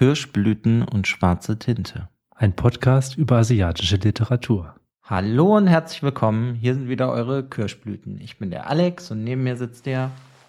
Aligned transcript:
Kirschblüten 0.00 0.82
und 0.82 1.06
schwarze 1.06 1.58
Tinte. 1.58 2.08
Ein 2.34 2.56
Podcast 2.56 3.18
über 3.18 3.36
asiatische 3.36 3.96
Literatur. 3.96 4.74
Hallo 5.02 5.58
und 5.58 5.66
herzlich 5.66 6.02
willkommen. 6.02 6.54
Hier 6.54 6.72
sind 6.72 6.88
wieder 6.88 7.12
eure 7.12 7.44
Kirschblüten. 7.44 8.18
Ich 8.18 8.38
bin 8.38 8.50
der 8.50 8.70
Alex 8.70 9.10
und 9.10 9.24
neben 9.24 9.42
mir 9.42 9.58
sitzt 9.58 9.84
der. 9.84 10.10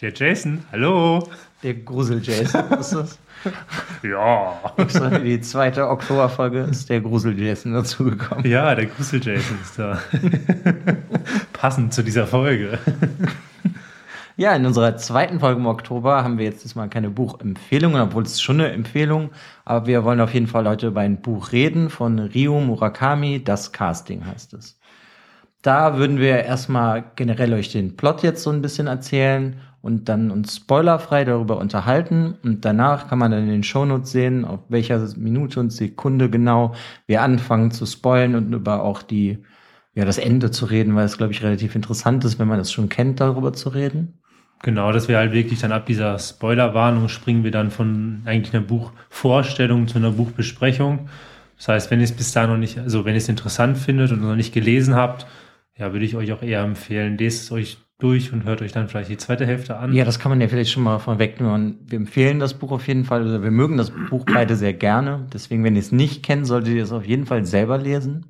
Der 0.00 0.12
Jason, 0.12 0.64
hallo. 0.72 1.28
Der 1.62 1.74
Grusel-Jason 1.74 2.72
ist 2.80 2.94
das. 2.94 3.18
Ja. 4.02 4.60
Extra 4.76 5.18
Die 5.20 5.40
zweite 5.40 5.88
Oktoberfolge 5.88 6.62
ist 6.62 6.90
der 6.90 7.00
Grusel-Jason 7.00 7.74
dazugekommen. 7.74 8.44
Ja, 8.44 8.74
der 8.74 8.86
Grusel-Jason 8.86 9.58
ist 9.62 9.78
da. 9.78 10.00
Passend 11.52 11.94
zu 11.94 12.02
dieser 12.02 12.26
Folge. 12.26 12.80
Ja, 14.42 14.56
in 14.56 14.66
unserer 14.66 14.96
zweiten 14.96 15.38
Folge 15.38 15.60
im 15.60 15.66
Oktober 15.66 16.24
haben 16.24 16.36
wir 16.36 16.44
jetzt 16.44 16.64
diesmal 16.64 16.88
keine 16.88 17.10
Buchempfehlungen, 17.10 18.02
obwohl 18.02 18.24
es 18.24 18.42
schon 18.42 18.60
eine 18.60 18.72
Empfehlung, 18.72 19.30
aber 19.64 19.86
wir 19.86 20.02
wollen 20.02 20.20
auf 20.20 20.34
jeden 20.34 20.48
Fall 20.48 20.66
heute 20.66 20.88
über 20.88 21.00
ein 21.02 21.22
Buch 21.22 21.52
reden 21.52 21.90
von 21.90 22.18
Ryo 22.18 22.60
Murakami, 22.60 23.44
Das 23.44 23.70
Casting 23.70 24.26
heißt 24.26 24.54
es. 24.54 24.80
Da 25.62 25.96
würden 25.96 26.18
wir 26.18 26.42
erstmal 26.42 27.04
generell 27.14 27.52
euch 27.54 27.70
den 27.70 27.96
Plot 27.96 28.24
jetzt 28.24 28.42
so 28.42 28.50
ein 28.50 28.62
bisschen 28.62 28.88
erzählen 28.88 29.60
und 29.80 30.08
dann 30.08 30.32
uns 30.32 30.56
spoilerfrei 30.56 31.24
darüber 31.24 31.58
unterhalten 31.58 32.34
und 32.42 32.64
danach 32.64 33.06
kann 33.06 33.20
man 33.20 33.30
dann 33.30 33.44
in 33.44 33.48
den 33.48 33.62
Shownotes 33.62 34.10
sehen, 34.10 34.44
auf 34.44 34.58
welcher 34.68 34.98
Minute 35.16 35.60
und 35.60 35.70
Sekunde 35.70 36.28
genau 36.28 36.74
wir 37.06 37.22
anfangen 37.22 37.70
zu 37.70 37.86
spoilen 37.86 38.34
und 38.34 38.52
über 38.52 38.82
auch 38.82 39.02
die 39.02 39.38
ja 39.94 40.04
das 40.04 40.18
Ende 40.18 40.50
zu 40.50 40.64
reden, 40.66 40.96
weil 40.96 41.04
es 41.04 41.16
glaube 41.16 41.32
ich 41.32 41.44
relativ 41.44 41.76
interessant 41.76 42.24
ist, 42.24 42.40
wenn 42.40 42.48
man 42.48 42.58
das 42.58 42.72
schon 42.72 42.88
kennt, 42.88 43.20
darüber 43.20 43.52
zu 43.52 43.68
reden. 43.68 44.18
Genau, 44.62 44.92
dass 44.92 45.08
wir 45.08 45.18
halt 45.18 45.32
wirklich 45.32 45.60
dann 45.60 45.72
ab 45.72 45.86
dieser 45.86 46.18
Spoilerwarnung 46.18 47.08
springen 47.08 47.42
wir 47.42 47.50
dann 47.50 47.72
von 47.72 48.22
eigentlich 48.24 48.54
einer 48.54 48.62
Buchvorstellung 48.62 49.88
zu 49.88 49.98
einer 49.98 50.12
Buchbesprechung. 50.12 51.08
Das 51.56 51.68
heißt, 51.68 51.90
wenn 51.90 51.98
ihr 51.98 52.04
es 52.04 52.12
bis 52.12 52.32
da 52.32 52.46
noch 52.46 52.56
nicht, 52.56 52.78
also 52.78 53.04
wenn 53.04 53.14
ihr 53.14 53.18
es 53.18 53.28
interessant 53.28 53.76
findet 53.76 54.12
und 54.12 54.20
noch 54.20 54.36
nicht 54.36 54.54
gelesen 54.54 54.94
habt, 54.94 55.26
ja, 55.76 55.92
würde 55.92 56.04
ich 56.04 56.14
euch 56.14 56.32
auch 56.32 56.42
eher 56.42 56.62
empfehlen, 56.62 57.18
lest 57.18 57.44
es 57.44 57.52
euch 57.52 57.78
durch 57.98 58.32
und 58.32 58.44
hört 58.44 58.62
euch 58.62 58.72
dann 58.72 58.88
vielleicht 58.88 59.10
die 59.10 59.16
zweite 59.16 59.46
Hälfte 59.46 59.76
an. 59.76 59.92
Ja, 59.92 60.04
das 60.04 60.18
kann 60.18 60.30
man 60.30 60.40
ja 60.40 60.48
vielleicht 60.48 60.70
schon 60.70 60.82
mal 60.82 60.98
vorwegnehmen. 60.98 61.78
Wir 61.86 61.98
empfehlen 61.98 62.40
das 62.40 62.54
Buch 62.54 62.72
auf 62.72 62.86
jeden 62.88 63.04
Fall, 63.04 63.22
also 63.22 63.42
wir 63.42 63.50
mögen 63.50 63.76
das 63.76 63.92
Buch 64.10 64.24
beide 64.24 64.56
sehr 64.56 64.72
gerne. 64.74 65.26
Deswegen, 65.32 65.64
wenn 65.64 65.74
ihr 65.74 65.82
es 65.82 65.92
nicht 65.92 66.22
kennt, 66.24 66.46
solltet 66.46 66.74
ihr 66.74 66.82
es 66.82 66.92
auf 66.92 67.06
jeden 67.06 67.26
Fall 67.26 67.44
selber 67.44 67.78
lesen. 67.78 68.26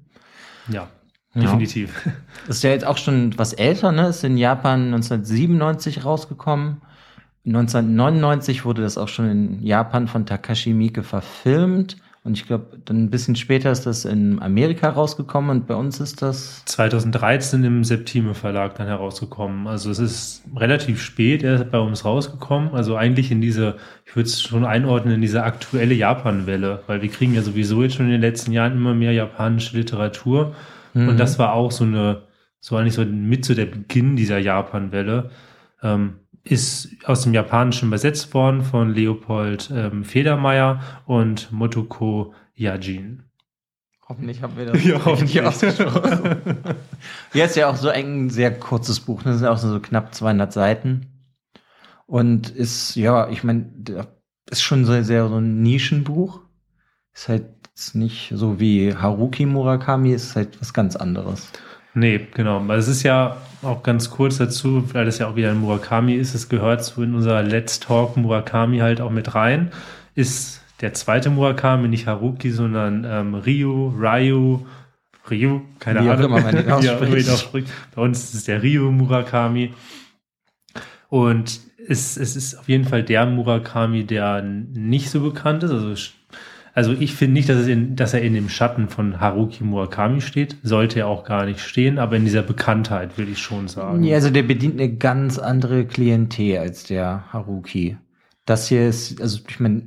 Ja, 0.69 0.89
Ja. 1.35 1.43
definitiv. 1.43 2.09
Ist 2.49 2.63
ja 2.63 2.71
jetzt 2.71 2.87
auch 2.87 2.99
schon 2.99 3.37
was 3.39 3.53
älter, 3.53 3.93
ne? 3.93 4.09
Ist 4.09 4.25
in 4.25 4.37
Japan 4.37 4.87
1997 4.87 6.05
rausgekommen. 6.05 6.83
1999 7.47 8.65
wurde 8.65 8.83
das 8.83 8.99
auch 8.99 9.09
schon 9.09 9.29
in 9.29 9.63
Japan 9.67 10.07
von 10.09 10.27
Takashi 10.27 10.75
Miike 10.75 11.03
verfilmt. 11.03 11.97
Und 12.25 12.39
ich 12.39 12.47
glaube, 12.47 12.79
dann 12.85 13.05
ein 13.05 13.11
bisschen 13.11 13.35
später 13.35 13.73
ist 13.73 13.85
das 13.85 14.05
in 14.05 14.41
Amerika 14.41 14.91
rausgekommen 14.91 15.51
und 15.51 15.67
bei 15.67 15.75
uns 15.75 15.99
ist 15.99 16.23
das 16.23 16.65
2013 16.67 17.65
im 17.65 17.83
Septime 17.83 18.35
Verlag 18.35 18.77
dann 18.77 18.87
herausgekommen. 18.87 19.67
Also 19.67 19.91
es 19.91 19.99
ist 19.99 20.45
relativ 20.55 21.03
spät 21.03 21.43
erst 21.43 21.73
bei 21.73 21.81
uns 21.81 22.05
rausgekommen. 22.05 22.75
Also 22.75 22.95
eigentlich 22.95 23.33
in 23.33 23.41
diese, 23.41 23.75
ich 24.07 24.15
würde 24.15 24.29
es 24.29 24.41
schon 24.41 24.65
einordnen, 24.65 25.17
in 25.17 25.21
diese 25.21 25.43
aktuelle 25.43 25.95
Japan-Welle, 25.95 26.85
weil 26.87 27.03
wir 27.03 27.09
kriegen 27.09 27.35
ja 27.35 27.43
sowieso 27.43 27.83
jetzt 27.83 27.97
schon 27.97 28.07
in 28.07 28.13
den 28.13 28.21
letzten 28.21 28.53
Jahren 28.53 28.75
immer 28.75 28.95
mehr 28.95 29.13
japanische 29.13 29.77
Literatur. 29.77 30.55
Und 30.95 31.19
das 31.19 31.39
war 31.39 31.53
auch 31.55 31.73
so 31.73 31.85
eine, 31.85 32.27
so 32.61 32.77
eigentlich 32.77 32.95
so 32.95 33.05
mit 33.05 33.45
so 33.45 33.55
der 33.55 33.67
Beginn 33.67 34.17
dieser 34.17 34.39
Japan-Welle. 34.39 35.31
Ähm, 35.83 36.19
ist 36.45 36.89
aus 37.05 37.23
dem 37.23 37.35
Japanischen 37.35 37.89
übersetzt 37.89 38.35
worden 38.35 38.63
von 38.63 38.93
Leopold 38.93 39.71
ähm, 39.73 40.05
Federmeier 40.05 40.81
und 41.07 41.53
Motoko 41.53 42.35
Yajin. 42.55 43.23
Hoffentlich 44.09 44.43
haben 44.43 44.57
wir 44.57 44.67
das 44.73 44.85
Ja, 44.85 44.97
richtig 44.97 45.07
hoffentlich. 45.07 45.43
ausgesprochen. 45.47 46.59
ja, 47.33 47.45
ist 47.45 47.57
ja 47.57 47.69
auch 47.71 47.77
so 47.77 47.89
ein 47.89 48.29
sehr 48.31 48.59
kurzes 48.59 49.01
Buch. 49.01 49.25
Ne? 49.25 49.33
Das 49.33 49.41
sind 49.41 49.49
auch 49.49 49.59
so 49.59 49.79
knapp 49.81 50.15
200 50.15 50.53
Seiten. 50.53 51.07
Und 52.07 52.51
ist, 52.51 52.97
ja, 52.97 53.29
ich 53.31 53.45
meine, 53.45 53.71
ist 54.51 54.63
schon 54.63 54.85
so 54.85 55.01
sehr 55.03 55.29
so 55.29 55.37
ein 55.39 55.63
Nischenbuch. 55.63 56.41
Ist 57.15 57.29
halt 57.29 57.47
jetzt 57.75 57.95
nicht 57.95 58.33
so 58.35 58.61
wie 58.61 58.95
Haruki 58.95 59.47
Murakami, 59.47 60.13
ist 60.13 60.37
halt 60.37 60.61
was 60.61 60.75
ganz 60.75 60.95
anderes. 60.95 61.51
Nee, 61.95 62.27
genau. 62.35 62.67
Weil 62.67 62.79
es 62.79 62.89
ist 62.89 63.03
ja 63.03 63.39
auch 63.63 63.83
ganz 63.83 64.11
kurz 64.11 64.39
dazu, 64.39 64.85
weil 64.95 65.05
das 65.05 65.19
ja 65.19 65.29
auch 65.29 65.37
wieder 65.37 65.51
ein 65.51 65.59
Murakami 65.59 66.15
ist, 66.15 66.35
es 66.35 66.49
gehört 66.49 66.85
zu 66.85 67.03
in 67.03 67.15
unser 67.15 67.43
Let's 67.43 67.81
Talk 67.81 68.17
Murakami 68.17 68.79
halt 68.79 69.01
auch 69.01 69.11
mit 69.11 69.35
rein, 69.35 69.71
ist 70.15 70.63
der 70.81 70.95
zweite 70.95 71.31
Murakami, 71.31 71.89
nicht 71.89 72.07
Haruki, 72.07 72.51
sondern 72.51 73.05
ähm, 73.09 73.35
Ryu, 73.35 73.89
Ryu, 73.89 74.67
Ryu, 75.31 75.61
keine 75.79 76.05
Wie 76.05 76.09
Ahnung. 76.11 76.27
immer 76.27 76.41
man 76.41 76.57
den 76.57 76.71
ausspricht. 76.71 77.69
Bei 77.95 78.03
uns 78.03 78.25
ist 78.25 78.35
es 78.35 78.45
der 78.45 78.63
Ryu 78.63 78.91
Murakami. 78.91 79.73
Und 81.09 81.61
es, 81.89 82.17
es 82.17 82.37
ist 82.37 82.59
auf 82.59 82.69
jeden 82.69 82.85
Fall 82.85 83.03
der 83.03 83.27
Murakami, 83.27 84.05
der 84.05 84.43
nicht 84.43 85.11
so 85.11 85.21
bekannt 85.21 85.63
ist. 85.63 85.71
Also, 85.71 85.95
also 86.75 86.93
ich 86.93 87.15
finde 87.15 87.35
nicht, 87.35 87.49
dass, 87.49 87.67
in, 87.67 87.97
dass 87.97 88.15
er 88.15 88.23
in 88.23 88.33
dem 88.33 88.49
Schatten 88.49 88.89
von 88.89 89.21
Haruki 89.21 89.63
Murakami 89.63 90.21
steht. 90.21 90.57
Sollte 90.63 91.01
er 91.01 91.09
auch 91.09 91.25
gar 91.25 91.45
nicht 91.45 91.61
stehen, 91.61 91.99
aber 91.99 92.17
in 92.17 92.25
dieser 92.25 92.43
Bekanntheit 92.43 93.19
würde 93.19 93.33
ich 93.33 93.39
schon 93.39 93.69
sagen. 93.69 94.03
Ja, 94.05 94.17
also 94.17 94.31
der 94.31 94.43
bedient 94.43 94.81
eine 94.81 94.95
ganz 94.95 95.39
andere 95.39 95.85
Klientel 95.85 96.59
als 96.59 96.85
der 96.85 97.33
Haruki. 97.33 97.99
Das 98.47 98.69
hier 98.69 98.89
ist, 98.89 99.21
also 99.21 99.41
ich 99.47 99.61
meine, 99.61 99.87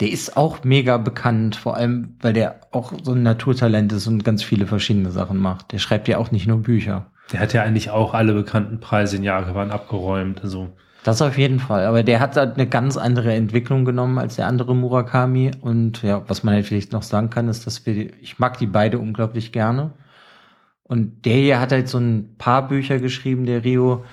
der 0.00 0.10
ist 0.10 0.36
auch 0.36 0.64
mega 0.64 0.98
bekannt, 0.98 1.56
vor 1.56 1.76
allem, 1.76 2.16
weil 2.20 2.32
der 2.32 2.60
auch 2.72 2.92
so 3.02 3.12
ein 3.12 3.22
Naturtalent 3.22 3.92
ist 3.92 4.06
und 4.06 4.24
ganz 4.24 4.42
viele 4.42 4.66
verschiedene 4.66 5.10
Sachen 5.10 5.38
macht. 5.38 5.72
Der 5.72 5.78
schreibt 5.78 6.08
ja 6.08 6.18
auch 6.18 6.32
nicht 6.32 6.46
nur 6.46 6.58
Bücher. 6.58 7.12
Der 7.32 7.40
hat 7.40 7.52
ja 7.52 7.62
eigentlich 7.62 7.90
auch 7.90 8.12
alle 8.12 8.34
bekannten 8.34 8.80
Preise 8.80 9.16
in 9.16 9.22
Japan 9.22 9.70
abgeräumt. 9.70 10.42
Also 10.42 10.76
Das 11.06 11.22
auf 11.22 11.38
jeden 11.38 11.60
Fall. 11.60 11.86
Aber 11.86 12.02
der 12.02 12.18
hat 12.18 12.36
halt 12.36 12.56
eine 12.56 12.68
ganz 12.68 12.96
andere 12.96 13.32
Entwicklung 13.32 13.84
genommen 13.84 14.18
als 14.18 14.34
der 14.34 14.48
andere 14.48 14.74
Murakami. 14.74 15.52
Und 15.60 16.02
ja, 16.02 16.28
was 16.28 16.42
man 16.42 16.54
halt 16.54 16.66
vielleicht 16.66 16.90
noch 16.90 17.04
sagen 17.04 17.30
kann, 17.30 17.46
ist, 17.46 17.64
dass 17.64 17.86
wir, 17.86 18.12
ich 18.20 18.40
mag 18.40 18.58
die 18.58 18.66
beide 18.66 18.98
unglaublich 18.98 19.52
gerne. 19.52 19.92
Und 20.82 21.24
der 21.24 21.36
hier 21.36 21.60
hat 21.60 21.70
halt 21.70 21.88
so 21.88 21.98
ein 21.98 22.34
paar 22.38 22.66
Bücher 22.66 22.98
geschrieben, 22.98 23.46
der 23.46 23.62
Rio, 23.62 24.04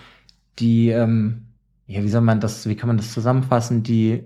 die, 0.60 0.90
ähm, 0.90 1.48
ja, 1.88 2.04
wie 2.04 2.10
soll 2.10 2.22
man 2.22 2.40
das, 2.40 2.70
wie 2.70 2.76
kann 2.76 2.90
man 2.90 2.98
das 2.98 3.12
zusammenfassen, 3.12 3.82
die 3.82 4.26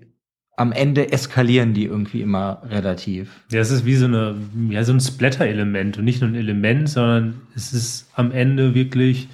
am 0.58 0.74
Ende 0.74 1.14
eskalieren 1.14 1.74
die 1.74 1.86
irgendwie 1.86 2.22
immer 2.22 2.64
relativ. 2.66 3.46
ja, 3.50 3.62
es 3.62 3.72
ist 3.72 3.86
wie 3.86 3.96
so 3.96 4.08
eine, 4.08 4.36
ja, 4.70 4.84
so 4.84 4.92
ein 4.92 5.00
Splatter-Element 5.00 6.00
und 6.00 6.04
nicht 6.04 6.20
nur 6.20 6.32
ein 6.32 6.36
Element, 6.36 6.90
sondern 6.90 7.42
es 7.56 7.72
ist 7.72 8.10
am 8.16 8.32
Ende 8.32 8.76
wirklich 8.76 9.30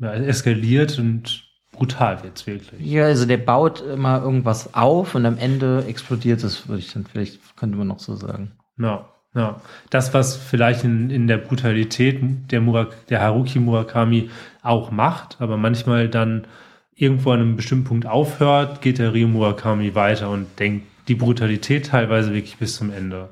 ja, 0.00 0.12
eskaliert 0.14 0.98
und 0.98 1.47
brutal 1.78 2.22
wird's 2.22 2.46
wirklich. 2.46 2.80
Ja, 2.84 3.04
also 3.04 3.24
der 3.24 3.38
baut 3.38 3.80
immer 3.80 4.20
irgendwas 4.22 4.74
auf 4.74 5.14
und 5.14 5.24
am 5.24 5.38
Ende 5.38 5.84
explodiert 5.86 6.42
es, 6.44 6.68
würde 6.68 6.80
ich 6.80 6.92
dann 6.92 7.06
vielleicht, 7.06 7.56
könnte 7.56 7.78
man 7.78 7.86
noch 7.86 8.00
so 8.00 8.16
sagen. 8.16 8.52
Ja, 8.78 9.08
ja. 9.34 9.60
Das, 9.90 10.12
was 10.14 10.36
vielleicht 10.36 10.84
in, 10.84 11.10
in 11.10 11.26
der 11.26 11.38
Brutalität 11.38 12.20
der, 12.50 12.60
Murak 12.60 13.06
der 13.06 13.20
Haruki 13.20 13.58
Murakami 13.58 14.30
auch 14.62 14.90
macht, 14.90 15.40
aber 15.40 15.56
manchmal 15.56 16.08
dann 16.08 16.46
irgendwo 16.94 17.30
an 17.30 17.40
einem 17.40 17.56
bestimmten 17.56 17.84
Punkt 17.84 18.06
aufhört, 18.06 18.80
geht 18.82 18.98
der 18.98 19.14
Ryo 19.14 19.28
Murakami 19.28 19.94
weiter 19.94 20.30
und 20.30 20.46
denkt 20.58 20.86
die 21.06 21.14
Brutalität 21.14 21.86
teilweise 21.86 22.34
wirklich 22.34 22.58
bis 22.58 22.76
zum 22.76 22.90
Ende. 22.90 23.30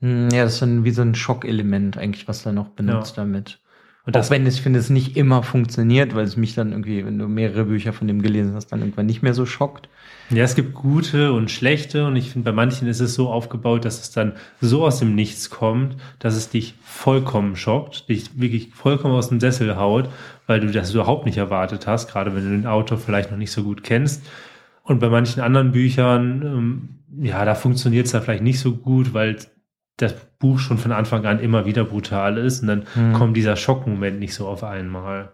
Hm, 0.00 0.30
Ja, 0.30 0.44
das 0.44 0.54
ist 0.54 0.62
dann 0.62 0.84
wie 0.84 0.90
so 0.90 1.02
ein 1.02 1.14
Schockelement 1.14 1.98
eigentlich, 1.98 2.26
was 2.26 2.44
er 2.46 2.52
noch 2.52 2.70
benutzt 2.70 3.18
damit. 3.18 3.60
Und 4.04 4.16
das, 4.16 4.26
Auch 4.26 4.30
wenn 4.32 4.46
es, 4.46 4.56
ich 4.56 4.62
finde, 4.62 4.80
es 4.80 4.90
nicht 4.90 5.16
immer 5.16 5.44
funktioniert, 5.44 6.14
weil 6.16 6.24
es 6.24 6.36
mich 6.36 6.54
dann 6.54 6.72
irgendwie, 6.72 7.04
wenn 7.06 7.18
du 7.18 7.28
mehrere 7.28 7.64
Bücher 7.64 7.92
von 7.92 8.08
dem 8.08 8.20
gelesen 8.20 8.54
hast, 8.54 8.66
dann 8.66 8.80
irgendwann 8.80 9.06
nicht 9.06 9.22
mehr 9.22 9.32
so 9.32 9.46
schockt. 9.46 9.88
ja, 10.30 10.42
es 10.42 10.56
gibt 10.56 10.74
gute 10.74 11.32
und 11.32 11.52
schlechte 11.52 12.06
und 12.06 12.16
ich 12.16 12.30
finde, 12.30 12.50
bei 12.50 12.54
manchen 12.54 12.88
ist 12.88 12.98
es 12.98 13.14
so 13.14 13.30
aufgebaut, 13.30 13.84
dass 13.84 14.00
es 14.00 14.10
dann 14.10 14.32
so 14.60 14.84
aus 14.84 14.98
dem 14.98 15.14
Nichts 15.14 15.50
kommt, 15.50 15.96
dass 16.18 16.34
es 16.34 16.48
dich 16.48 16.74
vollkommen 16.82 17.54
schockt, 17.54 18.08
dich 18.08 18.40
wirklich 18.40 18.70
vollkommen 18.74 19.14
aus 19.14 19.28
dem 19.28 19.38
Sessel 19.38 19.76
haut, 19.76 20.08
weil 20.48 20.58
du 20.58 20.72
das 20.72 20.92
überhaupt 20.92 21.24
nicht 21.24 21.38
erwartet 21.38 21.86
hast, 21.86 22.10
gerade 22.10 22.34
wenn 22.34 22.42
du 22.42 22.50
den 22.50 22.66
Autor 22.66 22.98
vielleicht 22.98 23.30
noch 23.30 23.38
nicht 23.38 23.52
so 23.52 23.62
gut 23.62 23.84
kennst. 23.84 24.26
Und 24.82 24.98
bei 24.98 25.10
manchen 25.10 25.40
anderen 25.40 25.70
Büchern, 25.70 26.42
ähm, 26.42 26.88
ja, 27.24 27.44
da 27.44 27.54
funktioniert 27.54 28.06
es 28.06 28.12
da 28.12 28.20
vielleicht 28.20 28.42
nicht 28.42 28.58
so 28.58 28.74
gut, 28.74 29.14
weil 29.14 29.36
das 29.96 30.16
Buch 30.42 30.58
schon 30.58 30.76
von 30.76 30.92
Anfang 30.92 31.24
an 31.24 31.40
immer 31.40 31.64
wieder 31.64 31.84
brutal 31.84 32.36
ist 32.36 32.60
und 32.60 32.68
dann 32.68 32.86
Hm. 32.92 33.14
kommt 33.14 33.36
dieser 33.36 33.56
Schockmoment 33.56 34.18
nicht 34.18 34.34
so 34.34 34.46
auf 34.46 34.62
einmal. 34.62 35.32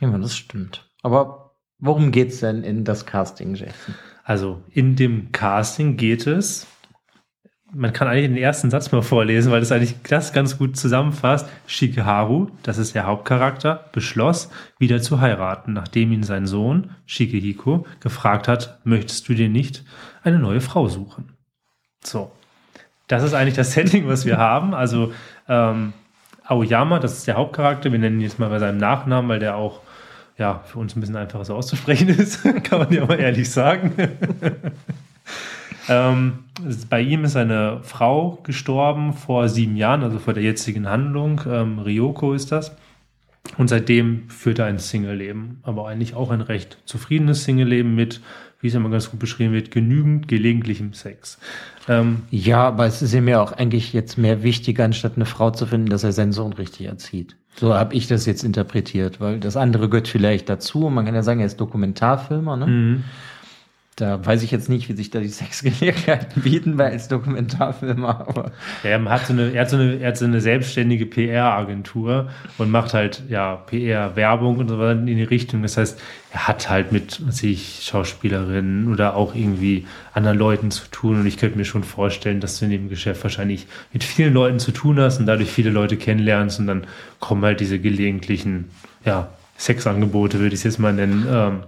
Ja, 0.00 0.10
das 0.18 0.36
stimmt. 0.36 0.90
Aber 1.02 1.54
worum 1.78 2.12
geht's 2.12 2.40
denn 2.40 2.62
in 2.62 2.84
das 2.84 3.06
Casting, 3.06 3.54
Jason? 3.54 3.94
Also 4.24 4.62
in 4.68 4.94
dem 4.96 5.32
Casting 5.32 5.96
geht 5.96 6.26
es 6.26 6.66
man 7.74 7.92
kann 7.92 8.08
eigentlich 8.08 8.26
den 8.28 8.36
ersten 8.36 8.70
Satz 8.70 8.92
mal 8.92 9.02
vorlesen, 9.02 9.50
weil 9.50 9.60
das 9.60 9.72
eigentlich 9.72 9.96
das 10.08 10.32
ganz 10.32 10.58
gut 10.58 10.76
zusammenfasst. 10.76 11.48
Shikeharu, 11.66 12.48
das 12.62 12.78
ist 12.78 12.94
der 12.94 13.06
Hauptcharakter, 13.06 13.88
beschloss, 13.92 14.50
wieder 14.78 15.00
zu 15.00 15.20
heiraten, 15.20 15.72
nachdem 15.72 16.12
ihn 16.12 16.22
sein 16.22 16.46
Sohn, 16.46 16.90
Shikehiko, 17.06 17.86
gefragt 18.00 18.48
hat, 18.48 18.80
möchtest 18.84 19.28
du 19.28 19.34
dir 19.34 19.48
nicht 19.48 19.84
eine 20.22 20.38
neue 20.38 20.60
Frau 20.60 20.88
suchen? 20.88 21.32
So. 22.04 22.30
Das 23.08 23.22
ist 23.22 23.34
eigentlich 23.34 23.54
das 23.54 23.72
Setting, 23.72 24.06
was 24.06 24.24
wir 24.26 24.38
haben. 24.38 24.74
Also, 24.74 25.12
ähm, 25.48 25.92
Aoyama, 26.44 26.98
das 26.98 27.18
ist 27.18 27.26
der 27.26 27.36
Hauptcharakter. 27.36 27.92
Wir 27.92 27.98
nennen 27.98 28.18
ihn 28.18 28.22
jetzt 28.22 28.38
mal 28.38 28.48
bei 28.48 28.58
seinem 28.58 28.78
Nachnamen, 28.78 29.28
weil 29.28 29.38
der 29.38 29.56
auch 29.56 29.80
ja, 30.38 30.60
für 30.64 30.78
uns 30.78 30.96
ein 30.96 31.00
bisschen 31.00 31.16
einfacher 31.16 31.44
so 31.44 31.54
auszusprechen 31.54 32.08
ist, 32.18 32.42
kann 32.64 32.80
man 32.80 32.92
ja 32.92 33.04
mal 33.06 33.18
ehrlich 33.18 33.50
sagen. 33.50 33.92
ähm, 35.88 36.38
bei 36.88 37.00
ihm 37.00 37.24
ist 37.24 37.36
eine 37.36 37.80
Frau 37.82 38.38
gestorben 38.42 39.12
vor 39.12 39.48
sieben 39.48 39.76
Jahren, 39.76 40.02
also 40.02 40.18
vor 40.18 40.34
der 40.34 40.42
jetzigen 40.42 40.88
Handlung. 40.88 41.42
Ähm, 41.46 41.78
Ryoko 41.78 42.32
ist 42.34 42.52
das. 42.52 42.76
Und 43.58 43.68
seitdem 43.68 44.28
führt 44.30 44.60
er 44.60 44.66
ein 44.66 44.78
Single-Leben, 44.78 45.60
aber 45.62 45.88
eigentlich 45.88 46.14
auch 46.14 46.30
ein 46.30 46.40
recht 46.40 46.78
zufriedenes 46.86 47.44
Single-Leben 47.44 47.94
mit, 47.94 48.20
wie 48.62 48.68
es 48.68 48.74
immer 48.74 48.88
ganz 48.88 49.10
gut 49.10 49.20
beschrieben 49.20 49.52
wird, 49.52 49.70
genügend 49.70 50.28
gelegentlichem 50.28 50.94
Sex. 50.94 51.38
Ähm, 51.88 52.22
ja, 52.30 52.68
aber 52.68 52.86
es 52.86 53.02
ist 53.02 53.12
ihm 53.12 53.28
ja 53.28 53.42
auch 53.42 53.52
eigentlich 53.52 53.92
jetzt 53.92 54.16
mehr 54.16 54.42
wichtig, 54.42 54.80
anstatt 54.80 55.16
eine 55.16 55.26
Frau 55.26 55.50
zu 55.50 55.66
finden, 55.66 55.88
dass 55.88 56.04
er 56.04 56.12
seinen 56.12 56.32
Sohn 56.32 56.54
richtig 56.54 56.86
erzieht. 56.86 57.36
So 57.56 57.74
habe 57.74 57.94
ich 57.94 58.06
das 58.06 58.24
jetzt 58.24 58.44
interpretiert, 58.44 59.20
weil 59.20 59.38
das 59.38 59.56
andere 59.56 59.88
gehört 59.88 60.08
vielleicht 60.08 60.48
dazu. 60.48 60.88
Man 60.88 61.04
kann 61.04 61.14
ja 61.14 61.22
sagen, 61.22 61.40
er 61.40 61.46
ist 61.46 61.60
Dokumentarfilmer, 61.60 62.56
ne? 62.56 62.66
Mhm. 62.66 63.04
Da 63.96 64.24
weiß 64.24 64.42
ich 64.42 64.50
jetzt 64.50 64.70
nicht, 64.70 64.88
wie 64.88 64.94
sich 64.94 65.10
da 65.10 65.20
die 65.20 65.28
Sexgelegenheiten 65.28 66.40
bieten, 66.42 66.78
weil 66.78 66.92
als 66.92 67.08
Dokumentarfilmer. 67.08 68.26
Aber 68.26 68.52
er, 68.82 69.04
hat 69.04 69.26
so 69.26 69.34
eine, 69.34 69.52
er, 69.52 69.60
hat 69.60 69.70
so 69.70 69.76
eine, 69.76 69.98
er 69.98 70.08
hat 70.08 70.16
so 70.16 70.24
eine 70.24 70.40
selbstständige 70.40 71.04
PR-Agentur 71.04 72.30
und 72.56 72.70
macht 72.70 72.94
halt 72.94 73.22
ja 73.28 73.56
PR-Werbung 73.56 74.58
und 74.58 74.68
so 74.68 74.78
weiter 74.78 74.92
in 74.92 75.06
die 75.06 75.22
Richtung. 75.22 75.62
Das 75.62 75.76
heißt, 75.76 76.00
er 76.32 76.48
hat 76.48 76.70
halt 76.70 76.90
mit 76.90 77.20
sich 77.28 77.82
Schauspielerinnen 77.82 78.90
oder 78.90 79.14
auch 79.14 79.34
irgendwie 79.34 79.86
anderen 80.14 80.38
Leuten 80.38 80.70
zu 80.70 80.88
tun. 80.90 81.20
Und 81.20 81.26
ich 81.26 81.36
könnte 81.36 81.58
mir 81.58 81.66
schon 81.66 81.84
vorstellen, 81.84 82.40
dass 82.40 82.58
du 82.58 82.64
in 82.64 82.70
dem 82.70 82.88
Geschäft 82.88 83.22
wahrscheinlich 83.22 83.66
mit 83.92 84.04
vielen 84.04 84.32
Leuten 84.32 84.58
zu 84.58 84.72
tun 84.72 84.98
hast 85.00 85.20
und 85.20 85.26
dadurch 85.26 85.50
viele 85.50 85.70
Leute 85.70 85.98
kennenlernst 85.98 86.60
und 86.60 86.66
dann 86.66 86.86
kommen 87.20 87.44
halt 87.44 87.60
diese 87.60 87.78
gelegentlichen 87.78 88.70
ja, 89.04 89.28
Sexangebote, 89.58 90.38
würde 90.38 90.54
ich 90.54 90.60
es 90.60 90.64
jetzt 90.64 90.78
mal 90.78 90.94
nennen. 90.94 91.26
Ähm, 91.28 91.60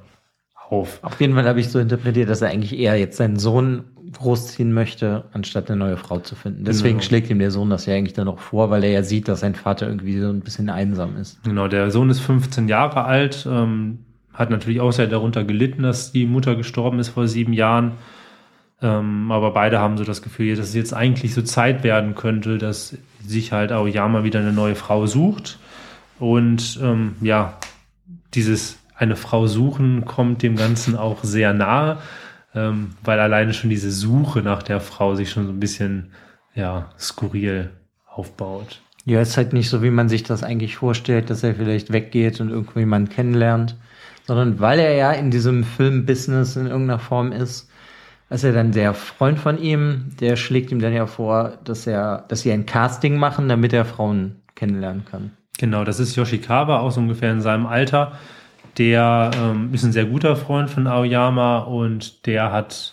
auf. 0.70 0.98
Auf 1.02 1.20
jeden 1.20 1.34
Fall 1.34 1.46
habe 1.46 1.60
ich 1.60 1.68
so 1.68 1.78
interpretiert, 1.78 2.28
dass 2.28 2.42
er 2.42 2.50
eigentlich 2.50 2.78
eher 2.78 2.96
jetzt 2.98 3.16
seinen 3.16 3.38
Sohn 3.38 3.84
großziehen 4.12 4.72
möchte, 4.72 5.24
anstatt 5.32 5.70
eine 5.70 5.78
neue 5.78 5.96
Frau 5.96 6.20
zu 6.20 6.34
finden. 6.34 6.64
Deswegen 6.64 6.98
genau. 6.98 7.04
schlägt 7.04 7.30
ihm 7.30 7.38
der 7.38 7.50
Sohn 7.50 7.70
das 7.70 7.86
ja 7.86 7.94
eigentlich 7.94 8.12
dann 8.12 8.28
auch 8.28 8.38
vor, 8.38 8.70
weil 8.70 8.84
er 8.84 8.90
ja 8.90 9.02
sieht, 9.02 9.28
dass 9.28 9.40
sein 9.40 9.54
Vater 9.54 9.88
irgendwie 9.88 10.18
so 10.20 10.28
ein 10.28 10.40
bisschen 10.40 10.70
einsam 10.70 11.16
ist. 11.16 11.42
Genau, 11.44 11.68
der 11.68 11.90
Sohn 11.90 12.10
ist 12.10 12.20
15 12.20 12.68
Jahre 12.68 13.04
alt, 13.04 13.46
ähm, 13.50 14.00
hat 14.32 14.50
natürlich 14.50 14.80
auch 14.80 14.92
sehr 14.92 15.06
darunter 15.06 15.44
gelitten, 15.44 15.82
dass 15.82 16.12
die 16.12 16.26
Mutter 16.26 16.56
gestorben 16.56 16.98
ist 16.98 17.08
vor 17.08 17.28
sieben 17.28 17.52
Jahren. 17.52 17.92
Ähm, 18.82 19.30
aber 19.30 19.52
beide 19.52 19.78
haben 19.78 19.96
so 19.96 20.04
das 20.04 20.22
Gefühl, 20.22 20.56
dass 20.56 20.68
es 20.68 20.74
jetzt 20.74 20.92
eigentlich 20.92 21.34
so 21.34 21.42
Zeit 21.42 21.84
werden 21.84 22.14
könnte, 22.14 22.58
dass 22.58 22.96
sich 23.24 23.52
halt 23.52 23.72
Aoyama 23.72 24.24
wieder 24.24 24.40
eine 24.40 24.52
neue 24.52 24.74
Frau 24.74 25.06
sucht. 25.06 25.58
Und 26.18 26.78
ähm, 26.82 27.14
ja, 27.20 27.58
dieses 28.34 28.78
eine 28.96 29.16
Frau 29.16 29.46
suchen 29.46 30.04
kommt 30.04 30.42
dem 30.42 30.56
Ganzen 30.56 30.96
auch 30.96 31.24
sehr 31.24 31.52
nahe, 31.52 31.98
ähm, 32.54 32.90
weil 33.02 33.18
alleine 33.18 33.52
schon 33.52 33.70
diese 33.70 33.90
Suche 33.90 34.40
nach 34.40 34.62
der 34.62 34.80
Frau 34.80 35.14
sich 35.14 35.30
schon 35.30 35.46
so 35.46 35.52
ein 35.52 35.60
bisschen 35.60 36.12
ja, 36.54 36.90
skurril 36.98 37.70
aufbaut. 38.06 38.80
Ja, 39.04 39.20
ist 39.20 39.36
halt 39.36 39.52
nicht 39.52 39.68
so, 39.68 39.82
wie 39.82 39.90
man 39.90 40.08
sich 40.08 40.22
das 40.22 40.42
eigentlich 40.42 40.76
vorstellt, 40.76 41.28
dass 41.28 41.42
er 41.42 41.54
vielleicht 41.54 41.92
weggeht 41.92 42.40
und 42.40 42.50
irgendjemanden 42.50 43.12
kennenlernt, 43.12 43.76
sondern 44.26 44.60
weil 44.60 44.78
er 44.78 44.94
ja 44.94 45.12
in 45.12 45.30
diesem 45.30 45.64
Filmbusiness 45.64 46.56
in 46.56 46.66
irgendeiner 46.66 47.00
Form 47.00 47.32
ist, 47.32 47.68
ist 48.30 48.44
er 48.44 48.52
dann 48.52 48.72
der 48.72 48.94
Freund 48.94 49.38
von 49.38 49.58
ihm, 49.58 50.12
der 50.20 50.36
schlägt 50.36 50.72
ihm 50.72 50.80
dann 50.80 50.94
ja 50.94 51.06
vor, 51.06 51.58
dass 51.64 51.86
er, 51.86 52.24
dass 52.28 52.40
sie 52.40 52.52
ein 52.52 52.64
Casting 52.64 53.16
machen, 53.16 53.48
damit 53.48 53.72
er 53.72 53.84
Frauen 53.84 54.36
kennenlernen 54.54 55.04
kann. 55.04 55.32
Genau, 55.58 55.84
das 55.84 56.00
ist 56.00 56.16
Yoshikawa, 56.16 56.78
auch 56.78 56.90
so 56.90 57.00
ungefähr 57.00 57.30
in 57.30 57.42
seinem 57.42 57.66
Alter. 57.66 58.12
Der 58.78 59.30
ähm, 59.36 59.70
ist 59.72 59.84
ein 59.84 59.92
sehr 59.92 60.06
guter 60.06 60.36
Freund 60.36 60.68
von 60.68 60.86
Aoyama 60.86 61.58
und 61.58 62.26
der 62.26 62.52
hat, 62.52 62.92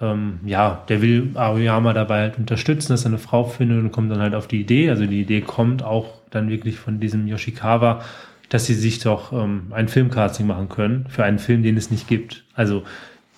ähm, 0.00 0.40
ja, 0.44 0.82
der 0.88 1.02
will 1.02 1.30
Aoyama 1.34 1.92
dabei 1.92 2.20
halt 2.20 2.38
unterstützen, 2.38 2.92
dass 2.92 3.04
er 3.04 3.08
eine 3.08 3.18
Frau 3.18 3.44
findet 3.44 3.78
und 3.78 3.92
kommt 3.92 4.10
dann 4.10 4.20
halt 4.20 4.34
auf 4.34 4.46
die 4.46 4.60
Idee. 4.60 4.90
Also 4.90 5.06
die 5.06 5.20
Idee 5.20 5.42
kommt 5.42 5.82
auch 5.82 6.14
dann 6.30 6.48
wirklich 6.48 6.78
von 6.78 7.00
diesem 7.00 7.26
Yoshikawa, 7.26 8.02
dass 8.48 8.66
sie 8.66 8.74
sich 8.74 9.00
doch 9.00 9.32
ähm, 9.32 9.68
ein 9.70 9.88
Filmcasting 9.88 10.46
machen 10.46 10.68
können 10.68 11.06
für 11.08 11.24
einen 11.24 11.38
Film, 11.38 11.62
den 11.62 11.76
es 11.76 11.90
nicht 11.90 12.08
gibt. 12.08 12.44
Also 12.54 12.84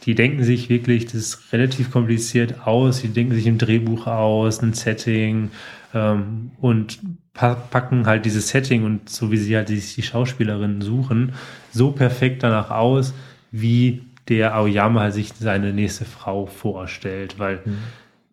die 0.07 0.15
denken 0.15 0.45
sich 0.45 0.69
wirklich, 0.69 1.05
das 1.07 1.15
ist 1.15 1.53
relativ 1.53 1.91
kompliziert 1.91 2.67
aus, 2.67 3.03
die 3.03 3.09
denken 3.09 3.35
sich 3.35 3.47
ein 3.47 3.59
Drehbuch 3.59 4.07
aus, 4.07 4.63
ein 4.63 4.73
Setting 4.73 5.51
ähm, 5.95 6.53
und 6.61 7.01
packen 7.35 8.07
halt 8.07 8.25
dieses 8.25 8.49
Setting 8.49 8.85
und 8.85 9.09
so 9.09 9.31
wie 9.31 9.37
sie 9.37 9.57
halt 9.57 9.69
die, 9.69 9.81
die 9.81 10.03
Schauspielerinnen 10.03 10.83
suchen, 10.83 11.33
so 11.73 11.93
perfekt 11.93 12.43
danach 12.43 12.71
aus, 12.71 13.15
wie 13.51 14.03
der 14.29 14.55
Aoyama 14.55 15.01
halt 15.01 15.15
sich 15.15 15.33
seine 15.39 15.73
nächste 15.73 16.05
Frau 16.05 16.47
vorstellt, 16.47 17.39
weil 17.39 17.61
mhm. 17.65 17.79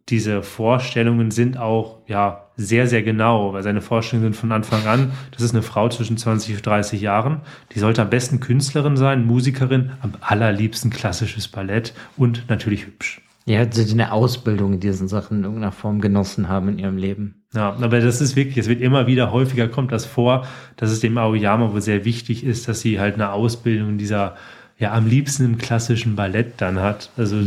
diese 0.09 0.43
Vorstellungen 0.43 1.31
sind 1.31 1.57
auch 1.57 1.97
ja 2.07 2.43
sehr, 2.55 2.87
sehr 2.87 3.03
genau, 3.03 3.53
weil 3.53 3.63
seine 3.63 3.81
Vorstellungen 3.81 4.33
sind 4.33 4.39
von 4.39 4.51
Anfang 4.51 4.85
an, 4.85 5.11
das 5.31 5.41
ist 5.41 5.53
eine 5.53 5.63
Frau 5.63 5.89
zwischen 5.89 6.17
20 6.17 6.55
und 6.55 6.65
30 6.65 7.01
Jahren, 7.01 7.41
die 7.73 7.79
sollte 7.79 8.01
am 8.01 8.09
besten 8.09 8.39
Künstlerin 8.39 8.97
sein, 8.97 9.25
Musikerin, 9.25 9.91
am 10.01 10.13
allerliebsten 10.21 10.91
klassisches 10.91 11.47
Ballett 11.47 11.93
und 12.15 12.49
natürlich 12.49 12.85
hübsch. 12.85 13.21
Ja, 13.47 13.65
sie 13.71 13.89
eine 13.93 14.11
Ausbildung 14.11 14.73
in 14.73 14.79
diesen 14.81 15.07
Sachen 15.07 15.37
in 15.37 15.43
irgendeiner 15.45 15.71
Form 15.71 16.01
genossen 16.01 16.49
haben 16.49 16.67
in 16.67 16.79
ihrem 16.79 16.97
Leben. 16.97 17.45
Ja, 17.53 17.77
aber 17.79 18.01
das 18.01 18.19
ist 18.19 18.35
wirklich, 18.35 18.57
es 18.57 18.67
wird 18.67 18.81
immer 18.81 19.07
wieder 19.07 19.31
häufiger 19.31 19.69
kommt 19.69 19.93
das 19.93 20.05
vor, 20.05 20.45
dass 20.75 20.91
es 20.91 20.99
dem 20.99 21.17
Aoyama 21.17 21.71
wohl 21.71 21.81
sehr 21.81 22.03
wichtig 22.03 22.43
ist, 22.43 22.67
dass 22.67 22.81
sie 22.81 22.99
halt 22.99 23.13
eine 23.13 23.31
Ausbildung 23.31 23.97
dieser, 23.97 24.35
ja, 24.77 24.91
am 24.91 25.07
liebsten 25.07 25.45
im 25.45 25.57
klassischen 25.57 26.17
Ballett 26.17 26.55
dann 26.57 26.81
hat. 26.81 27.09
Also 27.15 27.37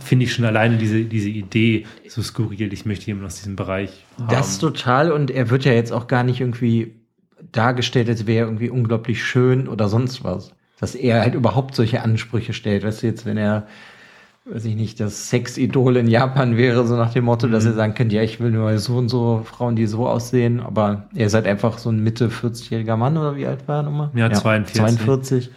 finde 0.00 0.24
ich 0.24 0.32
schon 0.32 0.44
alleine 0.44 0.76
diese, 0.76 1.04
diese 1.04 1.28
Idee 1.28 1.86
so 2.08 2.20
skurril. 2.20 2.72
Ich 2.72 2.84
möchte 2.84 3.06
jemanden 3.06 3.26
aus 3.26 3.36
diesem 3.36 3.54
Bereich 3.54 4.04
haben. 4.18 4.34
Das 4.34 4.58
total 4.58 5.12
und 5.12 5.30
er 5.30 5.50
wird 5.50 5.64
ja 5.64 5.72
jetzt 5.72 5.92
auch 5.92 6.08
gar 6.08 6.24
nicht 6.24 6.40
irgendwie 6.40 6.96
dargestellt, 7.52 8.08
als 8.08 8.26
wäre 8.26 8.40
er 8.40 8.46
irgendwie 8.46 8.70
unglaublich 8.70 9.22
schön 9.22 9.68
oder 9.68 9.88
sonst 9.88 10.24
was. 10.24 10.52
Dass 10.80 10.96
er 10.96 11.20
halt 11.20 11.36
überhaupt 11.36 11.76
solche 11.76 12.02
Ansprüche 12.02 12.54
stellt. 12.54 12.82
Weißt 12.82 13.04
du, 13.04 13.06
jetzt, 13.06 13.24
wenn 13.24 13.36
er 13.36 13.68
weiß 14.46 14.66
ich 14.66 14.76
nicht, 14.76 15.00
das 15.00 15.30
Sexidol 15.30 15.96
in 15.96 16.06
Japan 16.06 16.56
wäre, 16.56 16.86
so 16.86 16.96
nach 16.96 17.12
dem 17.12 17.24
Motto, 17.24 17.46
mhm. 17.46 17.52
dass 17.52 17.64
ihr 17.64 17.72
sagen 17.72 17.94
könnt, 17.94 18.12
ja, 18.12 18.22
ich 18.22 18.40
will 18.40 18.50
nur 18.50 18.76
so 18.78 18.96
und 18.96 19.08
so 19.08 19.42
Frauen, 19.44 19.74
die 19.74 19.86
so 19.86 20.06
aussehen, 20.06 20.60
aber 20.60 21.08
ihr 21.14 21.30
seid 21.30 21.46
einfach 21.46 21.78
so 21.78 21.90
ein 21.90 22.02
Mitte 22.02 22.28
40-jähriger 22.28 22.96
Mann 22.96 23.16
oder 23.16 23.36
wie 23.36 23.46
alt 23.46 23.66
war 23.68 23.78
er 23.78 23.82
nochmal? 23.84 24.10
Ja, 24.14 24.28
ja 24.28 24.32
42. 24.32 24.76
42. 24.76 25.50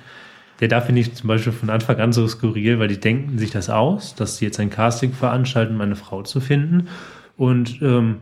Der 0.59 0.67
da 0.69 0.81
finde 0.81 1.01
ich 1.01 1.13
zum 1.13 1.27
Beispiel 1.27 1.53
von 1.53 1.69
Anfang 1.69 1.97
an 1.97 2.13
so 2.13 2.27
skurril, 2.27 2.79
weil 2.79 2.87
die 2.87 2.99
denken 2.99 3.37
sich 3.37 3.51
das 3.51 3.69
aus, 3.69 4.15
dass 4.15 4.37
sie 4.37 4.45
jetzt 4.45 4.59
ein 4.59 4.69
Casting 4.69 5.13
veranstalten, 5.13 5.75
um 5.75 5.81
eine 5.81 5.95
Frau 5.95 6.23
zu 6.23 6.39
finden. 6.39 6.87
Und 7.35 7.79
ähm, 7.83 8.17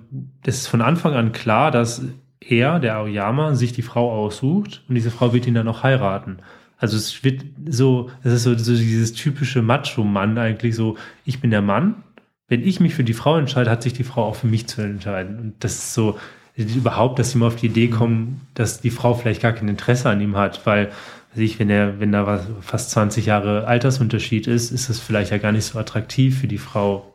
es 0.46 0.58
ist 0.58 0.68
von 0.68 0.82
Anfang 0.82 1.14
an 1.14 1.32
klar, 1.32 1.72
dass 1.72 2.02
er, 2.42 2.80
der 2.80 2.98
Aoyama, 2.98 3.56
sich 3.56 3.72
die 3.72 3.82
Frau 3.82 4.12
aussucht 4.12 4.84
und 4.90 4.96
diese 4.96 5.12
Frau 5.12 5.32
wird 5.32 5.48
ihn 5.48 5.54
dann 5.54 5.68
auch 5.70 5.84
heiraten. 5.84 6.40
Also 6.78 6.98
es 6.98 7.24
wird 7.24 7.44
so, 7.68 8.12
es 8.24 8.34
ist 8.34 8.44
so, 8.44 8.58
so 8.58 8.76
dieses 8.76 9.14
typische 9.14 9.62
Macho-Mann 9.62 10.38
eigentlich 10.38 10.76
so, 10.76 10.98
ich 11.26 11.40
bin 11.40 11.52
der 11.52 11.62
Mann. 11.62 12.04
Wenn 12.48 12.64
ich 12.64 12.80
mich 12.80 12.94
für 12.94 13.04
die 13.04 13.14
Frau 13.14 13.38
entscheide, 13.38 13.72
hat 13.72 13.82
sich 13.82 13.94
die 13.94 14.04
Frau 14.04 14.24
auch 14.24 14.36
für 14.36 14.48
mich 14.48 14.68
zu 14.68 14.82
entscheiden. 14.82 15.40
Und 15.40 15.54
das 15.64 15.74
ist 15.76 15.94
so, 15.94 16.18
überhaupt, 16.58 17.20
dass 17.20 17.32
sie 17.32 17.38
mal 17.38 17.48
auf 17.48 17.56
die 17.56 17.68
Idee 17.68 17.90
kommen, 17.90 18.42
dass 18.54 18.82
die 18.82 18.92
Frau 18.92 19.14
vielleicht 19.14 19.42
gar 19.42 19.54
kein 19.54 19.68
Interesse 19.68 20.10
an 20.10 20.22
ihm 20.22 20.38
hat, 20.38 20.66
weil 20.66 20.92
ich, 21.36 21.60
wenn 21.60 21.70
er, 21.70 22.00
wenn 22.00 22.14
da 22.14 22.26
was, 22.26 22.48
fast 22.62 22.92
20 22.92 23.26
Jahre 23.26 23.68
Altersunterschied 23.68 24.48
ist, 24.48 24.72
ist 24.72 24.90
das 24.90 25.00
vielleicht 25.00 25.32
ja 25.32 25.38
gar 25.38 25.52
nicht 25.52 25.66
so 25.66 25.78
attraktiv 25.78 26.40
für 26.40 26.48
die 26.48 26.58
Frau. 26.58 27.14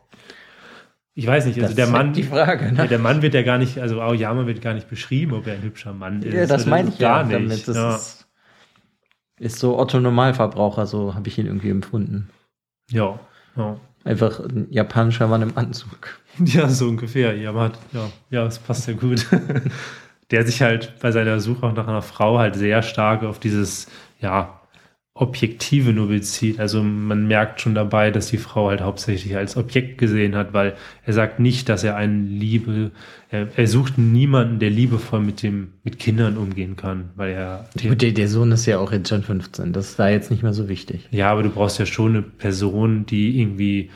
Ich 1.15 1.25
weiß 1.25 1.45
nicht, 1.45 1.57
also 1.57 1.67
das 1.67 1.75
der 1.75 1.87
Mann, 1.87 2.13
die 2.13 2.23
Frage, 2.23 2.71
ne? 2.71 2.87
der 2.87 2.99
Mann 2.99 3.21
wird 3.21 3.33
ja 3.33 3.41
gar 3.41 3.57
nicht, 3.57 3.79
also 3.79 3.99
Aoyama 3.99 4.45
wird 4.45 4.61
gar 4.61 4.75
nicht 4.75 4.89
beschrieben, 4.89 5.33
ob 5.33 5.47
er 5.47 5.55
ein 5.55 5.63
hübscher 5.63 5.93
Mann 5.93 6.21
ist. 6.21 6.33
Ja, 6.33 6.45
das 6.45 6.67
meine 6.67 6.89
ich 6.89 6.99
gar 6.99 7.29
ja 7.29 7.39
nicht. 7.39 7.67
Damit. 7.67 7.67
Das 7.67 7.75
ja. 7.75 7.95
ist 7.95 8.20
ist 9.41 9.59
so 9.59 9.77
Otto 9.77 9.99
Normalverbraucher, 9.99 10.85
so 10.85 11.15
habe 11.15 11.27
ich 11.27 11.37
ihn 11.37 11.47
irgendwie 11.47 11.71
empfunden. 11.71 12.29
Ja, 12.89 13.19
ja. 13.55 13.77
Einfach 14.03 14.39
ein 14.39 14.67
japanischer 14.69 15.27
Mann 15.27 15.41
im 15.41 15.57
Anzug. 15.57 16.19
Ja, 16.45 16.69
so 16.69 16.87
ungefähr. 16.87 17.35
Ja, 17.35 17.53
hat, 17.55 17.77
ja, 17.91 18.09
ja, 18.29 18.45
das 18.45 18.57
passt 18.57 18.87
ja 18.87 18.93
gut. 18.93 19.27
Der 20.31 20.45
sich 20.45 20.61
halt 20.61 20.93
bei 21.01 21.11
seiner 21.11 21.41
Suche 21.41 21.67
nach 21.73 21.89
einer 21.89 22.01
Frau 22.01 22.39
halt 22.39 22.55
sehr 22.55 22.83
stark 22.83 23.23
auf 23.23 23.37
dieses, 23.37 23.87
ja, 24.21 24.61
Objektive 25.13 25.91
nur 25.91 26.07
bezieht. 26.07 26.59
Also 26.59 26.81
man 26.81 27.27
merkt 27.27 27.61
schon 27.61 27.75
dabei, 27.75 28.11
dass 28.11 28.27
die 28.27 28.37
Frau 28.37 28.69
halt 28.69 28.81
hauptsächlich 28.81 29.35
als 29.35 29.57
Objekt 29.57 29.97
gesehen 29.97 30.35
hat, 30.35 30.53
weil 30.53 30.75
er 31.05 31.13
sagt 31.13 31.39
nicht, 31.39 31.67
dass 31.67 31.83
er 31.83 31.95
einen 31.97 32.27
Liebe, 32.27 32.91
er, 33.31 33.47
er 33.55 33.67
sucht 33.67 33.97
niemanden, 33.97 34.59
der 34.59 34.69
liebevoll 34.69 35.21
mit 35.21 35.41
dem, 35.41 35.69
mit 35.83 35.97
Kindern 35.99 36.37
umgehen 36.37 36.75
kann, 36.75 37.11
weil 37.15 37.31
er. 37.31 37.69
Der, 37.75 37.95
der 37.95 38.27
Sohn 38.27 38.51
ist 38.51 38.65
ja 38.65 38.77
auch 38.77 38.91
jetzt 38.91 39.09
schon 39.09 39.23
15, 39.23 39.71
das 39.71 39.91
ist 39.91 39.99
da 39.99 40.09
jetzt 40.09 40.29
nicht 40.31 40.43
mehr 40.43 40.53
so 40.53 40.67
wichtig. 40.67 41.07
Ja, 41.11 41.31
aber 41.31 41.41
du 41.41 41.49
brauchst 41.49 41.79
ja 41.79 41.85
schon 41.85 42.11
eine 42.11 42.21
Person, 42.21 43.05
die 43.05 43.39
irgendwie, 43.39 43.89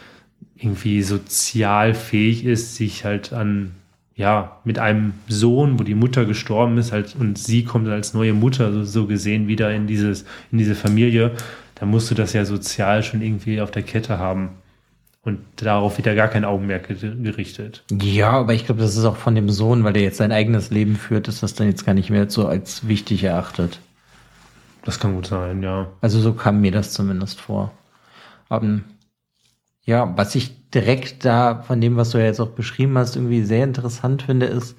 irgendwie 0.55 1.03
sozial 1.03 1.93
fähig 1.93 2.45
ist, 2.45 2.75
sich 2.77 3.03
halt 3.03 3.33
an 3.33 3.71
ja, 4.15 4.61
mit 4.63 4.79
einem 4.79 5.13
Sohn, 5.27 5.77
wo 5.77 5.83
die 5.83 5.95
Mutter 5.95 6.23
gestorben 6.23 6.77
ist, 6.77 6.93
halt, 6.93 7.17
und 7.19 7.37
sie 7.37 7.65
kommt 7.65 7.89
als 7.89 8.13
neue 8.13 8.33
Mutter 8.33 8.71
so, 8.71 8.85
so 8.85 9.07
gesehen 9.07 9.49
wieder 9.49 9.73
in 9.73 9.87
dieses, 9.87 10.23
in 10.53 10.57
diese 10.57 10.75
Familie, 10.75 11.31
da 11.75 11.85
musst 11.85 12.09
du 12.09 12.15
das 12.15 12.31
ja 12.31 12.45
sozial 12.45 13.03
schon 13.03 13.21
irgendwie 13.21 13.59
auf 13.59 13.71
der 13.71 13.83
Kette 13.83 14.17
haben. 14.17 14.51
Und 15.25 15.39
darauf 15.55 15.97
wird 15.97 16.05
ja 16.05 16.13
gar 16.13 16.27
kein 16.27 16.45
Augenmerk 16.45 16.87
gerichtet. 16.87 17.83
Ja, 17.91 18.29
aber 18.29 18.53
ich 18.53 18.67
glaube, 18.67 18.81
das 18.81 18.95
ist 18.95 19.05
auch 19.05 19.17
von 19.17 19.33
dem 19.33 19.49
Sohn, 19.49 19.83
weil 19.83 19.93
der 19.93 20.03
jetzt 20.03 20.17
sein 20.17 20.31
eigenes 20.31 20.69
Leben 20.69 20.95
führt, 20.95 21.27
ist 21.27 21.41
das 21.41 21.55
dann 21.55 21.67
jetzt 21.67 21.83
gar 21.83 21.95
nicht 21.95 22.11
mehr 22.11 22.29
so 22.29 22.47
als 22.47 22.87
wichtig 22.87 23.23
erachtet. 23.23 23.79
Das 24.83 24.99
kann 24.99 25.15
gut 25.15 25.25
sein, 25.25 25.63
ja. 25.63 25.87
Also 25.99 26.19
so 26.19 26.33
kam 26.33 26.61
mir 26.61 26.71
das 26.71 26.93
zumindest 26.93 27.41
vor. 27.41 27.71
Um, 28.49 28.63
ähm, 28.63 28.83
ja, 29.83 30.13
was 30.15 30.35
ich 30.35 30.69
direkt 30.69 31.25
da 31.25 31.63
von 31.63 31.81
dem, 31.81 31.97
was 31.97 32.11
du 32.11 32.19
ja 32.19 32.25
jetzt 32.25 32.39
auch 32.39 32.51
beschrieben 32.51 32.95
hast, 32.95 33.15
irgendwie 33.15 33.43
sehr 33.43 33.63
interessant 33.63 34.21
finde, 34.21 34.45
ist, 34.45 34.77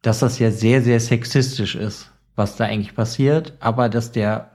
dass 0.00 0.20
das 0.20 0.38
ja 0.38 0.50
sehr, 0.50 0.80
sehr 0.82 0.98
sexistisch 0.98 1.74
ist, 1.74 2.10
was 2.36 2.56
da 2.56 2.64
eigentlich 2.64 2.94
passiert, 2.94 3.52
aber 3.60 3.90
dass 3.90 4.12
der 4.12 4.50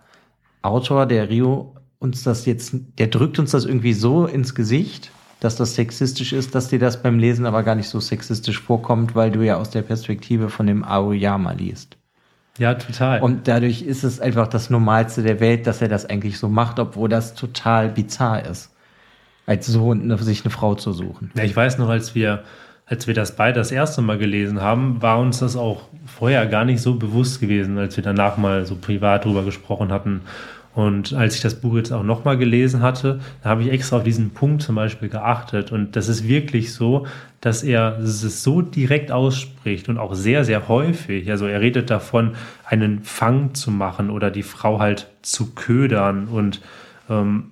Autor, 0.64 1.06
der 1.06 1.30
Rio, 1.30 1.76
uns 2.00 2.24
das 2.24 2.46
jetzt, 2.48 2.74
der 2.98 3.08
drückt 3.08 3.38
uns 3.38 3.52
das 3.52 3.66
irgendwie 3.66 3.94
so 3.94 4.26
ins 4.26 4.56
Gesicht, 4.56 5.12
dass 5.40 5.56
das 5.56 5.76
sexistisch 5.76 6.34
ist, 6.34 6.54
dass 6.56 6.68
dir 6.68 6.80
das 6.80 7.02
beim 7.02 7.20
Lesen 7.20 7.46
aber 7.46 7.64
gar 7.64 7.76
nicht 7.76 7.90
so 7.90 8.00
sexistisch 8.00 8.60
vorkommt, 8.60 9.16
weil 9.16 9.32
du 9.32 9.42
ja 9.42 9.58
aus 9.58 9.70
der 9.70 9.82
Perspektive 9.82 10.50
von 10.50 10.68
dem 10.68 10.84
Aoyama 10.84 11.54
liest. 11.54 11.98
Ja, 12.58 12.74
total. 12.74 13.22
Und 13.22 13.48
dadurch 13.48 13.84
ist 13.84 14.04
es 14.04 14.20
einfach 14.20 14.48
das 14.48 14.70
Normalste 14.70 15.24
der 15.24 15.40
Welt, 15.40 15.66
dass 15.66 15.82
er 15.82 15.88
das 15.88 16.06
eigentlich 16.06 16.38
so 16.38 16.50
macht, 16.50 16.78
obwohl 16.78 17.08
das 17.08 17.34
total 17.34 17.90
bizarr 17.90 18.46
ist 18.46 18.72
als 19.50 19.66
Sohn 19.66 20.16
sich 20.18 20.46
eine 20.46 20.52
Frau 20.52 20.76
zu 20.76 20.94
suchen. 20.94 21.32
Ja, 21.36 21.44
ich 21.44 21.56
weiß 21.56 21.80
noch, 21.80 21.90
als 21.90 22.14
wir, 22.14 22.44
als 22.86 23.08
wir 23.08 23.16
das 23.16 23.36
beide 23.36 23.58
das 23.60 23.72
erste 23.72 24.04
Mal 24.04 24.20
gelesen 24.20 24.62
haben, 24.62 25.02
war 25.02 25.20
uns 25.20 25.40
das 25.40 25.56
auch 25.56 25.82
vorher 26.06 26.46
gar 26.46 26.66
nicht 26.66 26.82
so 26.82 26.96
bewusst 26.96 27.42
gewesen, 27.42 27.80
als 27.80 27.98
wir 27.98 28.04
danach 28.04 28.38
mal 28.38 28.68
so 28.68 28.76
privat 28.76 29.26
drüber 29.26 29.44
gesprochen 29.44 29.92
hatten. 29.92 30.22
Und 30.76 31.14
als 31.14 31.36
ich 31.36 31.42
das 31.42 31.56
Buch 31.56 31.76
jetzt 31.76 31.92
auch 31.92 32.04
nochmal 32.04 32.38
gelesen 32.38 32.82
hatte, 32.82 33.20
da 33.44 33.50
habe 33.50 33.64
ich 33.64 33.72
extra 33.72 33.98
auf 33.98 34.04
diesen 34.04 34.30
Punkt 34.30 34.62
zum 34.62 34.76
Beispiel 34.76 35.10
geachtet. 35.10 35.72
Und 35.72 35.96
das 35.96 36.08
ist 36.08 36.28
wirklich 36.28 36.74
so, 36.74 37.08
dass 37.42 37.64
er 37.64 37.98
es 38.00 38.44
so 38.44 38.62
direkt 38.62 39.12
ausspricht 39.12 39.90
und 39.90 39.98
auch 39.98 40.14
sehr, 40.14 40.46
sehr 40.46 40.68
häufig. 40.68 41.30
Also 41.32 41.48
er 41.48 41.62
redet 41.62 41.90
davon, 41.90 42.36
einen 42.66 43.02
Fang 43.02 43.54
zu 43.56 43.72
machen 43.72 44.10
oder 44.10 44.30
die 44.30 44.44
Frau 44.44 44.80
halt 44.80 45.08
zu 45.22 45.54
ködern 45.56 46.28
und 46.28 46.62
ähm, 47.10 47.52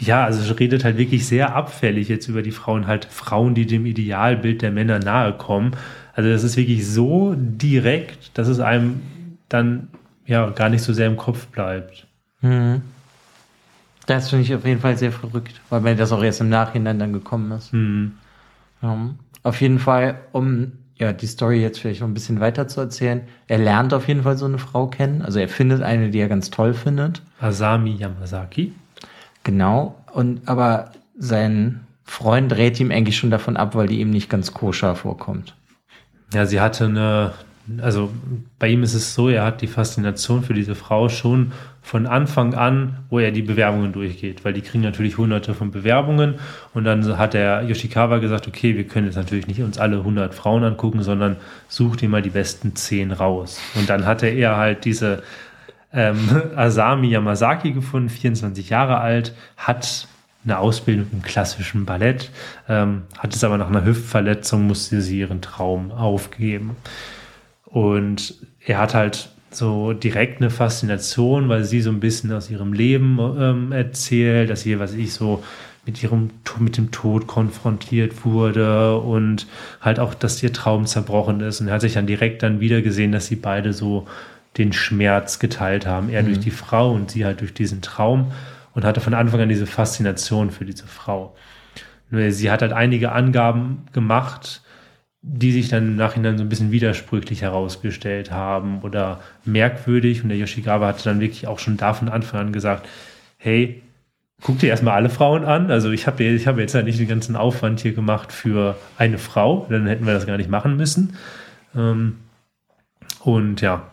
ja, 0.00 0.24
also 0.24 0.54
redet 0.54 0.84
halt 0.84 0.96
wirklich 0.96 1.26
sehr 1.26 1.54
abfällig 1.54 2.08
jetzt 2.08 2.28
über 2.28 2.42
die 2.42 2.52
Frauen, 2.52 2.86
halt 2.86 3.04
Frauen, 3.04 3.54
die 3.54 3.66
dem 3.66 3.86
Idealbild 3.86 4.62
der 4.62 4.70
Männer 4.70 4.98
nahe 4.98 5.32
kommen. 5.32 5.72
Also 6.14 6.30
das 6.30 6.42
ist 6.44 6.56
wirklich 6.56 6.86
so 6.86 7.34
direkt, 7.36 8.36
dass 8.38 8.48
es 8.48 8.60
einem 8.60 9.02
dann 9.48 9.88
ja 10.28 10.48
gar 10.50 10.68
nicht 10.68 10.82
so 10.82 10.92
sehr 10.92 11.08
im 11.08 11.16
Kopf 11.16 11.46
bleibt. 11.46 12.06
Mhm. 12.40 12.82
Das 14.06 14.30
finde 14.30 14.44
ich 14.44 14.54
auf 14.54 14.64
jeden 14.64 14.80
Fall 14.80 14.96
sehr 14.96 15.12
verrückt, 15.12 15.60
weil 15.68 15.80
mir 15.80 15.96
das 15.96 16.12
auch 16.12 16.22
erst 16.22 16.40
im 16.40 16.48
Nachhinein 16.48 16.98
dann 16.98 17.12
gekommen 17.12 17.50
ist. 17.52 17.72
Mhm. 17.72 18.12
Ja. 18.80 18.96
Auf 19.42 19.60
jeden 19.60 19.78
Fall, 19.78 20.20
um 20.32 20.72
ja, 20.96 21.12
die 21.12 21.26
Story 21.26 21.60
jetzt 21.60 21.78
vielleicht 21.78 22.00
noch 22.00 22.08
ein 22.08 22.14
bisschen 22.14 22.40
weiter 22.40 22.68
zu 22.68 22.80
erzählen. 22.80 23.22
Er 23.46 23.58
lernt 23.58 23.94
auf 23.94 24.08
jeden 24.08 24.22
Fall 24.22 24.36
so 24.36 24.46
eine 24.46 24.58
Frau 24.58 24.86
kennen. 24.86 25.22
Also 25.22 25.38
er 25.38 25.48
findet 25.48 25.82
eine, 25.82 26.10
die 26.10 26.18
er 26.18 26.28
ganz 26.28 26.50
toll 26.50 26.74
findet. 26.74 27.22
Asami 27.40 27.92
Yamazaki. 27.92 28.72
Genau. 29.44 29.94
Und 30.12 30.48
aber 30.48 30.92
sein 31.16 31.86
Freund 32.04 32.52
rät 32.56 32.80
ihm 32.80 32.90
eigentlich 32.90 33.16
schon 33.16 33.30
davon 33.30 33.56
ab, 33.56 33.74
weil 33.74 33.86
die 33.86 34.00
ihm 34.00 34.10
nicht 34.10 34.28
ganz 34.28 34.52
koscher 34.54 34.96
vorkommt. 34.96 35.54
Ja, 36.32 36.46
sie 36.46 36.60
hatte 36.60 36.86
eine, 36.86 37.32
also 37.82 38.10
bei 38.58 38.68
ihm 38.68 38.82
ist 38.82 38.94
es 38.94 39.14
so, 39.14 39.28
er 39.28 39.44
hat 39.44 39.60
die 39.60 39.66
Faszination 39.66 40.42
für 40.42 40.54
diese 40.54 40.74
Frau 40.74 41.08
schon 41.08 41.52
von 41.82 42.06
Anfang 42.06 42.54
an, 42.54 42.98
wo 43.08 43.18
er 43.18 43.30
die 43.30 43.42
Bewerbungen 43.42 43.92
durchgeht, 43.92 44.44
weil 44.44 44.52
die 44.52 44.60
kriegen 44.60 44.82
natürlich 44.82 45.16
hunderte 45.16 45.54
von 45.54 45.70
Bewerbungen 45.70 46.34
und 46.74 46.84
dann 46.84 47.18
hat 47.18 47.34
der 47.34 47.62
Yoshikawa 47.62 48.18
gesagt, 48.18 48.46
okay, 48.46 48.76
wir 48.76 48.84
können 48.84 49.06
jetzt 49.06 49.16
natürlich 49.16 49.46
nicht 49.46 49.62
uns 49.62 49.78
alle 49.78 49.98
100 49.98 50.34
Frauen 50.34 50.64
angucken, 50.64 51.02
sondern 51.02 51.36
such 51.68 51.96
dir 51.96 52.08
mal 52.08 52.22
die 52.22 52.30
besten 52.30 52.76
10 52.76 53.12
raus. 53.12 53.60
Und 53.74 53.88
dann 53.88 54.06
hatte 54.06 54.26
er 54.26 54.56
halt 54.56 54.84
diese 54.84 55.22
ähm, 55.92 56.18
Asami 56.56 57.08
Yamazaki 57.08 57.72
gefunden, 57.72 58.08
24 58.08 58.68
Jahre 58.68 58.98
alt, 58.98 59.34
hat 59.56 60.08
eine 60.44 60.58
Ausbildung 60.58 61.06
im 61.12 61.22
klassischen 61.22 61.84
Ballett, 61.84 62.30
ähm, 62.68 63.02
hat 63.18 63.34
es 63.34 63.44
aber 63.44 63.58
nach 63.58 63.68
einer 63.68 63.84
Hüftverletzung, 63.84 64.66
musste 64.66 65.00
sie 65.00 65.20
ihren 65.20 65.42
Traum 65.42 65.90
aufgeben. 65.90 66.76
Und 67.68 68.34
er 68.64 68.78
hat 68.78 68.94
halt 68.94 69.28
so 69.50 69.92
direkt 69.92 70.40
eine 70.40 70.50
Faszination, 70.50 71.48
weil 71.48 71.64
sie 71.64 71.80
so 71.80 71.90
ein 71.90 72.00
bisschen 72.00 72.32
aus 72.32 72.50
ihrem 72.50 72.72
Leben 72.72 73.18
ähm, 73.38 73.72
erzählt, 73.72 74.50
dass 74.50 74.62
sie, 74.62 74.78
was 74.78 74.94
ich 74.94 75.12
so 75.12 75.42
mit 75.86 76.02
ihrem 76.02 76.30
mit 76.58 76.76
dem 76.76 76.90
Tod 76.90 77.26
konfrontiert 77.26 78.26
wurde 78.26 78.98
und 78.98 79.46
halt 79.80 80.00
auch, 80.00 80.12
dass 80.12 80.42
ihr 80.42 80.52
Traum 80.52 80.84
zerbrochen 80.84 81.40
ist. 81.40 81.60
Und 81.60 81.68
er 81.68 81.74
hat 81.74 81.80
sich 81.80 81.94
dann 81.94 82.06
direkt 82.06 82.42
dann 82.42 82.60
wieder 82.60 82.82
gesehen, 82.82 83.12
dass 83.12 83.26
sie 83.26 83.36
beide 83.36 83.72
so 83.72 84.06
den 84.58 84.72
Schmerz 84.72 85.38
geteilt 85.38 85.86
haben. 85.86 86.10
Er 86.10 86.22
mhm. 86.22 86.26
durch 86.26 86.40
die 86.40 86.50
Frau 86.50 86.92
und 86.92 87.10
sie 87.10 87.24
halt 87.24 87.40
durch 87.40 87.54
diesen 87.54 87.80
Traum 87.80 88.32
und 88.74 88.84
hatte 88.84 89.00
von 89.00 89.14
Anfang 89.14 89.40
an 89.40 89.48
diese 89.48 89.66
Faszination 89.66 90.50
für 90.50 90.64
diese 90.64 90.86
Frau. 90.86 91.34
Nur 92.10 92.30
sie 92.32 92.50
hat 92.50 92.60
halt 92.60 92.72
einige 92.72 93.12
Angaben 93.12 93.84
gemacht, 93.92 94.62
die 95.22 95.52
sich 95.52 95.68
dann 95.68 95.88
im 95.88 95.96
Nachhinein 95.96 96.38
so 96.38 96.44
ein 96.44 96.48
bisschen 96.48 96.70
widersprüchlich 96.70 97.42
herausgestellt 97.42 98.30
haben 98.30 98.80
oder 98.82 99.20
merkwürdig. 99.44 100.22
Und 100.22 100.28
der 100.28 100.38
Yoshikawa 100.38 100.88
hatte 100.88 101.04
dann 101.04 101.20
wirklich 101.20 101.46
auch 101.46 101.58
schon 101.58 101.76
da 101.76 101.92
von 101.92 102.08
Anfang 102.08 102.40
an 102.40 102.52
gesagt, 102.52 102.88
hey, 103.36 103.82
guck 104.42 104.58
dir 104.58 104.68
erstmal 104.68 104.94
alle 104.94 105.10
Frauen 105.10 105.44
an. 105.44 105.70
Also 105.70 105.90
ich 105.90 106.06
habe 106.06 106.22
ich 106.22 106.46
hab 106.46 106.58
jetzt 106.58 106.74
halt 106.74 106.86
nicht 106.86 107.00
den 107.00 107.08
ganzen 107.08 107.36
Aufwand 107.36 107.80
hier 107.80 107.92
gemacht 107.92 108.32
für 108.32 108.76
eine 108.96 109.18
Frau, 109.18 109.66
dann 109.68 109.86
hätten 109.86 110.06
wir 110.06 110.14
das 110.14 110.26
gar 110.26 110.36
nicht 110.36 110.50
machen 110.50 110.76
müssen. 110.76 111.16
Ähm, 111.74 112.18
und 113.20 113.60
ja, 113.60 113.90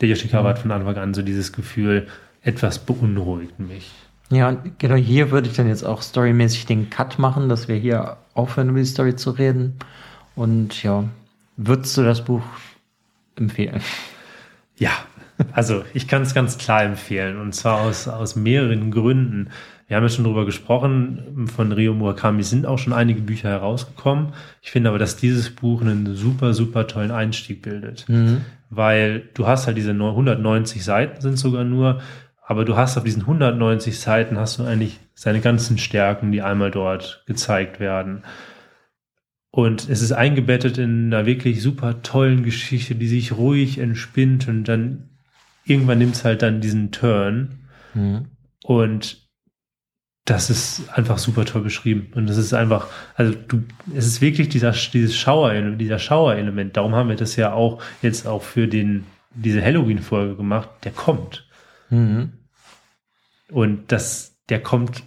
der 0.00 0.08
Yoshikawa 0.08 0.50
hat 0.50 0.60
von 0.60 0.70
Anfang 0.70 0.96
an 0.96 1.14
so 1.14 1.22
dieses 1.22 1.52
Gefühl, 1.52 2.06
etwas 2.42 2.78
beunruhigt 2.78 3.58
mich. 3.58 3.90
Ja, 4.30 4.48
und 4.48 4.78
genau 4.78 4.96
hier 4.96 5.30
würde 5.30 5.48
ich 5.48 5.56
dann 5.56 5.68
jetzt 5.68 5.84
auch 5.84 6.02
storymäßig 6.02 6.66
den 6.66 6.90
Cut 6.90 7.18
machen, 7.18 7.48
dass 7.48 7.68
wir 7.68 7.76
hier 7.76 8.16
aufhören, 8.34 8.70
über 8.70 8.78
die 8.78 8.84
Story 8.86 9.16
zu 9.16 9.30
reden. 9.30 9.78
Und 10.34 10.82
ja, 10.82 11.04
würdest 11.56 11.96
du 11.96 12.02
das 12.02 12.24
Buch 12.24 12.42
empfehlen? 13.36 13.80
Ja, 14.76 14.90
also 15.52 15.84
ich 15.94 16.08
kann 16.08 16.22
es 16.22 16.34
ganz 16.34 16.58
klar 16.58 16.82
empfehlen. 16.82 17.40
Und 17.40 17.54
zwar 17.54 17.80
aus, 17.80 18.08
aus 18.08 18.36
mehreren 18.36 18.90
Gründen. 18.90 19.50
Wir 19.86 19.96
haben 19.96 20.04
ja 20.04 20.08
schon 20.08 20.24
darüber 20.24 20.46
gesprochen, 20.46 21.48
von 21.54 21.70
Rio 21.70 21.92
Murakami 21.92 22.42
sind 22.42 22.66
auch 22.66 22.78
schon 22.78 22.92
einige 22.92 23.20
Bücher 23.20 23.50
herausgekommen. 23.50 24.32
Ich 24.62 24.70
finde 24.70 24.88
aber, 24.88 24.98
dass 24.98 25.16
dieses 25.16 25.50
Buch 25.50 25.82
einen 25.82 26.16
super, 26.16 26.54
super 26.54 26.86
tollen 26.86 27.10
Einstieg 27.10 27.62
bildet. 27.62 28.08
Mhm 28.08 28.40
weil 28.76 29.28
du 29.34 29.46
hast 29.46 29.66
halt 29.66 29.76
diese 29.76 29.90
190 29.90 30.84
Seiten 30.84 31.20
sind 31.20 31.38
sogar 31.38 31.64
nur, 31.64 32.00
aber 32.46 32.64
du 32.64 32.76
hast 32.76 32.96
auf 32.96 33.04
diesen 33.04 33.22
190 33.22 33.98
Seiten 33.98 34.38
hast 34.38 34.58
du 34.58 34.64
eigentlich 34.64 35.00
seine 35.14 35.40
ganzen 35.40 35.78
Stärken, 35.78 36.32
die 36.32 36.42
einmal 36.42 36.70
dort 36.70 37.22
gezeigt 37.26 37.80
werden. 37.80 38.22
Und 39.54 39.88
es 39.88 40.02
ist 40.02 40.10
eingebettet 40.10 40.78
in 40.78 41.14
einer 41.14 41.26
wirklich 41.26 41.62
super 41.62 42.02
tollen 42.02 42.42
Geschichte, 42.42 42.96
die 42.96 43.06
sich 43.06 43.36
ruhig 43.36 43.78
entspinnt 43.78 44.48
und 44.48 44.64
dann 44.64 45.10
irgendwann 45.64 45.98
nimmt 45.98 46.16
es 46.16 46.24
halt 46.24 46.42
dann 46.42 46.60
diesen 46.60 46.90
Turn. 46.90 47.60
Mhm. 47.94 48.30
Und 48.64 49.28
das 50.24 50.50
ist 50.50 50.88
einfach 50.92 51.18
super 51.18 51.44
toll 51.44 51.62
beschrieben. 51.62 52.10
Und 52.16 52.28
das 52.28 52.36
ist 52.36 52.52
einfach, 52.52 52.88
also 53.14 53.32
du, 53.32 53.62
es 53.94 54.06
ist 54.06 54.20
wirklich 54.20 54.48
dieser, 54.48 54.72
dieses 54.72 55.14
Schauer, 55.14 55.54
dieser 55.76 56.00
Schauerelement. 56.00 56.76
Darum 56.76 56.96
haben 56.96 57.10
wir 57.10 57.16
das 57.16 57.36
ja 57.36 57.52
auch 57.52 57.80
jetzt 58.02 58.26
auch 58.26 58.42
für 58.42 58.66
den, 58.66 59.04
diese 59.36 59.62
Halloween-Folge 59.62 60.34
gemacht. 60.34 60.68
Der 60.82 60.90
kommt. 60.90 61.46
Mhm. 61.90 62.32
Und 63.52 63.92
das, 63.92 64.36
der 64.48 64.60
kommt 64.60 65.04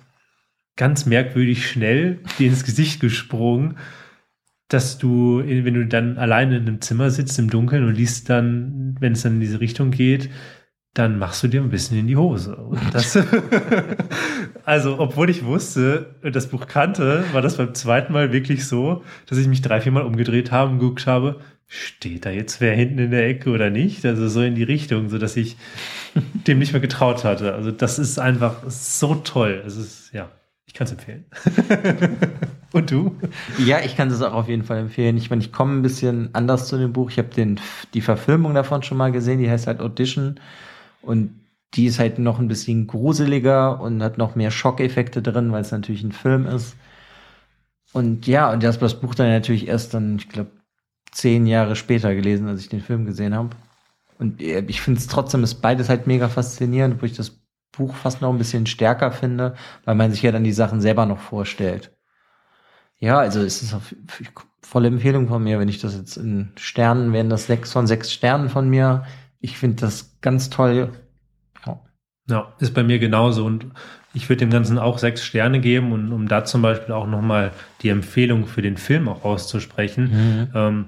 ganz 0.77 1.05
merkwürdig 1.05 1.69
schnell 1.69 2.21
dir 2.39 2.47
ins 2.47 2.63
Gesicht 2.63 3.01
gesprungen, 3.01 3.77
dass 4.67 4.97
du, 4.97 5.41
wenn 5.45 5.73
du 5.73 5.85
dann 5.85 6.17
alleine 6.17 6.57
in 6.57 6.67
einem 6.67 6.81
Zimmer 6.81 7.09
sitzt 7.09 7.39
im 7.39 7.49
Dunkeln 7.49 7.85
und 7.85 7.95
liest 7.95 8.29
dann, 8.29 8.95
wenn 8.99 9.13
es 9.13 9.21
dann 9.21 9.35
in 9.35 9.39
diese 9.39 9.61
Richtung 9.61 9.91
geht, 9.91 10.29
dann 10.93 11.19
machst 11.19 11.43
du 11.43 11.47
dir 11.47 11.61
ein 11.61 11.69
bisschen 11.69 11.97
in 11.99 12.07
die 12.07 12.17
Hose. 12.17 12.55
Und 12.55 12.81
das, 12.91 13.17
also, 14.65 14.99
obwohl 14.99 15.29
ich 15.29 15.45
wusste, 15.45 16.15
das 16.23 16.47
Buch 16.47 16.67
kannte, 16.67 17.23
war 17.33 17.41
das 17.41 17.57
beim 17.57 17.75
zweiten 17.75 18.13
Mal 18.13 18.33
wirklich 18.33 18.65
so, 18.65 19.03
dass 19.27 19.37
ich 19.37 19.47
mich 19.47 19.61
drei, 19.61 19.79
vier 19.79 19.91
Mal 19.91 20.03
umgedreht 20.03 20.51
habe 20.51 20.71
und 20.71 20.79
geguckt 20.79 21.05
habe, 21.05 21.39
steht 21.67 22.25
da 22.25 22.31
jetzt 22.31 22.61
wer 22.61 22.73
hinten 22.73 22.97
in 22.97 23.11
der 23.11 23.27
Ecke 23.27 23.51
oder 23.51 23.69
nicht? 23.69 24.05
Also 24.05 24.27
so 24.27 24.41
in 24.41 24.55
die 24.55 24.63
Richtung, 24.63 25.09
so 25.09 25.17
dass 25.17 25.37
ich 25.37 25.57
dem 26.47 26.59
nicht 26.59 26.71
mehr 26.71 26.81
getraut 26.81 27.23
hatte. 27.23 27.53
Also 27.53 27.71
das 27.71 27.99
ist 27.99 28.17
einfach 28.19 28.63
so 28.67 29.15
toll. 29.15 29.61
Es 29.65 29.77
ist, 29.77 30.13
ja, 30.13 30.31
ich 30.65 30.73
kann 30.73 30.85
es 30.85 30.93
empfehlen. 30.93 31.25
Und 32.73 32.91
du? 32.91 33.15
Ja, 33.57 33.79
ich 33.79 33.95
kann 33.95 34.09
es 34.09 34.21
auch 34.21 34.33
auf 34.33 34.49
jeden 34.49 34.63
Fall 34.63 34.79
empfehlen. 34.79 35.17
Ich 35.17 35.29
meine, 35.29 35.41
ich 35.41 35.53
komme 35.53 35.73
ein 35.73 35.81
bisschen 35.81 36.29
anders 36.33 36.67
zu 36.67 36.77
dem 36.77 36.93
Buch. 36.93 37.09
Ich 37.09 37.17
habe 37.17 37.29
den 37.29 37.59
die 37.93 38.01
Verfilmung 38.01 38.53
davon 38.53 38.83
schon 38.83 38.97
mal 38.97 39.11
gesehen. 39.11 39.39
Die 39.39 39.49
heißt 39.49 39.67
halt 39.67 39.79
Audition 39.79 40.39
und 41.01 41.39
die 41.73 41.85
ist 41.85 41.99
halt 41.99 42.19
noch 42.19 42.39
ein 42.39 42.47
bisschen 42.47 42.87
gruseliger 42.87 43.79
und 43.81 44.01
hat 44.03 44.17
noch 44.17 44.35
mehr 44.35 44.51
Schockeffekte 44.51 45.21
drin, 45.21 45.51
weil 45.51 45.61
es 45.61 45.71
natürlich 45.71 46.03
ein 46.03 46.11
Film 46.11 46.45
ist. 46.45 46.75
Und 47.93 48.27
ja, 48.27 48.51
und 48.51 48.63
das, 48.63 48.79
das 48.79 48.99
Buch 48.99 49.15
dann 49.15 49.29
natürlich 49.29 49.67
erst 49.67 49.93
dann, 49.93 50.17
ich 50.17 50.29
glaube, 50.29 50.51
zehn 51.11 51.47
Jahre 51.47 51.75
später 51.75 52.13
gelesen, 52.15 52.47
als 52.47 52.61
ich 52.61 52.69
den 52.69 52.81
Film 52.81 53.05
gesehen 53.05 53.33
habe. 53.35 53.49
Und 54.19 54.41
äh, 54.41 54.59
ich 54.67 54.81
finde 54.81 54.99
es 54.99 55.07
trotzdem 55.07 55.43
ist 55.43 55.55
beides 55.61 55.89
halt 55.89 56.07
mega 56.07 56.29
faszinierend, 56.29 57.01
wo 57.01 57.05
ich 57.05 57.13
das 57.15 57.39
Buch 57.71 57.95
fast 57.95 58.21
noch 58.21 58.31
ein 58.31 58.37
bisschen 58.37 58.65
stärker 58.65 59.11
finde, 59.11 59.55
weil 59.85 59.95
man 59.95 60.11
sich 60.11 60.21
ja 60.21 60.31
dann 60.31 60.43
die 60.43 60.53
Sachen 60.53 60.81
selber 60.81 61.05
noch 61.05 61.19
vorstellt. 61.19 61.96
Ja, 62.99 63.19
also 63.19 63.41
es 63.41 63.61
ist 63.61 63.73
auf, 63.73 63.93
volle 64.61 64.87
Empfehlung 64.87 65.27
von 65.27 65.43
mir, 65.43 65.59
wenn 65.59 65.69
ich 65.69 65.79
das 65.79 65.95
jetzt 65.95 66.17
in 66.17 66.49
Sternen, 66.57 67.13
wären 67.13 67.29
das 67.29 67.47
sechs 67.47 67.71
von 67.71 67.87
sechs 67.87 68.11
Sternen 68.11 68.49
von 68.49 68.69
mir. 68.69 69.05
Ich 69.39 69.57
finde 69.57 69.77
das 69.81 70.17
ganz 70.21 70.49
toll. 70.49 70.89
Ja. 71.65 71.79
ja, 72.29 72.53
ist 72.59 72.73
bei 72.73 72.83
mir 72.83 72.99
genauso 72.99 73.45
und 73.45 73.67
ich 74.13 74.27
würde 74.29 74.39
dem 74.39 74.49
Ganzen 74.49 74.79
auch 74.79 74.97
sechs 74.97 75.23
Sterne 75.23 75.59
geben 75.59 75.91
und 75.91 76.11
um 76.11 76.27
da 76.27 76.43
zum 76.43 76.61
Beispiel 76.61 76.93
auch 76.93 77.07
nochmal 77.07 77.51
die 77.81 77.89
Empfehlung 77.89 78.47
für 78.47 78.61
den 78.61 78.77
Film 78.77 79.07
auch 79.07 79.23
auszusprechen. 79.23 80.11
Mhm. 80.11 80.49
Ähm, 80.55 80.85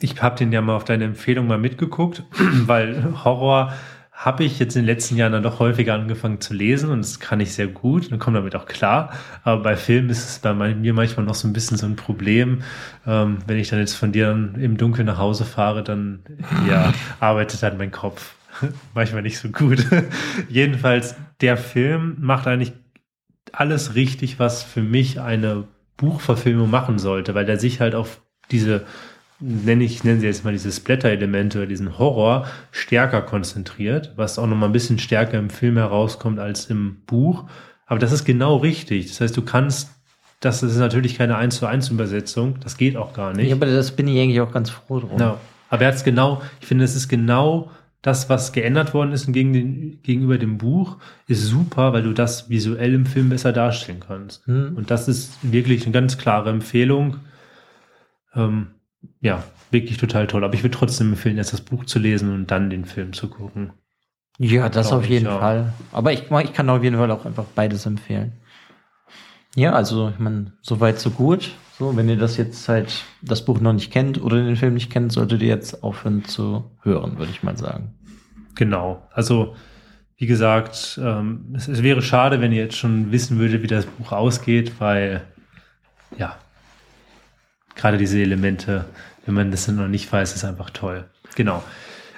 ich 0.00 0.20
habe 0.22 0.36
den 0.36 0.52
ja 0.52 0.60
mal 0.60 0.76
auf 0.76 0.84
deine 0.84 1.04
Empfehlung 1.04 1.46
mal 1.46 1.58
mitgeguckt, 1.58 2.22
weil 2.66 3.24
Horror 3.24 3.72
habe 4.16 4.44
ich 4.44 4.58
jetzt 4.58 4.74
in 4.76 4.82
den 4.82 4.86
letzten 4.86 5.16
Jahren 5.16 5.32
dann 5.32 5.42
doch 5.42 5.58
häufiger 5.58 5.92
angefangen 5.92 6.40
zu 6.40 6.54
lesen 6.54 6.90
und 6.90 7.00
das 7.00 7.20
kann 7.20 7.38
ich 7.38 7.52
sehr 7.52 7.66
gut 7.66 8.10
und 8.10 8.18
komme 8.18 8.38
damit 8.38 8.56
auch 8.56 8.64
klar. 8.64 9.12
Aber 9.44 9.62
bei 9.62 9.76
Filmen 9.76 10.08
ist 10.08 10.28
es 10.28 10.38
bei 10.38 10.54
mir 10.54 10.94
manchmal 10.94 11.26
noch 11.26 11.34
so 11.34 11.46
ein 11.46 11.52
bisschen 11.52 11.76
so 11.76 11.84
ein 11.84 11.96
Problem. 11.96 12.62
Ähm, 13.06 13.38
wenn 13.46 13.58
ich 13.58 13.68
dann 13.68 13.78
jetzt 13.78 13.92
von 13.92 14.12
dir 14.12 14.30
im 14.30 14.78
Dunkeln 14.78 15.06
nach 15.06 15.18
Hause 15.18 15.44
fahre, 15.44 15.84
dann 15.84 16.20
ja, 16.66 16.94
arbeitet 17.20 17.62
dann 17.62 17.76
mein 17.76 17.90
Kopf 17.90 18.34
manchmal 18.94 19.20
nicht 19.20 19.38
so 19.38 19.50
gut. 19.50 19.86
Jedenfalls, 20.48 21.14
der 21.42 21.58
Film 21.58 22.16
macht 22.18 22.46
eigentlich 22.46 22.72
alles 23.52 23.96
richtig, 23.96 24.38
was 24.38 24.62
für 24.62 24.82
mich 24.82 25.20
eine 25.20 25.64
Buchverfilmung 25.98 26.70
machen 26.70 26.98
sollte, 26.98 27.34
weil 27.34 27.44
der 27.44 27.58
sich 27.58 27.80
halt 27.80 27.94
auf 27.94 28.22
diese 28.50 28.86
nenne 29.40 29.84
ich, 29.84 30.04
nennen 30.04 30.20
Sie 30.20 30.26
jetzt 30.26 30.44
mal 30.44 30.52
diese 30.52 30.72
Splatter-Elemente 30.72 31.58
oder 31.58 31.66
diesen 31.66 31.98
Horror 31.98 32.46
stärker 32.70 33.22
konzentriert, 33.22 34.12
was 34.16 34.38
auch 34.38 34.46
nochmal 34.46 34.68
ein 34.68 34.72
bisschen 34.72 34.98
stärker 34.98 35.38
im 35.38 35.50
Film 35.50 35.76
herauskommt 35.76 36.38
als 36.38 36.66
im 36.66 37.02
Buch. 37.06 37.44
Aber 37.86 37.98
das 37.98 38.12
ist 38.12 38.24
genau 38.24 38.56
richtig. 38.56 39.08
Das 39.08 39.20
heißt, 39.20 39.36
du 39.36 39.42
kannst, 39.42 39.90
das 40.40 40.62
ist 40.62 40.76
natürlich 40.76 41.16
keine 41.16 41.36
1 41.36 41.56
zu 41.56 41.66
1 41.66 41.90
Übersetzung, 41.90 42.58
das 42.62 42.76
geht 42.76 42.96
auch 42.96 43.12
gar 43.12 43.32
nicht. 43.32 43.48
Ja, 43.48 43.56
aber 43.56 43.66
das 43.66 43.92
bin 43.92 44.08
ich 44.08 44.18
eigentlich 44.20 44.40
auch 44.40 44.52
ganz 44.52 44.70
froh 44.70 45.00
drum. 45.00 45.18
Ja, 45.20 45.38
aber 45.68 45.82
er 45.82 45.88
hat 45.88 45.94
es 45.94 46.04
genau, 46.04 46.42
ich 46.60 46.66
finde, 46.66 46.84
es 46.84 46.96
ist 46.96 47.08
genau 47.08 47.70
das, 48.02 48.28
was 48.28 48.52
geändert 48.52 48.94
worden 48.94 49.12
ist 49.12 49.32
gegen 49.32 49.52
den, 49.52 50.02
gegenüber 50.02 50.38
dem 50.38 50.58
Buch, 50.58 50.96
ist 51.26 51.44
super, 51.44 51.92
weil 51.92 52.04
du 52.04 52.12
das 52.12 52.48
visuell 52.48 52.94
im 52.94 53.04
Film 53.04 53.30
besser 53.30 53.52
darstellen 53.52 54.00
kannst. 54.06 54.46
Hm. 54.46 54.76
Und 54.76 54.90
das 54.90 55.08
ist 55.08 55.38
wirklich 55.42 55.82
eine 55.82 55.92
ganz 55.92 56.16
klare 56.16 56.50
Empfehlung. 56.50 57.16
Ähm, 58.34 58.68
ja, 59.20 59.42
wirklich 59.70 59.98
total 59.98 60.26
toll. 60.26 60.44
Aber 60.44 60.54
ich 60.54 60.62
würde 60.62 60.76
trotzdem 60.76 61.10
empfehlen, 61.10 61.38
erst 61.38 61.52
das 61.52 61.60
Buch 61.60 61.84
zu 61.84 61.98
lesen 61.98 62.32
und 62.32 62.50
dann 62.50 62.70
den 62.70 62.84
Film 62.84 63.12
zu 63.12 63.28
gucken. 63.28 63.72
Ja, 64.38 64.68
das 64.68 64.92
auf 64.92 65.06
jeden 65.06 65.26
ich, 65.26 65.32
Fall. 65.32 65.72
Aber 65.92 66.12
ich, 66.12 66.30
ich 66.30 66.52
kann 66.52 66.68
auf 66.68 66.82
jeden 66.82 66.96
Fall 66.96 67.10
auch 67.10 67.24
einfach 67.24 67.44
beides 67.54 67.86
empfehlen. 67.86 68.32
Ja, 69.54 69.72
also, 69.72 70.10
ich 70.10 70.18
meine, 70.18 70.52
soweit 70.60 71.00
so 71.00 71.10
gut. 71.10 71.52
So, 71.78 71.96
wenn 71.96 72.08
ihr 72.08 72.16
das 72.16 72.36
jetzt 72.36 72.68
halt, 72.68 73.04
das 73.22 73.44
Buch 73.44 73.60
noch 73.60 73.72
nicht 73.72 73.90
kennt 73.90 74.22
oder 74.22 74.36
den 74.36 74.56
Film 74.56 74.74
nicht 74.74 74.90
kennt, 74.90 75.12
solltet 75.12 75.42
ihr 75.42 75.48
jetzt 75.48 75.82
aufhören 75.82 76.24
zu 76.24 76.70
hören, 76.82 77.18
würde 77.18 77.30
ich 77.30 77.42
mal 77.42 77.56
sagen. 77.56 77.94
Genau. 78.54 79.06
Also, 79.12 79.54
wie 80.16 80.26
gesagt, 80.26 80.98
ähm, 81.02 81.54
es, 81.54 81.68
es 81.68 81.82
wäre 81.82 82.02
schade, 82.02 82.40
wenn 82.40 82.52
ihr 82.52 82.62
jetzt 82.62 82.76
schon 82.76 83.12
wissen 83.12 83.38
würdet, 83.38 83.62
wie 83.62 83.66
das 83.66 83.86
Buch 83.86 84.12
ausgeht, 84.12 84.72
weil, 84.78 85.22
ja, 86.18 86.36
gerade 87.76 87.98
diese 87.98 88.20
Elemente, 88.20 88.86
wenn 89.24 89.34
man 89.34 89.50
das 89.50 89.68
noch 89.68 89.88
nicht 89.88 90.10
weiß, 90.12 90.34
ist 90.34 90.44
einfach 90.44 90.70
toll. 90.70 91.04
Genau. 91.36 91.62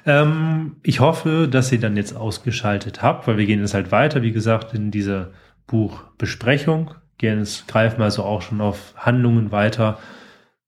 Ähm, 0.07 0.77
ich 0.83 1.01
hoffe, 1.01 1.49
dass 1.51 1.71
ihr 1.73 1.81
dann 1.81 1.97
jetzt 1.97 2.16
ausgeschaltet 2.16 3.03
habt, 3.03 3.27
weil 3.27 3.37
wir 3.37 3.47
gehen 3.47 3.61
jetzt 3.61 3.75
halt 3.75 3.92
weiter, 3.92 4.23
wie 4.23 4.33
gesagt, 4.33 4.73
in 4.73 4.90
diese 4.90 5.33
Buchbesprechung. 5.66 6.94
Gehen 7.18 7.40
es, 7.40 7.66
greifen 7.66 8.01
also 8.01 8.23
auch 8.23 8.42
schon 8.42 8.61
auf 8.61 8.94
Handlungen 8.97 9.51
weiter 9.51 9.99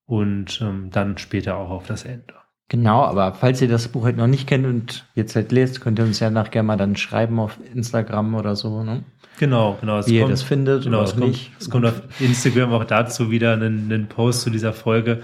und 0.04 0.60
ähm, 0.60 0.90
dann 0.90 1.16
später 1.16 1.56
auch 1.56 1.70
auf 1.70 1.86
das 1.86 2.04
Ende. 2.04 2.34
Genau, 2.70 3.02
aber 3.02 3.34
falls 3.34 3.60
ihr 3.60 3.66
das 3.66 3.88
Buch 3.88 4.04
halt 4.04 4.16
noch 4.16 4.28
nicht 4.28 4.46
kennt 4.46 4.64
und 4.64 5.04
jetzt 5.16 5.34
halt 5.34 5.50
lest, 5.50 5.80
könnt 5.80 5.98
ihr 5.98 6.04
uns 6.04 6.20
ja 6.20 6.30
nachher 6.30 6.62
mal 6.62 6.76
dann 6.76 6.94
schreiben 6.94 7.40
auf 7.40 7.58
Instagram 7.74 8.36
oder 8.36 8.54
so, 8.54 8.84
ne? 8.84 9.02
Genau, 9.40 9.76
genau. 9.80 9.98
Es 9.98 10.06
Wie 10.06 10.20
kommt, 10.20 10.28
ihr 10.28 10.32
das 10.32 10.42
findet 10.44 10.84
genau, 10.84 11.02
es 11.02 11.16
kommt, 11.16 11.50
Es 11.58 11.68
kommt 11.68 11.86
auf 11.86 12.00
Instagram 12.20 12.72
auch 12.72 12.84
dazu 12.84 13.32
wieder 13.32 13.54
einen, 13.54 13.90
einen 13.90 14.06
Post 14.06 14.42
zu 14.42 14.50
dieser 14.50 14.72
Folge. 14.72 15.20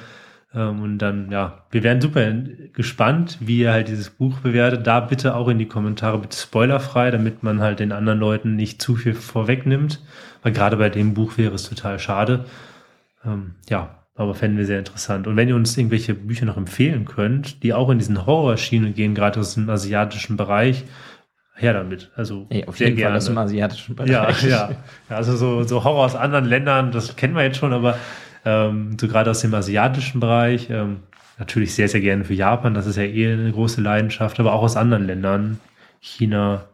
Ähm, 0.52 0.82
und 0.82 0.98
dann, 0.98 1.30
ja, 1.30 1.62
wir 1.70 1.84
werden 1.84 2.00
super 2.00 2.32
gespannt, 2.72 3.38
wie 3.40 3.58
ihr 3.58 3.72
halt 3.72 3.86
dieses 3.86 4.10
Buch 4.10 4.40
bewertet. 4.40 4.84
Da 4.84 4.98
bitte 4.98 5.36
auch 5.36 5.46
in 5.46 5.58
die 5.58 5.68
Kommentare 5.68 6.18
bitte 6.18 6.36
spoilerfrei, 6.36 7.12
damit 7.12 7.44
man 7.44 7.60
halt 7.60 7.78
den 7.78 7.92
anderen 7.92 8.18
Leuten 8.18 8.56
nicht 8.56 8.82
zu 8.82 8.96
viel 8.96 9.14
vorwegnimmt. 9.14 10.02
Weil 10.42 10.50
gerade 10.50 10.78
bei 10.78 10.88
dem 10.88 11.14
Buch 11.14 11.38
wäre 11.38 11.54
es 11.54 11.68
total 11.68 12.00
schade. 12.00 12.46
Ähm, 13.24 13.54
ja, 13.68 14.02
aber 14.16 14.34
fänden 14.34 14.58
wir 14.58 14.66
sehr 14.66 14.78
interessant. 14.78 15.26
Und 15.26 15.36
wenn 15.36 15.48
ihr 15.48 15.54
uns 15.54 15.76
irgendwelche 15.76 16.14
Bücher 16.14 16.46
noch 16.46 16.56
empfehlen 16.56 17.04
könnt, 17.04 17.62
die 17.62 17.74
auch 17.74 17.90
in 17.90 17.98
diesen 17.98 18.26
Horrorschienen 18.26 18.94
gehen, 18.94 19.14
gerade 19.14 19.38
aus 19.40 19.54
dem 19.54 19.68
asiatischen 19.68 20.36
Bereich, 20.36 20.84
her 21.56 21.72
damit. 21.72 22.10
Also 22.16 22.46
Ey, 22.50 22.66
auf 22.66 22.78
jeden 22.78 22.96
gerne. 22.96 23.12
Fall 23.12 23.16
aus 23.18 23.24
dem 23.26 23.38
asiatischen 23.38 23.96
Bereich. 23.96 24.42
Ja, 24.42 24.70
ja. 24.70 24.76
Also 25.08 25.36
so, 25.36 25.62
so 25.62 25.84
Horror 25.84 26.04
aus 26.04 26.14
anderen 26.14 26.44
Ländern, 26.44 26.92
das 26.92 27.16
kennen 27.16 27.34
wir 27.34 27.42
jetzt 27.42 27.58
schon, 27.58 27.72
aber 27.72 27.98
ähm, 28.44 28.96
so 29.00 29.08
gerade 29.08 29.30
aus 29.30 29.40
dem 29.40 29.54
asiatischen 29.54 30.20
Bereich, 30.20 30.68
ähm, 30.70 31.00
natürlich 31.38 31.74
sehr, 31.74 31.88
sehr 31.88 32.00
gerne 32.00 32.24
für 32.24 32.34
Japan, 32.34 32.74
das 32.74 32.86
ist 32.86 32.96
ja 32.96 33.04
eh 33.04 33.32
eine 33.32 33.52
große 33.52 33.80
Leidenschaft, 33.80 34.38
aber 34.38 34.52
auch 34.52 34.62
aus 34.62 34.76
anderen 34.76 35.06
Ländern, 35.06 35.58
China, 36.00 36.66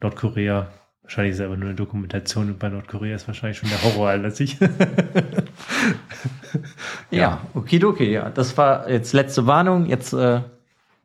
Nordkorea. 0.00 0.68
Wahrscheinlich 1.04 1.32
ist 1.32 1.40
es 1.40 1.44
aber 1.44 1.56
nur 1.56 1.68
eine 1.68 1.76
Dokumentation 1.76 2.48
und 2.48 2.58
bei 2.58 2.70
Nordkorea 2.70 3.14
ist 3.14 3.26
wahrscheinlich 3.26 3.58
schon 3.58 3.68
der 3.68 3.82
Horror 3.82 4.10
anlässlich. 4.10 4.56
ja, 7.10 7.18
ja, 7.18 7.40
okidoki, 7.52 8.10
ja. 8.10 8.30
Das 8.30 8.56
war 8.56 8.90
jetzt 8.90 9.12
letzte 9.12 9.46
Warnung. 9.46 9.86
Jetzt 9.86 10.14
äh, 10.14 10.40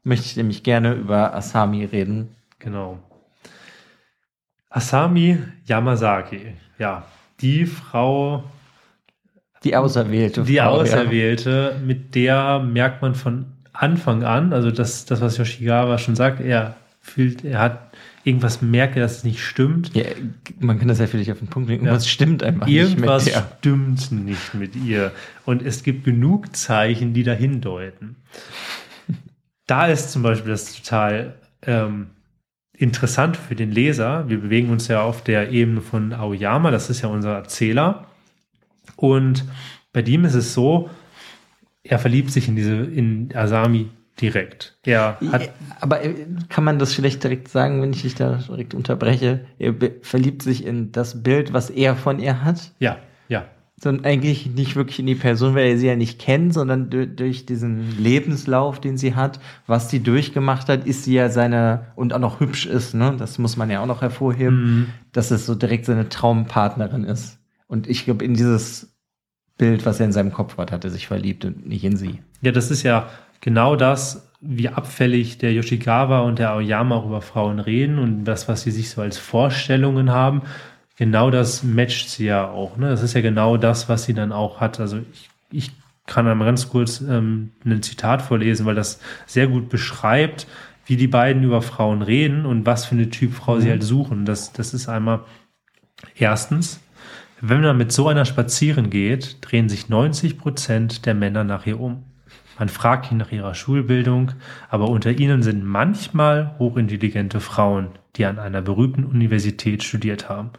möchte 0.04 0.26
ich 0.26 0.38
nämlich 0.38 0.64
gerne 0.64 0.94
über 0.94 1.36
Asami 1.36 1.84
reden. 1.84 2.34
Genau. 2.60 3.00
Asami 4.70 5.38
Yamazaki, 5.66 6.54
ja, 6.78 7.06
die 7.42 7.66
Frau. 7.66 8.44
Die 9.64 9.76
Auserwählte. 9.76 10.44
Die 10.44 10.58
Frau, 10.58 10.80
Auserwählte, 10.80 11.76
ja. 11.76 11.86
mit 11.86 12.16
der 12.16 12.60
merkt 12.60 13.02
man 13.02 13.16
von 13.16 13.48
Anfang 13.74 14.24
an, 14.24 14.54
also 14.54 14.72
das, 14.72 15.06
das 15.06 15.22
was 15.22 15.38
Yoshigawa 15.38 15.98
schon 15.98 16.16
sagt, 16.16 16.40
er 16.40 16.76
fühlt, 17.10 17.44
er 17.44 17.60
hat 17.60 17.92
irgendwas 18.24 18.62
merkt, 18.62 18.98
dass 18.98 19.18
es 19.18 19.24
nicht 19.24 19.44
stimmt. 19.44 19.96
Ja, 19.96 20.04
man 20.60 20.78
kann 20.78 20.88
das 20.88 21.00
ja 21.00 21.08
vielleicht 21.08 21.32
auf 21.32 21.40
den 21.40 21.48
Punkt 21.48 21.68
bringen, 21.68 21.86
irgendwas 21.86 22.06
ja. 22.06 22.12
stimmt 22.12 22.44
einfach 22.44 22.68
irgendwas 22.68 23.26
nicht 23.26 23.36
mit 23.36 23.36
Irgendwas 23.36 23.58
stimmt 23.60 24.26
nicht 24.26 24.54
mit 24.54 24.76
ihr. 24.76 25.12
Und 25.46 25.62
es 25.62 25.84
gibt 25.84 26.04
genug 26.04 26.56
Zeichen, 26.56 27.14
die 27.14 27.24
dahin 27.24 27.62
deuten. 27.62 28.18
da 29.68 29.88
ist 29.88 30.12
zum 30.12 30.22
Beispiel 30.22 30.52
das 30.52 30.76
total 30.76 31.36
ähm, 31.64 32.08
interessant 32.74 33.38
für 33.38 33.56
den 33.56 33.72
Leser. 33.72 34.30
Wir 34.30 34.40
bewegen 34.40 34.70
uns 34.70 34.88
ja 34.88 35.02
auf 35.02 35.24
der 35.24 35.52
Ebene 35.52 35.82
von 35.82 36.14
Aoyama, 36.14 36.72
das 36.72 36.90
ist 36.90 37.02
ja 37.02 37.10
unser 37.10 37.36
Erzähler. 37.36 38.08
Und 38.96 39.46
bei 39.92 40.02
dem 40.02 40.26
ist 40.26 40.36
es 40.36 40.54
so, 40.54 40.90
er 41.84 42.00
verliebt 42.00 42.32
sich 42.32 42.48
in 42.48 42.56
diese, 42.56 42.76
in 42.76 43.30
Asami 43.36 43.90
direkt. 44.22 44.78
Er 44.84 45.18
hat 45.32 45.50
Aber 45.80 46.04
äh, 46.04 46.14
kann 46.50 46.64
man 46.64 46.80
das 46.80 46.94
vielleicht 46.94 47.24
direkt 47.24 47.48
sagen, 47.48 47.82
wenn 47.82 47.94
ich 47.94 48.02
dich 48.02 48.16
da 48.16 48.36
direkt 48.36 48.74
unterbreche? 48.74 49.46
Er 49.58 49.74
verliebt 50.02 50.42
sich 50.42 50.66
in 50.66 50.92
das 50.92 51.24
Bild, 51.24 51.54
was 51.54 51.70
er 51.70 51.96
von 51.96 52.20
ihr 52.20 52.44
hat? 52.44 52.72
Ja, 52.80 52.98
ja. 53.28 53.46
sondern 53.82 54.06
eigentlich 54.06 54.48
nicht 54.48 54.76
wirklich 54.76 55.00
in 55.00 55.08
die 55.08 55.16
Person, 55.16 55.56
weil 55.56 55.72
er 55.72 55.78
sie 55.78 55.88
ja 55.88 55.96
nicht 55.96 56.20
kennt, 56.20 56.54
sondern 56.54 56.90
durch, 56.90 57.16
durch 57.16 57.46
diesen 57.46 57.98
Lebenslauf, 57.98 58.82
den 58.82 58.98
sie 58.98 59.16
hat, 59.16 59.40
was 59.68 59.90
sie 59.90 60.02
durchgemacht 60.02 60.70
hat, 60.70 60.86
ist 60.86 61.04
sie 61.04 61.14
ja 61.14 61.30
seine, 61.30 61.88
und 61.96 62.14
auch 62.14 62.20
noch 62.20 62.40
hübsch 62.40 62.66
ist, 62.66 62.94
ne? 62.94 63.16
Das 63.18 63.38
muss 63.38 63.58
man 63.58 63.70
ja 63.70 63.82
auch 63.82 63.88
noch 63.88 64.02
hervorheben, 64.02 64.62
mhm. 64.62 64.88
dass 65.12 65.32
es 65.32 65.46
so 65.46 65.56
direkt 65.56 65.86
seine 65.86 66.10
Traumpartnerin 66.10 67.04
ist. 67.04 67.40
Und 67.68 67.88
ich 67.88 68.06
glaube, 68.06 68.26
in 68.26 68.34
dieses 68.34 68.96
Bild, 69.58 69.86
was 69.86 70.00
er 70.00 70.08
in 70.08 70.12
seinem 70.12 70.34
Kopf 70.34 70.58
hat, 70.58 70.72
hat 70.72 70.84
er 70.84 70.90
sich 70.90 71.08
verliebt 71.08 71.46
und 71.46 71.68
nicht 71.68 71.84
in 71.84 71.98
sie. 71.98 72.20
Ja, 72.42 72.52
das 72.52 72.72
ist 72.72 72.82
ja 72.84 73.10
genau 73.42 73.76
das, 73.76 74.32
wie 74.42 74.70
abfällig 74.70 75.38
der 75.38 75.54
Yoshikawa 75.54 76.22
und 76.22 76.40
der 76.40 76.52
Aoyama 76.52 76.96
auch 76.96 77.06
über 77.06 77.22
Frauen 77.22 77.60
reden 77.60 78.00
und 78.00 78.24
das, 78.24 78.48
was 78.48 78.62
sie 78.62 78.72
sich 78.72 78.90
so 78.90 79.02
als 79.02 79.18
Vorstellungen 79.18 80.12
haben 80.12 80.44
genau 81.00 81.32
das 81.32 81.64
matcht 81.64 82.10
sie 82.10 82.26
ja 82.26 82.50
auch. 82.50 82.76
Ne? 82.76 82.90
Das 82.90 83.02
ist 83.02 83.14
ja 83.14 83.22
genau 83.22 83.56
das, 83.56 83.88
was 83.88 84.04
sie 84.04 84.14
dann 84.14 84.34
auch 84.34 84.60
hat. 84.60 84.82
Also 84.82 85.00
ich, 85.14 85.30
ich 85.50 85.72
kann 86.06 86.28
einmal 86.28 86.46
ganz 86.48 86.70
kurz 86.70 87.00
ähm, 87.00 87.52
ein 87.66 87.82
Zitat 87.82 88.22
vorlesen, 88.22 88.66
weil 88.66 88.76
das 88.76 89.00
sehr 89.26 89.48
gut 89.48 89.70
beschreibt, 89.70 90.46
wie 90.86 90.98
die 90.98 91.08
beiden 91.08 91.44
über 91.44 91.62
Frauen 91.62 92.02
reden 92.02 92.46
und 92.46 92.66
was 92.66 92.86
für 92.86 92.96
eine 92.96 93.10
Typ 93.10 93.34
Frau 93.34 93.56
mhm. 93.56 93.62
sie 93.62 93.70
halt 93.70 93.84
suchen. 93.84 94.26
Das, 94.26 94.52
das 94.52 94.74
ist 94.74 94.90
einmal 94.90 95.22
erstens, 96.18 96.82
wenn 97.40 97.62
man 97.62 97.78
mit 97.78 97.94
so 97.94 98.10
einer 98.10 98.26
spazieren 98.26 98.90
geht, 98.90 99.38
drehen 99.40 99.70
sich 99.70 99.88
90 99.88 100.38
Prozent 100.38 101.06
der 101.06 101.14
Männer 101.14 101.46
nach 101.46 101.66
ihr 101.66 101.80
um. 101.80 102.04
Man 102.60 102.70
fragt 102.70 103.12
ihn 103.12 103.18
nach 103.18 103.32
ihrer 103.32 103.56
Schulbildung, 103.56 104.34
aber 104.70 104.90
unter 104.90 105.12
ihnen 105.12 105.42
sind 105.42 105.64
manchmal 105.64 106.56
hochintelligente 106.60 107.40
Frauen, 107.40 107.88
die 108.18 108.26
an 108.26 108.38
einer 108.38 108.62
berühmten 108.62 109.06
Universität 109.06 109.84
studiert 109.84 110.30
haben 110.30 110.52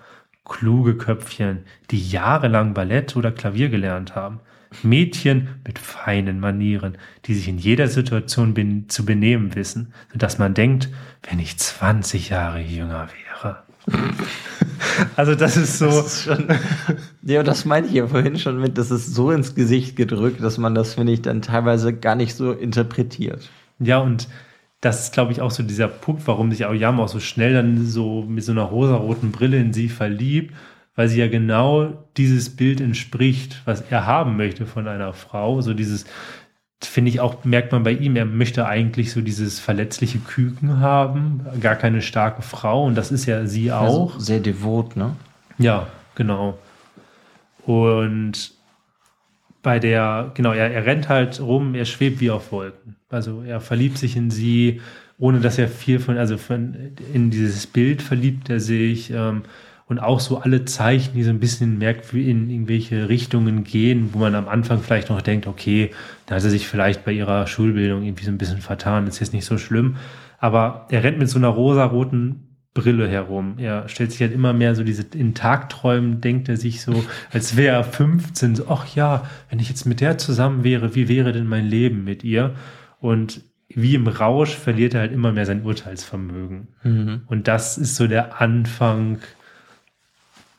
kluge 0.50 0.96
Köpfchen, 0.96 1.64
die 1.90 2.10
jahrelang 2.10 2.74
Ballett 2.74 3.16
oder 3.16 3.32
Klavier 3.32 3.68
gelernt 3.70 4.16
haben. 4.16 4.40
Mädchen 4.82 5.60
mit 5.66 5.78
feinen 5.78 6.38
Manieren, 6.38 6.98
die 7.24 7.34
sich 7.34 7.48
in 7.48 7.58
jeder 7.58 7.88
Situation 7.88 8.54
ben 8.54 8.88
zu 8.88 9.04
benehmen 9.04 9.54
wissen, 9.54 9.92
sodass 10.12 10.38
man 10.38 10.54
denkt, 10.54 10.88
wenn 11.28 11.38
ich 11.38 11.56
20 11.56 12.30
Jahre 12.30 12.60
jünger 12.60 13.08
wäre. 13.08 13.62
also 15.16 15.35
das 15.35 15.57
ist 15.57 15.79
so. 15.79 15.87
Das 15.87 16.07
ist 16.07 16.22
schon, 16.24 16.48
ja, 17.22 17.42
das 17.42 17.64
meinte 17.64 17.88
ich 17.88 17.94
ja 17.96 18.07
vorhin 18.07 18.38
schon 18.38 18.61
mit, 18.61 18.79
das 18.79 18.90
ist 18.90 19.14
so 19.14 19.31
ins 19.31 19.55
Gesicht 19.55 19.96
gedrückt, 19.96 20.42
dass 20.42 20.59
man 20.59 20.74
das, 20.74 20.94
finde 20.94 21.12
ich, 21.12 21.22
dann 21.22 21.42
teilweise 21.42 21.92
gar 21.92 22.14
nicht 22.14 22.35
so 22.35 22.53
interpretiert. 22.53 23.50
Ja, 23.79 23.98
und 23.98 24.29
das 24.81 25.05
ist, 25.05 25.12
glaube 25.12 25.33
ich, 25.33 25.40
auch 25.40 25.50
so 25.50 25.62
dieser 25.62 25.88
Punkt, 25.88 26.26
warum 26.26 26.50
sich 26.50 26.64
Aoyama 26.64 27.05
auch 27.05 27.09
so 27.09 27.20
schnell 27.20 27.53
dann 27.53 27.85
so 27.87 28.22
mit 28.22 28.44
so 28.44 28.53
einer 28.53 28.62
rosaroten 28.62 29.31
Brille 29.31 29.59
in 29.59 29.72
sie 29.72 29.88
verliebt, 29.88 30.55
weil 30.96 31.09
sie 31.09 31.20
ja 31.20 31.29
genau 31.29 32.07
dieses 32.16 32.57
Bild 32.57 32.81
entspricht, 32.81 33.61
was 33.64 33.83
er 33.90 34.07
haben 34.07 34.37
möchte 34.37 34.66
von 34.66 34.88
einer 34.88 35.12
Frau. 35.12 35.61
So 35.61 35.74
dieses, 35.74 36.07
finde 36.83 37.11
ich 37.11 37.21
auch, 37.21 37.45
merkt 37.45 37.73
man 37.73 37.83
bei 37.83 37.93
ihm, 37.93 38.16
er 38.16 38.25
möchte 38.25 38.66
eigentlich 38.66 39.12
so 39.12 39.21
dieses 39.21 39.61
verletzliche 39.61 40.19
Küken 40.19 40.81
haben, 40.81 41.45
gar 41.61 41.77
keine 41.77 42.03
starke 42.03 42.43
Frau 42.43 42.85
und 42.87 42.95
das 42.95 43.12
ist 43.12 43.27
ja 43.27 43.47
sie 43.47 43.73
auch. 43.73 44.14
Also 44.14 44.19
sehr 44.19 44.40
devot, 44.40 44.97
ne? 44.97 45.14
Ja, 45.59 45.88
genau. 46.14 46.59
Und 47.66 48.53
bei 49.62 49.79
der, 49.79 50.31
genau, 50.35 50.53
er, 50.53 50.71
er 50.73 50.87
rennt 50.87 51.09
halt 51.09 51.40
rum, 51.40 51.75
er 51.75 51.85
schwebt 51.85 52.21
wie 52.21 52.31
auf 52.31 52.51
Wolken. 52.51 52.97
Also 53.11 53.43
er 53.43 53.61
verliebt 53.61 53.99
sich 53.99 54.16
in 54.16 54.31
sie, 54.31 54.81
ohne 55.19 55.40
dass 55.40 55.59
er 55.59 55.69
viel 55.69 55.99
von, 55.99 56.16
also 56.16 56.38
von, 56.38 56.95
in 57.12 57.31
dieses 57.31 57.66
Bild 57.66 58.01
verliebt 58.01 58.49
er 58.49 58.61
sich 58.61 59.11
ähm, 59.11 59.43
und 59.90 59.98
auch 59.98 60.20
so 60.20 60.38
alle 60.38 60.64
Zeichen, 60.66 61.14
die 61.14 61.24
so 61.24 61.31
ein 61.31 61.40
bisschen 61.40 61.76
merkt, 61.76 62.14
wie 62.14 62.31
in 62.31 62.48
irgendwelche 62.48 63.09
Richtungen 63.09 63.64
gehen, 63.64 64.11
wo 64.12 64.20
man 64.20 64.37
am 64.37 64.46
Anfang 64.46 64.79
vielleicht 64.79 65.11
noch 65.11 65.20
denkt, 65.20 65.48
okay, 65.48 65.90
da 66.26 66.37
hat 66.37 66.44
er 66.44 66.50
sich 66.50 66.68
vielleicht 66.68 67.05
bei 67.05 67.11
ihrer 67.11 67.48
Schulbildung 67.48 68.05
irgendwie 68.05 68.24
so 68.24 68.31
ein 68.31 68.38
bisschen 68.38 68.59
vertan, 68.59 69.07
das 69.07 69.16
ist 69.16 69.20
jetzt 69.20 69.33
nicht 69.33 69.46
so 69.46 69.59
schlimm. 69.59 69.96
Aber 70.38 70.87
er 70.90 71.03
rennt 71.03 71.18
mit 71.18 71.29
so 71.29 71.38
einer 71.38 71.48
rosaroten 71.48 72.57
Brille 72.72 73.09
herum. 73.09 73.55
Er 73.59 73.88
stellt 73.88 74.12
sich 74.12 74.20
halt 74.20 74.33
immer 74.33 74.53
mehr 74.53 74.76
so 74.76 74.85
diese, 74.85 75.03
in 75.12 75.35
Tagträumen 75.35 76.20
denkt 76.20 76.48
er 76.48 76.57
sich 76.57 76.83
so, 76.83 77.05
als 77.33 77.57
wäre 77.57 77.74
er 77.74 77.83
15, 77.83 78.55
so, 78.55 78.68
ach 78.68 78.94
ja, 78.94 79.29
wenn 79.48 79.59
ich 79.59 79.68
jetzt 79.68 79.87
mit 79.87 80.00
der 80.00 80.18
zusammen 80.18 80.62
wäre, 80.62 80.94
wie 80.94 81.09
wäre 81.09 81.33
denn 81.33 81.48
mein 81.48 81.66
Leben 81.66 82.05
mit 82.05 82.22
ihr? 82.22 82.55
Und 83.00 83.40
wie 83.68 83.96
im 83.96 84.07
Rausch 84.07 84.55
verliert 84.55 84.94
er 84.94 85.00
halt 85.00 85.12
immer 85.12 85.33
mehr 85.33 85.46
sein 85.46 85.64
Urteilsvermögen. 85.64 86.68
Mhm. 86.85 87.22
Und 87.26 87.48
das 87.48 87.76
ist 87.76 87.96
so 87.96 88.07
der 88.07 88.40
Anfang 88.40 89.18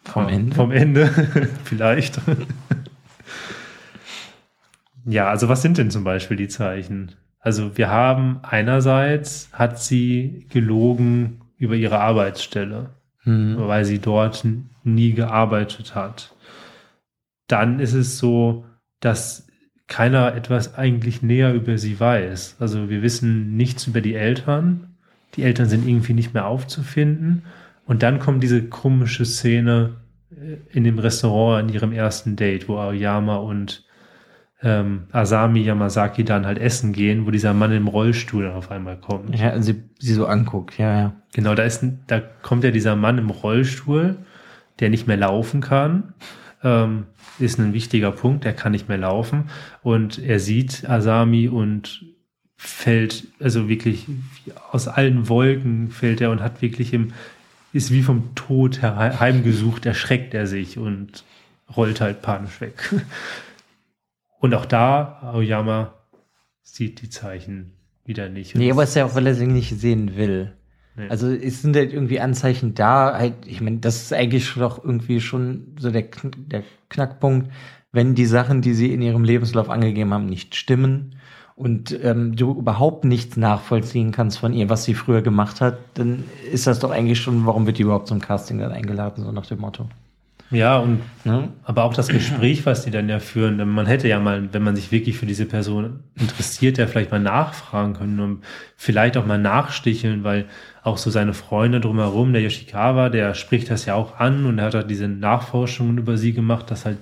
vom 0.04 0.28
Ende. 0.28 0.56
Vom 0.56 0.72
Ende, 0.72 1.08
vielleicht. 1.64 2.20
ja, 5.06 5.30
also 5.30 5.50
was 5.50 5.62
sind 5.62 5.78
denn 5.78 5.92
zum 5.92 6.04
Beispiel 6.04 6.38
die 6.38 6.48
Zeichen? 6.48 7.14
Also 7.40 7.78
wir 7.78 7.90
haben 7.90 8.40
einerseits 8.44 9.50
hat 9.52 9.82
sie 9.82 10.46
gelogen 10.50 11.42
über 11.58 11.76
ihre 11.76 12.00
Arbeitsstelle, 12.00 12.92
mhm. 13.24 13.58
weil 13.58 13.86
sie 13.86 14.00
dort 14.00 14.46
nie 14.84 15.14
gearbeitet 15.14 15.96
hat. 15.96 16.36
Dann 17.48 17.80
ist 17.80 17.94
es 17.94 18.18
so, 18.18 18.66
dass 19.00 19.48
keiner 19.88 20.36
etwas 20.36 20.76
eigentlich 20.76 21.22
näher 21.22 21.54
über 21.54 21.78
sie 21.78 22.00
weiß. 22.00 22.58
Also 22.60 22.90
wir 22.90 23.02
wissen 23.02 23.58
nichts 23.58 23.88
über 23.88 24.02
die 24.02 24.16
Eltern. 24.16 24.96
Die 25.36 25.44
Eltern 25.44 25.68
sind 25.68 25.86
irgendwie 25.86 26.14
nicht 26.14 26.34
mehr 26.34 26.46
aufzufinden. 26.46 27.44
Und 27.86 28.04
dann 28.04 28.20
kommt 28.20 28.44
diese 28.44 28.67
komische 28.67 29.26
Szene 29.26 29.98
äh, 30.32 30.58
in 30.72 30.84
dem 30.84 31.00
Restaurant 31.00 31.70
in 31.70 31.76
ihrem 31.76 31.91
ersten 31.91 32.36
Date, 32.36 32.67
wo 32.67 32.78
Aoyama 32.78 33.38
und 33.38 33.86
ähm, 34.63 35.08
Asami 35.12 35.62
Yamazaki 35.62 36.24
dann 36.24 36.46
halt 36.46 36.60
essen 36.60 36.94
gehen, 36.94 37.26
wo 37.26 37.32
dieser 37.32 37.54
Mann 37.54 37.72
im 37.72 37.88
Rollstuhl 37.88 38.44
dann 38.44 38.54
auf 38.54 38.70
einmal 38.70 38.98
kommt. 38.98 39.38
Ja, 39.38 39.60
sie, 39.62 39.84
sie 39.98 40.13
so 40.13 40.28
anguckt, 40.28 40.78
ja, 40.78 41.00
ja. 41.00 41.13
Genau, 41.34 41.56
da 41.56 41.63
ist, 41.63 41.84
da 42.08 42.20
kommt 42.20 42.63
ja 42.63 42.72
dieser 42.72 42.96
Mann 42.96 43.17
im 43.17 43.30
Rollstuhl, 43.30 44.17
der 44.80 44.89
nicht 44.89 45.08
mehr 45.08 45.17
laufen 45.17 45.62
kann. 45.62 46.13
Ähm, 46.63 47.06
ist 47.39 47.60
ein 47.60 47.74
wichtiger 47.74 48.12
Punkt, 48.12 48.46
er 48.46 48.54
kann 48.54 48.72
nicht 48.72 48.88
mehr 48.88 49.00
laufen 49.00 49.50
und 49.82 50.20
er 50.20 50.39
sieht 50.39 50.88
Asami 50.88 51.48
und 51.48 52.06
fällt, 52.56 53.28
also 53.39 53.67
wirklich 53.67 54.06
aus 54.72 54.88
allen 54.88 55.28
Wolken 55.28 55.89
fällt 55.89 56.22
er 56.22 56.30
und 56.30 56.41
hat 56.41 56.62
wirklich 56.62 56.94
im, 56.94 57.13
ist 57.74 57.92
wie 57.92 58.02
vom 58.02 58.36
Tod 58.36 58.82
heimgesucht, 58.82 59.86
erschreckt 59.86 60.34
er 60.34 60.48
sich 60.48 60.78
und 60.78 61.24
rollt 61.76 62.02
halt 62.02 62.22
panisch 62.22 62.62
weg. 62.62 62.94
Und 64.40 64.56
auch 64.56 64.66
da, 64.66 65.20
Aoyama 65.22 65.94
sieht 66.64 67.04
die 67.04 67.10
Zeichen 67.10 67.74
wieder 68.06 68.28
nicht. 68.28 68.56
Nee, 68.56 68.72
aber 68.72 68.82
es 68.82 68.90
ist 68.90 68.96
ja 68.96 69.06
auch, 69.06 69.14
weil 69.14 69.28
er 69.28 69.36
sie 69.36 69.46
nicht 69.46 69.80
sehen 69.80 70.16
will. 70.16 70.54
Nee. 70.96 71.10
Also 71.10 71.32
es 71.32 71.62
sind 71.62 71.76
halt 71.76 71.94
irgendwie 71.94 72.20
Anzeichen 72.20 72.74
da, 72.74 73.14
halt, 73.14 73.36
ich 73.46 73.62
meine, 73.62 73.78
das 73.78 74.02
ist 74.02 74.14
eigentlich 74.14 74.52
doch 74.56 74.84
irgendwie 74.84 75.22
schon 75.22 75.76
so 75.78 75.92
der, 75.92 76.08
der 76.24 76.64
Knackpunkt, 76.90 77.52
wenn 77.92 78.16
die 78.16 78.26
Sachen, 78.26 78.62
die 78.62 78.74
sie 78.74 78.92
in 78.92 79.04
ihrem 79.04 79.24
Lebenslauf 79.24 79.70
angegeben 79.70 80.12
haben, 80.12 80.26
nicht 80.26 80.56
stimmen 80.56 81.16
und 81.62 81.97
ähm, 82.04 82.36
du 82.36 82.58
überhaupt 82.58 83.06
nichts 83.06 83.38
nachvollziehen 83.38 84.12
kannst 84.12 84.39
von 84.39 84.52
ihr, 84.52 84.69
was 84.69 84.84
sie 84.84 84.95
früher 84.95 85.21
gemacht 85.21 85.62
hat, 85.62 85.78
dann 85.93 86.24
ist 86.52 86.65
das 86.65 86.80
doch 86.80 86.89
eigentlich 86.89 87.19
schon, 87.19 87.45
warum 87.45 87.67
wird 87.67 87.78
die 87.78 87.84
überhaupt 87.84 88.08
zum 88.08 88.19
Casting 88.19 88.58
dann 88.58 88.71
eingeladen, 88.71 89.24
so 89.24 89.32
nach 89.32 89.45
dem 89.45 89.60
Motto. 89.60 89.86
Ja, 90.50 90.80
und 90.80 91.02
ja. 91.24 91.47
aber 91.63 91.84
auch 91.84 91.93
das 91.93 92.08
Gespräch, 92.10 92.65
was 92.65 92.84
die 92.84 92.91
dann 92.91 93.08
ja 93.08 93.19
führen, 93.19 93.69
man 93.69 93.86
hätte 93.86 94.08
ja 94.08 94.19
mal, 94.19 94.50
wenn 94.52 94.63
man 94.63 94.76
sich 94.76 94.91
wirklich 94.91 95.17
für 95.17 95.28
diese 95.28 95.45
Person 95.45 96.02
interessiert, 96.19 96.78
ja 96.78 96.88
vielleicht 96.88 97.12
mal 97.12 97.21
nachfragen 97.21 97.93
können 97.93 98.19
und 98.19 98.43
vielleicht 98.76 99.15
auch 99.15 99.26
mal 99.26 99.38
nachsticheln, 99.38 100.24
weil 100.24 100.45
auch 100.84 100.97
so 100.97 101.12
seine 101.12 101.34
Freunde 101.34 101.80
drumherum, 101.80 102.34
der 102.34 102.41
Yoshikawa, 102.41 103.10
der 103.10 103.36
spricht 103.36 103.69
das 103.69 103.86
ja 103.86 103.93
auch 103.93 104.19
an 104.19 104.45
und 104.45 104.58
er 104.58 104.65
hat 104.65 104.76
auch 104.76 104.84
diese 104.84 105.08
Nachforschungen 105.08 106.00
über 106.00 106.17
sie 106.17 106.34
gemacht, 106.34 106.71
dass 106.71 106.86
halt 106.86 106.97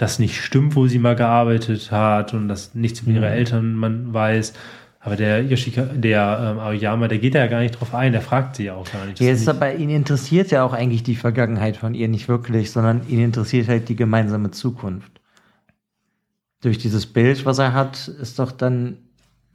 das 0.00 0.18
nicht 0.18 0.40
stimmt, 0.40 0.76
wo 0.76 0.86
sie 0.86 0.98
mal 0.98 1.14
gearbeitet 1.14 1.90
hat 1.90 2.32
und 2.32 2.48
dass 2.48 2.74
nichts 2.74 3.00
über 3.00 3.10
ihre 3.12 3.26
mhm. 3.26 3.32
Eltern 3.32 3.74
man 3.74 4.14
weiß. 4.14 4.54
Aber 4.98 5.16
der 5.16 5.44
Yoshika, 5.44 5.82
der 5.82 6.52
ähm, 6.52 6.58
Aoyama, 6.58 7.08
der 7.08 7.18
geht 7.18 7.34
ja 7.34 7.46
gar 7.48 7.60
nicht 7.60 7.78
drauf 7.78 7.94
ein, 7.94 8.12
der 8.12 8.22
fragt 8.22 8.56
sie 8.56 8.64
ja 8.64 8.74
auch 8.74 8.90
gar 8.90 9.04
nicht. 9.04 9.20
Ja, 9.20 9.30
ist 9.30 9.48
aber 9.48 9.74
ihn 9.74 9.90
interessiert 9.90 10.50
ja 10.50 10.64
auch 10.64 10.72
eigentlich 10.72 11.02
die 11.02 11.16
Vergangenheit 11.16 11.76
von 11.76 11.94
ihr 11.94 12.08
nicht 12.08 12.28
wirklich, 12.28 12.70
sondern 12.70 13.06
ihn 13.08 13.20
interessiert 13.20 13.68
halt 13.68 13.88
die 13.90 13.96
gemeinsame 13.96 14.50
Zukunft. 14.50 15.20
Durch 16.62 16.78
dieses 16.78 17.06
Bild, 17.06 17.44
was 17.44 17.58
er 17.58 17.74
hat, 17.74 18.08
ist 18.08 18.38
doch 18.38 18.52
dann 18.52 18.98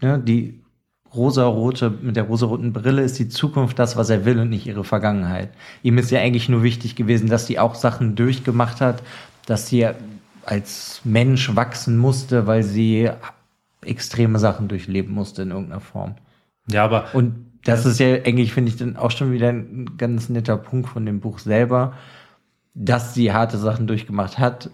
ja, 0.01 0.17
die 0.17 0.62
rosarote, 1.13 1.89
mit 1.89 2.15
der 2.17 2.23
rosaroten 2.23 2.73
Brille 2.73 3.01
ist 3.01 3.17
die 3.17 3.29
Zukunft 3.29 3.79
das, 3.79 3.95
was 3.97 4.10
er 4.10 4.25
will 4.25 4.39
und 4.39 4.49
nicht 4.49 4.67
ihre 4.67 4.84
Vergangenheit. 4.84 5.49
Ihm 5.81 5.97
ist 5.97 6.12
ja 6.12 6.19
eigentlich 6.19 6.49
nur 6.49 6.62
wichtig 6.62 6.95
gewesen, 6.95 7.29
dass 7.29 7.47
sie 7.47 7.58
auch 7.58 7.73
Sachen 7.73 8.15
durchgemacht 8.15 8.81
hat, 8.81 9.01
dass 9.45 9.67
sie 9.67 9.88
als 10.45 11.01
Mensch 11.03 11.55
wachsen 11.55 11.97
musste, 11.97 12.47
weil 12.47 12.63
sie 12.63 13.10
extreme 13.81 14.39
Sachen 14.39 14.67
durchleben 14.67 15.13
musste 15.13 15.41
in 15.41 15.51
irgendeiner 15.51 15.81
Form. 15.81 16.15
Ja, 16.69 16.86
aber. 16.86 17.13
Und 17.13 17.51
das 17.63 17.86
ist 17.86 17.99
ja 17.99 18.08
eigentlich, 18.08 18.53
finde 18.53 18.69
ich, 18.69 18.77
dann 18.77 18.95
auch 18.95 19.12
schon 19.12 19.31
wieder 19.31 19.49
ein 19.49 19.97
ganz 19.97 20.29
netter 20.29 20.58
Punkt 20.58 20.89
von 20.89 21.05
dem 21.05 21.19
Buch 21.19 21.39
selber, 21.39 21.93
dass 22.73 23.13
sie 23.13 23.34
harte 23.34 23.58
Sachen 23.58 23.88
durchgemacht 23.88 24.38
hat, 24.38 24.69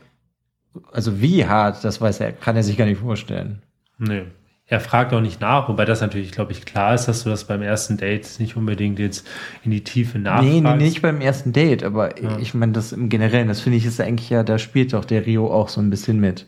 also 0.92 1.22
wie 1.22 1.46
hart, 1.46 1.84
das 1.84 2.02
weiß 2.02 2.20
er, 2.22 2.32
kann 2.32 2.56
er 2.56 2.64
sich 2.64 2.78
gar 2.78 2.86
nicht 2.86 3.00
vorstellen. 3.00 3.62
Nee. 3.98 4.26
Er 4.72 4.80
fragt 4.80 5.12
auch 5.12 5.20
nicht 5.20 5.42
nach, 5.42 5.68
wobei 5.68 5.84
das 5.84 6.00
natürlich, 6.00 6.32
glaube 6.32 6.54
ich, 6.54 6.64
klar 6.64 6.96
ist, 6.96 7.06
dass 7.06 7.26
du 7.26 7.30
das 7.30 7.44
beim 7.44 7.62
ersten 7.62 7.98
Date 7.98 8.40
nicht 8.40 8.56
unbedingt 8.56 9.00
jetzt 9.00 9.28
in 9.66 9.72
die 9.72 9.84
Tiefe 9.84 10.18
nachfragst. 10.18 10.50
Nee, 10.50 10.62
nee, 10.62 10.76
nicht 10.76 11.02
beim 11.02 11.20
ersten 11.20 11.52
Date, 11.52 11.84
aber 11.84 12.18
ja. 12.22 12.38
ich 12.38 12.54
meine, 12.54 12.72
das 12.72 12.94
im 12.94 13.10
Generellen, 13.10 13.50
das 13.50 13.60
finde 13.60 13.78
ich 13.78 13.86
ist 13.86 14.00
eigentlich 14.00 14.30
ja, 14.30 14.44
da 14.44 14.58
spielt 14.58 14.94
doch 14.94 15.04
der 15.04 15.26
Rio 15.26 15.52
auch 15.54 15.68
so 15.68 15.82
ein 15.82 15.90
bisschen 15.90 16.22
mit. 16.22 16.48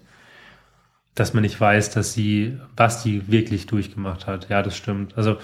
Dass 1.16 1.34
man 1.34 1.44
nicht 1.44 1.60
weiß, 1.60 1.90
dass 1.90 2.14
sie, 2.14 2.58
was 2.78 3.04
die 3.04 3.30
wirklich 3.30 3.68
durchgemacht 3.68 4.26
hat. 4.26 4.48
Ja, 4.48 4.62
das 4.62 4.78
stimmt. 4.78 5.18
Also, 5.18 5.36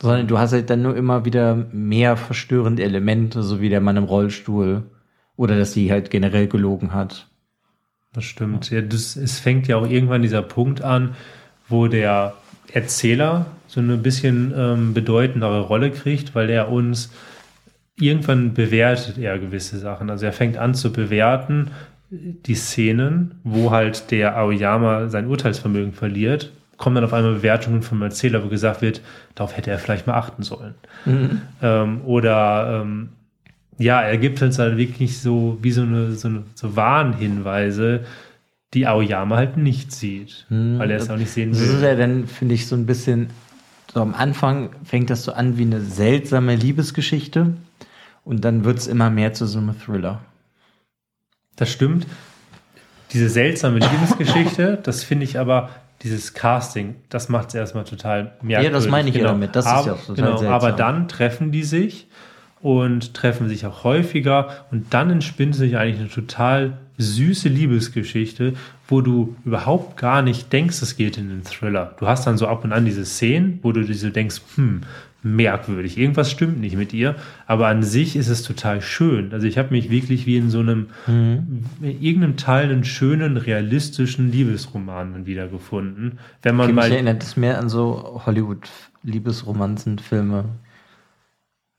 sondern 0.00 0.26
du 0.26 0.38
hast 0.38 0.54
halt 0.54 0.70
dann 0.70 0.80
nur 0.80 0.96
immer 0.96 1.26
wieder 1.26 1.66
mehr 1.70 2.16
verstörende 2.16 2.82
Elemente, 2.82 3.42
so 3.42 3.60
wie 3.60 3.68
der 3.68 3.82
Mann 3.82 3.98
im 3.98 4.04
Rollstuhl 4.04 4.84
oder 5.36 5.58
dass 5.58 5.74
sie 5.74 5.92
halt 5.92 6.08
generell 6.08 6.46
gelogen 6.46 6.94
hat. 6.94 7.28
Das 8.14 8.24
stimmt. 8.24 8.70
Ja, 8.70 8.80
das, 8.80 9.16
es 9.16 9.38
fängt 9.38 9.68
ja 9.68 9.76
auch 9.76 9.86
irgendwann 9.86 10.22
dieser 10.22 10.40
Punkt 10.40 10.80
an, 10.80 11.14
wo 11.68 11.86
der 11.88 12.34
Erzähler 12.72 13.46
so 13.66 13.80
eine 13.80 13.96
bisschen 13.96 14.52
ähm, 14.56 14.94
bedeutendere 14.94 15.60
Rolle 15.60 15.90
kriegt, 15.90 16.34
weil 16.34 16.50
er 16.50 16.70
uns 16.70 17.10
irgendwann 17.98 18.54
bewertet 18.54 19.18
er 19.18 19.38
gewisse 19.38 19.78
Sachen. 19.78 20.10
Also 20.10 20.26
er 20.26 20.32
fängt 20.32 20.56
an 20.56 20.74
zu 20.74 20.92
bewerten 20.92 21.70
die 22.10 22.54
Szenen, 22.54 23.40
wo 23.42 23.70
halt 23.70 24.10
der 24.10 24.36
Aoyama 24.36 25.08
sein 25.08 25.26
Urteilsvermögen 25.26 25.92
verliert, 25.92 26.52
kommen 26.76 26.94
dann 26.94 27.04
auf 27.04 27.12
einmal 27.12 27.34
Bewertungen 27.34 27.82
vom 27.82 28.02
Erzähler, 28.02 28.44
wo 28.44 28.48
gesagt 28.48 28.82
wird, 28.82 29.00
darauf 29.34 29.56
hätte 29.56 29.70
er 29.70 29.78
vielleicht 29.78 30.06
mal 30.06 30.14
achten 30.14 30.42
sollen. 30.42 30.74
Mhm. 31.04 31.40
Ähm, 31.62 32.00
oder 32.04 32.82
ähm, 32.82 33.08
ja, 33.78 34.00
er 34.00 34.18
gibt 34.18 34.40
uns 34.42 34.58
halt 34.58 34.76
wirklich 34.76 35.20
so 35.20 35.58
wie 35.62 35.72
so 35.72 35.82
eine, 35.82 36.12
so, 36.12 36.28
eine, 36.28 36.42
so 36.54 36.76
Warnhinweise, 36.76 38.04
die 38.74 38.86
Aoyama 38.86 39.36
halt 39.36 39.56
nicht 39.56 39.92
sieht, 39.92 40.46
hm, 40.48 40.78
weil 40.78 40.90
er 40.90 40.98
es 40.98 41.08
auch 41.08 41.16
nicht 41.16 41.30
sehen 41.30 41.54
will. 41.54 41.60
Das 41.60 41.74
ist 41.76 41.82
ja 41.82 41.94
dann, 41.94 42.26
finde 42.26 42.54
ich, 42.54 42.66
so 42.66 42.76
ein 42.76 42.86
bisschen, 42.86 43.30
so 43.92 44.00
am 44.00 44.14
Anfang 44.14 44.70
fängt 44.84 45.10
das 45.10 45.24
so 45.24 45.32
an 45.32 45.56
wie 45.56 45.62
eine 45.62 45.80
seltsame 45.80 46.56
Liebesgeschichte 46.56 47.54
und 48.24 48.44
dann 48.44 48.64
wird 48.64 48.78
es 48.78 48.86
immer 48.86 49.10
mehr 49.10 49.32
zu 49.32 49.46
so 49.46 49.58
einem 49.58 49.78
Thriller. 49.78 50.20
Das 51.54 51.70
stimmt. 51.70 52.06
Diese 53.12 53.28
seltsame 53.28 53.78
Liebesgeschichte, 53.78 54.78
das 54.82 55.04
finde 55.04 55.24
ich 55.24 55.38
aber, 55.38 55.70
dieses 56.02 56.34
Casting, 56.34 56.96
das 57.08 57.28
macht 57.28 57.48
es 57.48 57.54
erstmal 57.54 57.84
total 57.84 58.34
merkwürdig. 58.42 58.64
Ja, 58.64 58.70
das 58.70 58.88
meine 58.88 59.08
ich 59.08 59.14
genau. 59.14 59.28
ja 59.28 59.32
damit. 59.32 59.56
Das 59.56 59.64
aber, 59.64 59.80
ist 59.80 59.86
ja 59.86 59.92
auch 59.94 60.00
total 60.00 60.14
genau, 60.16 60.36
seltsam. 60.36 60.54
Aber 60.54 60.72
dann 60.72 61.08
treffen 61.08 61.52
die 61.52 61.62
sich 61.62 62.08
und 62.60 63.14
treffen 63.14 63.48
sich 63.48 63.64
auch 63.64 63.84
häufiger 63.84 64.66
und 64.70 64.92
dann 64.92 65.10
entspinnt 65.10 65.54
sich 65.54 65.78
eigentlich 65.78 66.00
eine 66.00 66.10
total 66.10 66.78
süße 66.98 67.48
Liebesgeschichte, 67.48 68.54
wo 68.88 69.00
du 69.00 69.34
überhaupt 69.44 69.96
gar 69.96 70.22
nicht 70.22 70.52
denkst, 70.52 70.80
es 70.82 70.96
geht 70.96 71.18
in 71.18 71.28
den 71.28 71.44
Thriller. 71.44 71.94
Du 71.98 72.06
hast 72.06 72.26
dann 72.26 72.38
so 72.38 72.46
ab 72.46 72.64
und 72.64 72.72
an 72.72 72.84
diese 72.84 73.04
Szenen, 73.04 73.58
wo 73.62 73.72
du 73.72 73.82
dir 73.82 73.94
so 73.94 74.10
denkst, 74.10 74.40
hm, 74.54 74.82
merkwürdig, 75.26 75.98
irgendwas 75.98 76.30
stimmt 76.30 76.60
nicht 76.60 76.76
mit 76.76 76.92
ihr, 76.92 77.16
aber 77.46 77.66
an 77.66 77.82
sich 77.82 78.14
ist 78.16 78.28
es 78.28 78.42
total 78.42 78.80
schön. 78.80 79.32
Also 79.32 79.44
ich 79.46 79.58
habe 79.58 79.72
mich 79.72 79.90
wirklich 79.90 80.24
wie 80.26 80.36
in 80.36 80.50
so 80.50 80.60
einem, 80.60 80.86
mhm. 81.06 81.64
in 81.82 82.00
irgendeinem 82.00 82.36
Teil 82.36 82.70
einen 82.70 82.84
schönen, 82.84 83.36
realistischen 83.36 84.30
Liebesroman 84.30 85.26
wiedergefunden. 85.26 86.20
Wenn 86.42 86.54
man 86.54 86.66
okay, 86.66 86.74
mal. 86.74 86.88
Mich 86.88 86.94
erinnert 86.94 87.24
es 87.24 87.36
mehr 87.36 87.58
an 87.58 87.68
so 87.68 88.22
Hollywood-Liebesromanzen-Filme. 88.24 90.44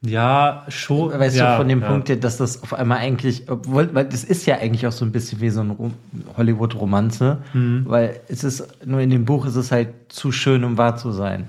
Ja, 0.02 0.66
schon. 0.68 1.12
Weißt 1.12 1.36
ja, 1.36 1.52
du, 1.52 1.58
von 1.58 1.68
dem 1.68 1.82
ja. 1.82 1.88
Punkt, 1.88 2.24
dass 2.24 2.38
das 2.38 2.62
auf 2.62 2.74
einmal 2.74 3.00
eigentlich, 3.00 3.50
obwohl, 3.50 3.94
weil 3.94 4.06
das 4.06 4.24
ist 4.24 4.46
ja 4.46 4.58
eigentlich 4.58 4.86
auch 4.86 4.92
so 4.92 5.04
ein 5.04 5.12
bisschen 5.12 5.42
wie 5.42 5.50
so 5.50 5.62
ein 5.62 5.94
Hollywood-Romanze, 6.38 7.40
mhm. 7.54 7.86
weil 7.88 8.20
es 8.28 8.44
ist, 8.44 8.86
nur 8.86 9.02
in 9.02 9.10
dem 9.10 9.26
Buch 9.26 9.46
ist 9.48 9.56
es 9.56 9.72
halt 9.72 9.90
zu 10.10 10.32
schön, 10.32 10.64
um 10.64 10.78
wahr 10.78 10.98
zu 10.98 11.12
sein. 11.12 11.48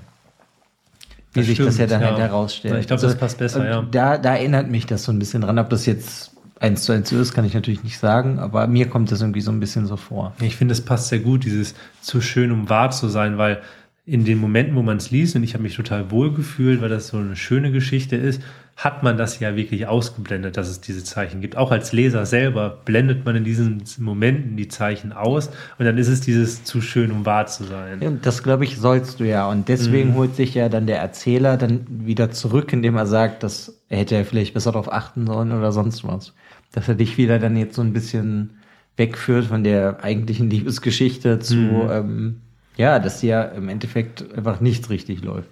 Wie 1.33 1.41
das 1.41 1.47
sich 1.47 1.55
stimmt, 1.57 1.69
das 1.69 1.77
ja 1.77 1.85
dann 1.85 2.01
halt 2.01 2.17
ja. 2.17 2.17
halt 2.17 2.31
herausstellt. 2.31 2.79
Ich 2.79 2.87
glaube, 2.87 3.01
das 3.01 3.11
also, 3.11 3.19
passt 3.19 3.37
besser, 3.37 3.69
ja. 3.69 3.81
Da, 3.91 4.17
da 4.17 4.35
erinnert 4.35 4.69
mich 4.69 4.87
das 4.87 5.03
so 5.03 5.11
ein 5.11 5.19
bisschen 5.19 5.41
dran. 5.41 5.59
Ob 5.59 5.69
das 5.69 5.85
jetzt 5.85 6.31
eins 6.59 6.83
zu 6.83 6.91
eins 6.91 7.11
ist, 7.11 7.33
kann 7.33 7.45
ich 7.45 7.53
natürlich 7.53 7.83
nicht 7.83 7.99
sagen, 7.99 8.39
aber 8.39 8.65
mir 8.65 8.89
kommt 8.89 9.11
das 9.11 9.21
irgendwie 9.21 9.41
so 9.41 9.51
ein 9.51 9.59
bisschen 9.59 9.85
so 9.85 9.95
vor. 9.95 10.33
Ich 10.41 10.55
finde, 10.55 10.71
es 10.71 10.81
passt 10.81 11.09
sehr 11.09 11.19
gut, 11.19 11.45
dieses 11.45 11.75
zu 12.01 12.19
schön, 12.19 12.51
um 12.51 12.67
wahr 12.67 12.89
zu 12.89 13.09
sein, 13.09 13.37
weil 13.37 13.61
in 14.09 14.25
den 14.25 14.39
Momenten, 14.39 14.75
wo 14.75 14.81
man 14.81 14.97
es 14.97 15.11
liest, 15.11 15.35
und 15.35 15.43
ich 15.43 15.53
habe 15.53 15.61
mich 15.61 15.75
total 15.75 16.09
wohl 16.09 16.33
gefühlt, 16.33 16.81
weil 16.81 16.89
das 16.89 17.09
so 17.09 17.17
eine 17.17 17.35
schöne 17.35 17.71
Geschichte 17.71 18.15
ist, 18.15 18.41
hat 18.75 19.03
man 19.03 19.17
das 19.17 19.39
ja 19.39 19.55
wirklich 19.55 19.87
ausgeblendet, 19.87 20.57
dass 20.57 20.67
es 20.67 20.81
diese 20.81 21.03
Zeichen 21.03 21.41
gibt. 21.41 21.57
Auch 21.57 21.69
als 21.71 21.91
Leser 21.91 22.25
selber 22.25 22.79
blendet 22.85 23.25
man 23.25 23.35
in 23.35 23.43
diesen 23.43 23.83
Momenten 23.99 24.55
die 24.57 24.67
Zeichen 24.67 25.11
aus 25.11 25.49
und 25.77 25.85
dann 25.85 25.97
ist 25.97 26.07
es 26.07 26.21
dieses 26.21 26.63
zu 26.63 26.81
schön, 26.81 27.11
um 27.11 27.25
wahr 27.25 27.45
zu 27.45 27.65
sein. 27.65 27.99
Und 27.99 28.25
das, 28.25 28.41
glaube 28.41 28.63
ich, 28.63 28.77
sollst 28.77 29.19
du 29.19 29.25
ja. 29.25 29.47
Und 29.47 29.67
deswegen 29.67 30.11
mhm. 30.11 30.15
holt 30.15 30.35
sich 30.35 30.53
ja 30.55 30.69
dann 30.69 30.87
der 30.87 30.99
Erzähler 30.99 31.57
dann 31.57 31.85
wieder 31.89 32.31
zurück, 32.31 32.73
indem 32.73 32.95
er 32.95 33.05
sagt, 33.05 33.43
dass 33.43 33.81
er 33.89 33.99
hätte 33.99 34.15
ja 34.15 34.23
vielleicht 34.23 34.53
besser 34.53 34.71
darauf 34.71 34.91
achten 34.91 35.27
sollen 35.27 35.51
oder 35.51 35.71
sonst 35.71 36.07
was. 36.07 36.33
Dass 36.71 36.87
er 36.87 36.95
dich 36.95 37.17
wieder 37.17 37.37
dann 37.37 37.57
jetzt 37.57 37.75
so 37.75 37.81
ein 37.81 37.93
bisschen 37.93 38.51
wegführt 38.95 39.45
von 39.45 39.63
der 39.63 40.03
eigentlichen 40.03 40.49
Liebesgeschichte 40.49 41.39
zu, 41.39 41.55
mhm. 41.55 41.89
ähm, 41.91 42.41
ja, 42.79 42.97
dass 42.97 43.21
ja 43.21 43.43
im 43.43 43.67
Endeffekt 43.67 44.33
einfach 44.33 44.61
nichts 44.61 44.89
richtig 44.89 45.21
läuft. 45.21 45.49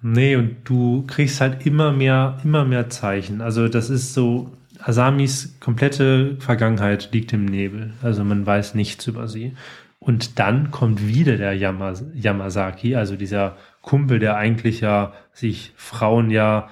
Nee, 0.00 0.36
und 0.36 0.58
du 0.62 1.04
kriegst 1.08 1.40
halt 1.40 1.66
immer 1.66 1.92
mehr, 1.92 2.38
immer 2.44 2.64
mehr 2.64 2.88
Zeichen. 2.88 3.40
Also 3.40 3.66
das 3.66 3.90
ist 3.90 4.14
so, 4.14 4.52
Asamis 4.78 5.56
komplette 5.58 6.36
Vergangenheit 6.38 7.08
liegt 7.12 7.32
im 7.32 7.46
Nebel. 7.46 7.94
Also 8.00 8.22
man 8.22 8.46
weiß 8.46 8.76
nichts 8.76 9.08
über 9.08 9.26
sie. 9.26 9.56
Und 9.98 10.38
dann 10.38 10.70
kommt 10.70 11.04
wieder 11.04 11.36
der 11.36 11.52
Yamas 11.52 12.04
Yamasaki, 12.14 12.94
also 12.94 13.16
dieser 13.16 13.56
Kumpel, 13.82 14.20
der 14.20 14.36
eigentlich 14.36 14.80
ja 14.80 15.14
sich 15.32 15.72
Frauen 15.74 16.30
ja, 16.30 16.68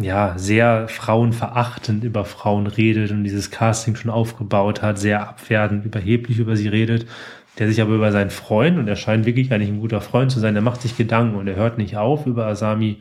ja, 0.00 0.34
sehr 0.36 0.88
frauenverachtend 0.88 2.02
über 2.02 2.24
Frauen 2.24 2.66
redet 2.66 3.12
und 3.12 3.22
dieses 3.22 3.52
Casting 3.52 3.94
schon 3.94 4.10
aufgebaut 4.10 4.82
hat, 4.82 4.98
sehr 4.98 5.28
abwertend, 5.28 5.84
überheblich 5.84 6.40
über 6.40 6.56
sie 6.56 6.66
redet 6.66 7.06
der 7.58 7.68
sich 7.68 7.80
aber 7.80 7.94
über 7.94 8.12
seinen 8.12 8.30
Freund, 8.30 8.78
und 8.78 8.88
er 8.88 8.96
scheint 8.96 9.26
wirklich 9.26 9.52
eigentlich 9.52 9.68
ein 9.68 9.80
guter 9.80 10.00
Freund 10.00 10.30
zu 10.30 10.40
sein, 10.40 10.54
der 10.54 10.62
macht 10.62 10.82
sich 10.82 10.96
Gedanken 10.96 11.36
und 11.36 11.46
er 11.46 11.56
hört 11.56 11.78
nicht 11.78 11.96
auf, 11.96 12.26
über 12.26 12.46
Asami 12.46 13.00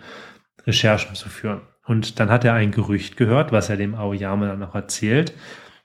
Recherchen 0.68 1.16
zu 1.16 1.30
führen. 1.30 1.62
Und 1.86 2.20
dann 2.20 2.30
hat 2.30 2.46
er 2.46 2.54
ein 2.54 2.72
Gerücht 2.72 3.18
gehört, 3.18 3.52
was 3.52 3.70
er 3.70 3.78
dem 3.78 3.96
Aoyama 3.96 4.48
dann 4.48 4.60
noch 4.60 4.76
erzählt, 4.76 5.34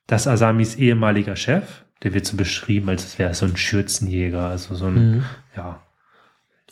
dass 0.06 0.28
Asamis 0.28 0.76
ehemaliger 0.76 1.36
Chef, 1.36 1.84
der 2.02 2.14
wird 2.14 2.26
so 2.26 2.36
beschrieben, 2.36 2.88
als 2.88 3.18
wäre 3.18 3.34
so 3.34 3.46
ein 3.46 3.56
Schürzenjäger, 3.56 4.48
also 4.48 4.74
so 4.74 4.86
ein, 4.86 4.94
mhm. 4.94 5.24
ja. 5.56 5.82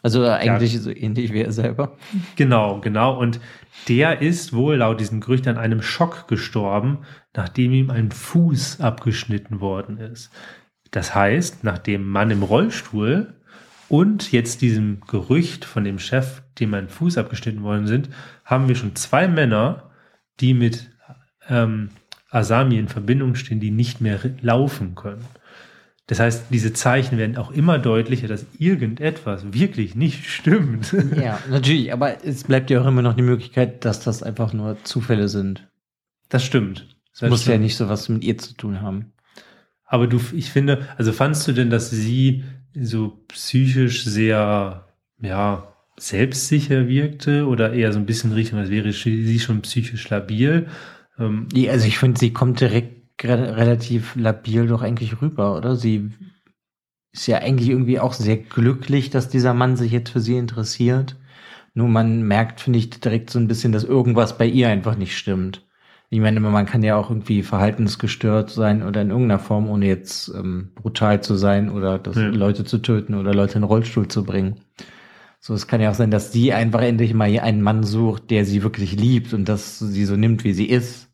Also 0.02 0.26
eigentlich 0.26 0.74
ja, 0.74 0.80
so 0.80 0.90
ähnlich 0.90 1.33
wie 1.33 1.40
er 1.40 1.52
selber. 1.52 1.96
Genau, 2.37 2.80
genau. 2.80 3.18
Und 3.18 3.40
der 3.88 4.20
ist 4.20 4.52
wohl 4.52 4.76
laut 4.76 5.00
diesem 5.00 5.20
Gerücht 5.20 5.48
an 5.48 5.57
einem 5.57 5.80
Schock 5.80 6.28
gestorben, 6.28 6.98
nachdem 7.35 7.72
ihm 7.72 7.88
ein 7.88 8.11
Fuß 8.11 8.83
abgeschnitten 8.83 9.61
worden 9.61 9.96
ist. 9.96 10.30
Das 10.94 11.12
heißt, 11.12 11.64
nach 11.64 11.78
dem 11.78 12.07
Mann 12.09 12.30
im 12.30 12.44
Rollstuhl 12.44 13.35
und 13.88 14.30
jetzt 14.30 14.62
diesem 14.62 15.00
Gerücht 15.00 15.64
von 15.64 15.83
dem 15.83 15.98
Chef, 15.98 16.42
dem 16.61 16.72
ein 16.72 16.88
Fuß 16.88 17.18
abgeschnitten 17.18 17.64
worden 17.64 17.88
sind, 17.88 18.11
haben 18.44 18.68
wir 18.68 18.76
schon 18.76 18.94
zwei 18.94 19.26
Männer, 19.26 19.90
die 20.38 20.54
mit 20.54 20.92
ähm, 21.48 21.88
Asami 22.30 22.78
in 22.78 22.87
Verbindung 22.87 23.35
stehen, 23.35 23.59
die 23.59 23.72
nicht 23.72 24.00
mehr 24.00 24.20
laufen 24.40 24.94
können. 24.94 25.24
Das 26.07 26.20
heißt, 26.20 26.44
diese 26.50 26.72
Zeichen 26.72 27.18
werden 27.18 27.38
auch 27.38 27.50
immer 27.50 27.80
deutlicher, 27.80 28.28
dass 28.28 28.46
irgendetwas 28.61 29.52
wirklich 29.52 29.96
nicht 29.96 30.26
stimmt. 30.26 30.94
Ja, 31.16 31.40
natürlich, 31.50 31.92
aber 31.92 32.24
es 32.24 32.44
bleibt 32.44 32.70
ja 32.70 32.80
auch 32.80 32.87
immer 32.87 33.02
noch 33.02 33.14
die 33.14 33.22
Möglichkeit, 33.22 33.85
dass 33.85 33.98
das 33.98 34.22
einfach 34.22 34.52
nur 34.52 34.76
Zufälle 34.85 35.26
sind. 35.26 35.66
Das 36.28 36.44
stimmt. 36.44 36.96
Das 37.18 37.28
muss 37.28 37.46
ja 37.46 37.59
nicht 37.59 37.76
so 37.76 37.88
was 37.88 38.09
mit 38.09 38.22
ihr 38.22 38.38
zu 38.38 38.54
tun 38.54 38.80
haben. 38.80 39.13
Aber 39.94 40.09
du, 40.09 40.20
ich 40.33 40.50
finde, 40.50 40.88
also 40.96 41.12
fandst 41.12 41.46
du 41.46 41.52
denn, 41.52 41.70
dass 41.70 41.88
sie 41.88 42.42
so 42.74 43.24
psychisch 43.28 44.02
sehr, 44.02 44.88
ja, 45.22 45.72
selbstsicher 45.96 46.88
wirkte 46.88 47.46
oder 47.46 47.72
eher 47.72 47.92
so 47.92 48.00
ein 48.00 48.04
bisschen 48.04 48.33
Richtung, 48.33 48.59
als 48.59 48.70
wäre 48.70 48.90
sie 48.90 49.38
schon 49.38 49.62
psychisch 49.62 50.11
labil? 50.11 50.66
Ähm, 51.16 51.46
also 51.68 51.87
ich 51.87 51.98
finde, 51.98 52.18
sie 52.18 52.33
kommt 52.33 52.59
direkt 52.59 53.22
relativ 53.22 54.16
labil 54.16 54.66
doch 54.66 54.83
eigentlich 54.83 55.22
rüber, 55.22 55.57
oder? 55.57 55.76
Sie 55.76 56.11
ist 57.12 57.28
ja 57.28 57.38
eigentlich 57.38 57.68
irgendwie 57.68 58.00
auch 58.00 58.14
sehr 58.14 58.38
glücklich, 58.38 59.11
dass 59.11 59.28
dieser 59.28 59.54
Mann 59.54 59.76
sich 59.76 59.92
jetzt 59.92 60.11
für 60.11 60.18
sie 60.18 60.37
interessiert. 60.37 61.14
Nur 61.74 61.87
man 61.87 62.22
merkt, 62.22 62.61
finde 62.61 62.80
ich, 62.80 62.90
direkt 62.90 63.30
so 63.30 63.38
ein 63.38 63.46
bisschen, 63.46 63.70
dass 63.70 63.85
irgendwas 63.85 64.38
bei 64.38 64.46
ihr 64.46 64.68
einfach 64.68 64.96
nicht 64.96 65.16
stimmt. 65.16 65.64
Ich 66.14 66.20
meine, 66.20 66.38
man 66.38 66.66
kann 66.66 66.83
ja 66.85 66.96
auch 66.96 67.11
irgendwie 67.11 67.42
verhaltensgestört 67.42 68.50
sein 68.50 68.85
oder 68.85 69.03
in 69.03 69.11
irgendeiner 69.11 69.40
Form, 69.40 69.68
ohne 69.68 69.87
jetzt 69.87 70.29
ähm, 70.29 70.70
brutal 70.77 71.22
zu 71.22 71.35
sein 71.35 71.70
oder 71.70 71.98
das 71.98 72.14
ja. 72.14 72.29
Leute 72.29 72.64
zu 72.64 72.79
töten 72.79 73.14
oder 73.14 73.35
Leute 73.35 73.55
in 73.57 73.62
den 73.62 73.68
Rollstuhl 73.68 74.07
zu 74.07 74.24
bringen. 74.24 74.61
So, 75.40 75.55
es 75.55 75.66
kann 75.66 75.81
ja 75.81 75.90
auch 75.90 75.94
sein, 75.94 76.12
dass 76.12 76.31
sie 76.31 76.53
einfach 76.53 76.83
endlich 76.83 77.14
mal 77.14 77.29
einen 77.40 77.62
Mann 77.62 77.83
sucht, 77.83 78.31
der 78.31 78.44
sie 78.44 78.62
wirklich 78.62 78.94
liebt 78.94 79.35
und 79.35 79.48
dass 79.48 79.81
sie 79.81 80.05
so 80.05 80.16
nimmt, 80.16 80.44
wie 80.44 80.53
sie 80.53 80.66
ist. 80.66 81.11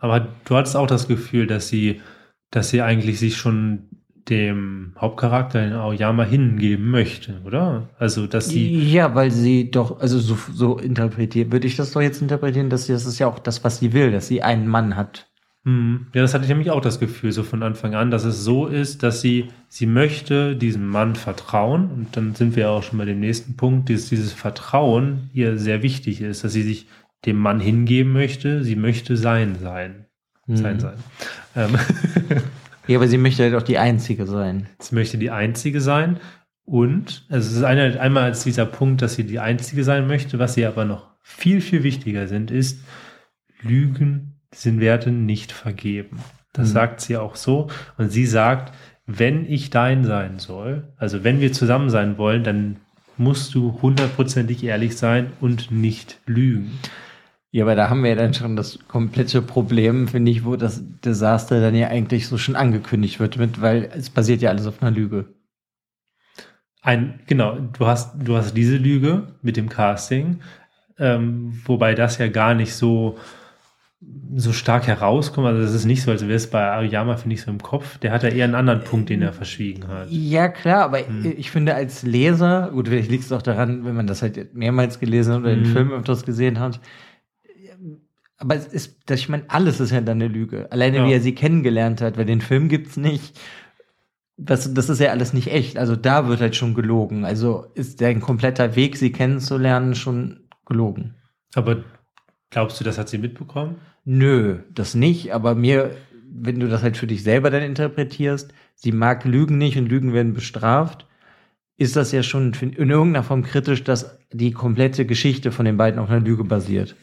Aber 0.00 0.28
du 0.44 0.56
hattest 0.56 0.76
auch 0.76 0.88
das 0.88 1.06
Gefühl, 1.06 1.46
dass 1.46 1.68
sie 1.68 2.00
dass 2.52 2.68
sie 2.68 2.82
eigentlich 2.82 3.18
sich 3.18 3.36
schon 3.36 3.88
dem 4.32 4.92
Hauptcharakter 4.98 5.62
in 5.62 5.74
Aoyama 5.74 6.24
hingeben 6.24 6.90
möchte, 6.90 7.40
oder? 7.44 7.90
Also, 7.98 8.26
dass 8.26 8.48
sie. 8.48 8.90
Ja, 8.90 9.14
weil 9.14 9.30
sie 9.30 9.70
doch, 9.70 10.00
also 10.00 10.18
so, 10.18 10.38
so 10.52 10.78
interpretiert, 10.78 11.52
würde 11.52 11.66
ich 11.66 11.76
das 11.76 11.92
doch 11.92 12.00
jetzt 12.00 12.22
interpretieren, 12.22 12.70
dass 12.70 12.86
sie, 12.86 12.94
das 12.94 13.04
ist 13.04 13.18
ja 13.18 13.26
auch 13.26 13.38
das, 13.38 13.62
was 13.62 13.78
sie 13.78 13.92
will, 13.92 14.10
dass 14.10 14.28
sie 14.28 14.42
einen 14.42 14.66
Mann 14.66 14.96
hat. 14.96 15.28
Hm. 15.64 16.06
Ja, 16.14 16.22
das 16.22 16.32
hatte 16.32 16.44
ich 16.44 16.48
nämlich 16.48 16.70
auch 16.70 16.80
das 16.80 16.98
Gefühl, 16.98 17.30
so 17.30 17.42
von 17.42 17.62
Anfang 17.62 17.94
an, 17.94 18.10
dass 18.10 18.24
es 18.24 18.42
so 18.42 18.66
ist, 18.66 19.02
dass 19.02 19.20
sie, 19.20 19.50
sie 19.68 19.86
möchte 19.86 20.56
diesem 20.56 20.88
Mann 20.88 21.14
vertrauen. 21.14 21.90
Und 21.90 22.16
dann 22.16 22.34
sind 22.34 22.56
wir 22.56 22.70
auch 22.70 22.82
schon 22.82 22.98
bei 22.98 23.04
dem 23.04 23.20
nächsten 23.20 23.56
Punkt, 23.56 23.90
dass 23.90 24.08
dieses 24.08 24.32
Vertrauen 24.32 25.30
ihr 25.34 25.58
sehr 25.58 25.82
wichtig 25.82 26.22
ist, 26.22 26.42
dass 26.42 26.52
sie 26.52 26.62
sich 26.62 26.86
dem 27.26 27.36
Mann 27.36 27.60
hingeben 27.60 28.12
möchte. 28.12 28.64
Sie 28.64 28.76
möchte 28.76 29.16
sein 29.18 29.56
sein. 29.62 30.06
Mhm. 30.46 30.56
Sein 30.56 30.80
sein. 30.80 30.94
Ähm. 31.54 31.78
Ja, 32.86 32.98
aber 32.98 33.08
sie 33.08 33.18
möchte 33.18 33.42
halt 33.44 33.54
auch 33.54 33.62
die 33.62 33.78
Einzige 33.78 34.26
sein. 34.26 34.68
Sie 34.78 34.94
möchte 34.94 35.18
die 35.18 35.30
Einzige 35.30 35.80
sein. 35.80 36.18
Und 36.64 37.26
also 37.28 37.50
es 37.50 37.56
ist 37.56 37.64
eine, 37.64 38.00
einmal 38.00 38.24
als 38.24 38.44
dieser 38.44 38.66
Punkt, 38.66 39.02
dass 39.02 39.14
sie 39.14 39.24
die 39.24 39.40
Einzige 39.40 39.84
sein 39.84 40.06
möchte, 40.06 40.38
was 40.38 40.54
sie 40.54 40.64
aber 40.64 40.84
noch 40.84 41.08
viel, 41.20 41.60
viel 41.60 41.82
wichtiger 41.82 42.28
sind, 42.28 42.50
ist, 42.50 42.80
Lügen 43.62 44.40
sind 44.52 44.80
werden 44.80 45.26
nicht 45.26 45.52
vergeben. 45.52 46.18
Das 46.52 46.68
mhm. 46.68 46.72
sagt 46.72 47.00
sie 47.00 47.16
auch 47.16 47.36
so. 47.36 47.68
Und 47.96 48.10
sie 48.10 48.26
sagt, 48.26 48.74
wenn 49.06 49.50
ich 49.50 49.70
dein 49.70 50.04
sein 50.04 50.38
soll, 50.38 50.92
also 50.96 51.24
wenn 51.24 51.40
wir 51.40 51.52
zusammen 51.52 51.90
sein 51.90 52.18
wollen, 52.18 52.44
dann 52.44 52.76
musst 53.16 53.54
du 53.54 53.80
hundertprozentig 53.82 54.64
ehrlich 54.64 54.96
sein 54.96 55.32
und 55.40 55.70
nicht 55.70 56.18
lügen. 56.26 56.78
Ja, 57.54 57.64
aber 57.64 57.74
da 57.74 57.90
haben 57.90 58.02
wir 58.02 58.10
ja 58.10 58.16
dann 58.16 58.32
schon 58.32 58.56
das 58.56 58.78
komplette 58.88 59.42
Problem, 59.42 60.08
finde 60.08 60.30
ich, 60.30 60.46
wo 60.46 60.56
das 60.56 60.82
Desaster 61.04 61.60
dann 61.60 61.74
ja 61.74 61.88
eigentlich 61.88 62.26
so 62.26 62.38
schon 62.38 62.56
angekündigt 62.56 63.20
wird 63.20 63.36
mit, 63.36 63.60
weil 63.60 63.90
es 63.94 64.08
basiert 64.08 64.40
ja 64.40 64.48
alles 64.48 64.66
auf 64.66 64.80
einer 64.80 64.90
Lüge. 64.90 65.26
Ein, 66.80 67.20
genau, 67.26 67.58
du 67.58 67.86
hast, 67.86 68.14
du 68.24 68.36
hast 68.38 68.56
diese 68.56 68.78
Lüge 68.78 69.34
mit 69.42 69.58
dem 69.58 69.68
Casting, 69.68 70.40
ähm, 70.98 71.60
wobei 71.66 71.94
das 71.94 72.16
ja 72.16 72.28
gar 72.28 72.54
nicht 72.54 72.74
so, 72.74 73.18
so 74.34 74.54
stark 74.54 74.86
herauskommt. 74.86 75.46
Also 75.46 75.60
das 75.60 75.74
ist 75.74 75.84
nicht 75.84 76.02
so, 76.02 76.10
als 76.10 76.22
wäre 76.22 76.32
es 76.32 76.48
bei 76.48 76.70
Ariyama, 76.70 77.18
finde 77.18 77.34
ich, 77.34 77.42
so 77.42 77.50
im 77.50 77.62
Kopf. 77.62 77.98
Der 77.98 78.12
hat 78.12 78.22
ja 78.22 78.30
eher 78.30 78.46
einen 78.46 78.54
anderen 78.54 78.82
Punkt, 78.82 79.10
den 79.10 79.20
er 79.20 79.34
verschwiegen 79.34 79.88
hat. 79.88 80.10
Ja, 80.10 80.48
klar, 80.48 80.84
aber 80.84 81.06
hm. 81.06 81.34
ich 81.36 81.50
finde 81.50 81.74
als 81.74 82.02
Leser, 82.02 82.70
gut, 82.72 82.88
vielleicht 82.88 83.10
liegt 83.10 83.24
es 83.24 83.32
auch 83.32 83.42
daran, 83.42 83.84
wenn 83.84 83.94
man 83.94 84.06
das 84.06 84.22
halt 84.22 84.54
mehrmals 84.54 84.98
gelesen 84.98 85.36
oder 85.36 85.52
hm. 85.52 85.64
den 85.64 85.72
Film 85.72 85.92
öfters 85.92 86.24
gesehen 86.24 86.58
hat, 86.58 86.80
aber 88.42 88.56
es 88.56 88.66
ist, 88.66 89.08
ich 89.08 89.28
meine, 89.28 89.44
alles 89.46 89.78
ist 89.78 89.92
ja 89.92 90.00
dann 90.00 90.20
eine 90.20 90.26
Lüge. 90.26 90.66
Alleine 90.72 90.96
ja. 90.96 91.06
wie 91.06 91.12
er 91.12 91.20
sie 91.20 91.32
kennengelernt 91.32 92.00
hat, 92.00 92.18
weil 92.18 92.24
den 92.24 92.40
Film 92.40 92.68
gibt's 92.68 92.96
nicht. 92.96 93.38
Das, 94.36 94.74
das 94.74 94.88
ist 94.88 94.98
ja 94.98 95.10
alles 95.10 95.32
nicht 95.32 95.46
echt. 95.46 95.78
Also 95.78 95.94
da 95.94 96.26
wird 96.26 96.40
halt 96.40 96.56
schon 96.56 96.74
gelogen. 96.74 97.24
Also 97.24 97.66
ist 97.74 98.00
dein 98.00 98.20
kompletter 98.20 98.74
Weg, 98.74 98.96
sie 98.96 99.12
kennenzulernen, 99.12 99.94
schon 99.94 100.48
gelogen. 100.66 101.14
Aber 101.54 101.84
glaubst 102.50 102.80
du, 102.80 102.84
das 102.84 102.98
hat 102.98 103.08
sie 103.08 103.18
mitbekommen? 103.18 103.76
Nö, 104.04 104.58
das 104.74 104.96
nicht. 104.96 105.32
Aber 105.32 105.54
mir, 105.54 105.92
wenn 106.28 106.58
du 106.58 106.66
das 106.66 106.82
halt 106.82 106.96
für 106.96 107.06
dich 107.06 107.22
selber 107.22 107.48
dann 107.48 107.62
interpretierst, 107.62 108.52
sie 108.74 108.90
mag 108.90 109.24
Lügen 109.24 109.56
nicht 109.56 109.78
und 109.78 109.88
Lügen 109.88 110.12
werden 110.12 110.34
bestraft, 110.34 111.06
ist 111.76 111.94
das 111.94 112.10
ja 112.10 112.24
schon 112.24 112.54
in 112.60 112.72
irgendeiner 112.72 113.22
Form 113.22 113.44
kritisch, 113.44 113.84
dass 113.84 114.18
die 114.32 114.50
komplette 114.50 115.06
Geschichte 115.06 115.52
von 115.52 115.64
den 115.64 115.76
beiden 115.76 116.00
auf 116.00 116.10
einer 116.10 116.18
Lüge 116.18 116.42
basiert. 116.42 116.96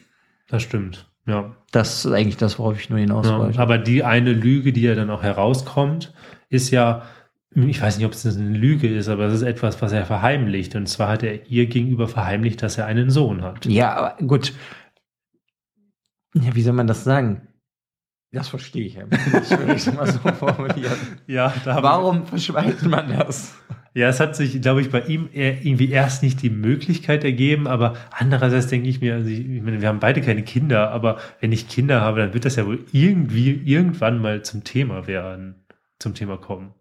Das 0.50 0.64
stimmt. 0.64 1.09
Ja. 1.26 1.56
Das 1.72 2.06
ist 2.06 2.12
eigentlich 2.12 2.38
das, 2.38 2.58
worauf 2.58 2.80
ich 2.80 2.90
nur 2.90 3.00
hinaus 3.00 3.28
ja, 3.28 3.38
wollte. 3.38 3.60
Aber 3.60 3.78
die 3.78 4.04
eine 4.04 4.34
Lüge, 4.34 4.74
die 4.74 4.82
ja 4.82 4.96
dann 4.96 5.10
auch 5.10 5.22
herauskommt, 5.22 6.14
ist 6.50 6.72
ja, 6.72 7.04
ich 7.54 7.82
weiß 7.82 7.98
nicht, 7.98 8.06
ob 8.06 8.14
es 8.14 8.26
eine 8.26 8.58
Lüge 8.58 8.88
ist, 8.88 9.10
aber 9.10 9.26
es 9.26 9.36
ist 9.36 9.42
etwas, 9.44 9.82
was 9.82 9.92
er 9.92 10.06
verheimlicht. 10.06 10.76
Und 10.76 10.88
zwar 10.88 11.10
hat 11.10 11.24
er 11.24 11.48
ihr 11.48 11.68
gegenüber 11.68 12.08
verheimlicht, 12.08 12.64
dass 12.64 12.78
er 12.78 12.86
einen 12.86 13.10
Sohn 13.10 13.42
hat. 13.42 13.66
Ja, 13.66 13.96
aber 13.96 14.26
gut. 14.26 14.54
Ja, 16.34 16.56
wie 16.56 16.62
soll 16.62 16.74
man 16.74 16.88
das 16.88 17.04
sagen? 17.04 17.48
Das 18.32 18.48
verstehe 18.48 18.86
ich 18.86 18.94
ja. 18.94 19.04
Ich 19.12 19.50
würde 19.52 19.74
es 19.74 19.92
mal 19.94 20.12
so 20.12 20.20
formulieren. 20.20 20.98
Ja, 21.26 21.54
Warum 21.66 22.26
verschweigt 22.26 22.84
man 22.84 23.10
das? 23.10 23.56
Ja, 23.94 24.08
es 24.08 24.20
hat 24.20 24.36
sich, 24.36 24.62
glaube 24.62 24.82
ich, 24.82 24.90
bei 24.92 25.02
ihm 25.02 25.30
irgendwie 25.34 25.90
erst 25.90 26.22
nicht 26.22 26.42
die 26.42 26.50
Möglichkeit 26.50 27.24
ergeben, 27.24 27.68
aber 27.68 27.96
andererseits 28.12 28.68
denke 28.68 28.88
ich 28.88 29.02
mir, 29.02 29.16
also 29.16 29.30
ich, 29.30 29.40
ich 29.40 29.62
meine, 29.62 29.82
wir 29.82 29.88
haben 29.88 30.00
beide 30.00 30.22
keine 30.22 30.44
Kinder, 30.44 30.92
aber 30.92 31.18
wenn 31.40 31.52
ich 31.52 31.68
Kinder 31.68 32.02
habe, 32.02 32.20
dann 32.20 32.34
wird 32.34 32.46
das 32.46 32.56
ja 32.56 32.66
wohl 32.66 32.86
irgendwie 32.92 33.62
irgendwann 33.66 34.22
mal 34.22 34.44
zum 34.44 34.64
Thema 34.64 35.08
werden, 35.08 35.56
zum 35.98 36.14
Thema 36.14 36.38
kommen. 36.38 36.74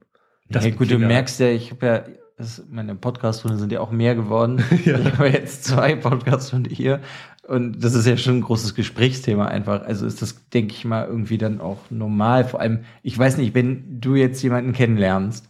Das 0.51 0.64
ja, 0.64 0.71
gut, 0.71 0.88
Kinder. 0.88 0.97
du 0.97 1.07
merkst 1.07 1.40
ja, 1.40 1.49
ich 1.49 1.71
habe 1.71 1.87
ja, 1.87 2.05
das, 2.37 2.64
meine 2.71 2.94
Podcast-Runde 2.94 3.59
sind 3.59 3.73
ja 3.73 3.81
auch 3.81 3.90
mehr 3.90 4.14
geworden. 4.14 4.62
ja. 4.85 4.99
Ich 4.99 5.12
habe 5.14 5.29
jetzt 5.29 5.64
zwei 5.64 5.97
Podcast-Runde 5.97 6.71
hier 6.71 7.01
und 7.49 7.83
das 7.83 7.94
ist 7.94 8.07
ja 8.07 8.18
schon 8.18 8.37
ein 8.37 8.40
großes 8.42 8.75
Gesprächsthema 8.75 9.47
einfach. 9.47 9.83
Also 9.83 10.05
ist 10.05 10.21
das, 10.21 10.49
denke 10.51 10.75
ich 10.75 10.85
mal, 10.85 11.07
irgendwie 11.07 11.38
dann 11.38 11.62
auch 11.62 11.79
normal. 11.90 12.44
Vor 12.44 12.61
allem, 12.61 12.81
ich 13.03 13.18
weiß 13.18 13.38
nicht, 13.38 13.55
wenn 13.55 14.01
du 14.01 14.14
jetzt 14.14 14.42
jemanden 14.42 14.75
kennenlernst, 14.75 15.48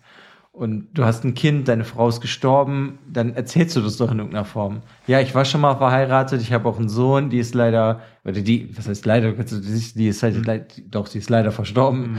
und 0.59 0.89
du 0.93 1.05
hast 1.05 1.25
ein 1.25 1.35
Kind, 1.35 1.69
deine 1.69 1.85
Frau 1.85 2.09
ist 2.09 2.21
gestorben, 2.21 2.99
dann 3.09 3.33
erzählst 3.35 3.77
du 3.77 3.81
das 3.81 3.97
doch 3.97 4.11
in 4.11 4.19
irgendeiner 4.19 4.45
Form. 4.45 4.83
Ja, 5.07 5.21
ich 5.21 5.33
war 5.35 5.45
schon 5.45 5.61
mal 5.61 5.77
verheiratet, 5.77 6.43
ich 6.43 6.53
habe 6.53 6.69
auch 6.69 6.79
einen 6.79 6.89
Sohn, 6.89 7.31
die 7.31 7.39
ist 7.39 7.55
leider, 7.55 8.01
oder 8.25 8.41
die, 8.41 8.77
was 8.77 8.89
heißt 8.89 9.07
leider, 9.07 9.33
die 9.33 10.09
ist 10.09 10.23
halt, 10.25 10.47
mhm. 10.47 10.91
doch, 10.91 11.09
die 11.09 11.19
ist 11.19 11.31
leider 11.31 11.53
verstorben, 11.53 12.13
mhm. 12.13 12.19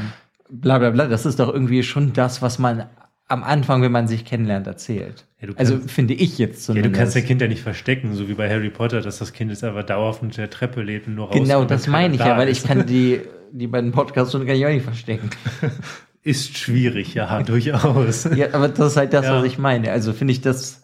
bla 0.49 0.78
bla 0.78 0.91
bla. 0.91 1.08
Das 1.08 1.25
ist 1.25 1.39
doch 1.39 1.54
irgendwie 1.54 1.84
schon 1.84 2.13
das, 2.13 2.41
was 2.41 2.60
man 2.60 2.86
am 3.28 3.43
Anfang, 3.43 3.82
wenn 3.82 3.91
man 3.91 4.08
sich 4.08 4.23
kennenlernt, 4.23 4.67
erzählt. 4.67 5.25
Ja, 5.41 5.49
also 5.49 5.54
kannst, 5.54 5.71
also 5.73 5.88
finde 5.88 6.13
ich 6.13 6.38
jetzt 6.38 6.63
zumindest. 6.63 6.86
Ja, 6.86 6.91
du 6.93 6.97
kannst 6.97 7.15
dein 7.17 7.25
Kind 7.25 7.41
ja 7.41 7.47
nicht 7.47 7.62
verstecken, 7.62 8.13
so 8.13 8.30
wie 8.30 8.36
bei 8.36 8.49
Harry 8.49 8.69
Potter, 8.69 9.02
dass 9.02 9.19
das 9.19 9.34
Kind 9.34 9.52
jetzt 9.52 9.65
einfach 9.65 9.84
dauerhaft 9.84 10.21
unter 10.21 10.43
der 10.43 10.49
Treppe 10.49 10.82
lebt 10.82 11.08
und 11.08 11.15
nur 11.15 11.28
raus. 11.28 11.36
Genau, 11.36 11.65
das 11.65 11.88
meine 11.88 12.15
ich 12.15 12.21
ja, 12.21 12.38
weil 12.38 12.47
ich 12.47 12.63
kann 12.63 12.86
die, 12.86 13.19
die 13.52 13.67
beiden 13.67 13.91
Podcasts 13.91 14.32
schon 14.32 14.45
gar 14.45 14.56
nicht 14.56 14.84
verstecken. 14.84 15.30
Ist 16.21 16.58
schwierig, 16.58 17.13
ja, 17.13 17.41
durchaus. 17.43 18.25
Ja, 18.36 18.53
aber 18.53 18.69
das 18.69 18.91
ist 18.91 18.97
halt 18.97 19.13
das, 19.13 19.25
ja. 19.25 19.36
was 19.36 19.45
ich 19.45 19.58
meine. 19.58 19.91
Also 19.91 20.13
finde 20.13 20.34
ich 20.34 20.41
das, 20.41 20.82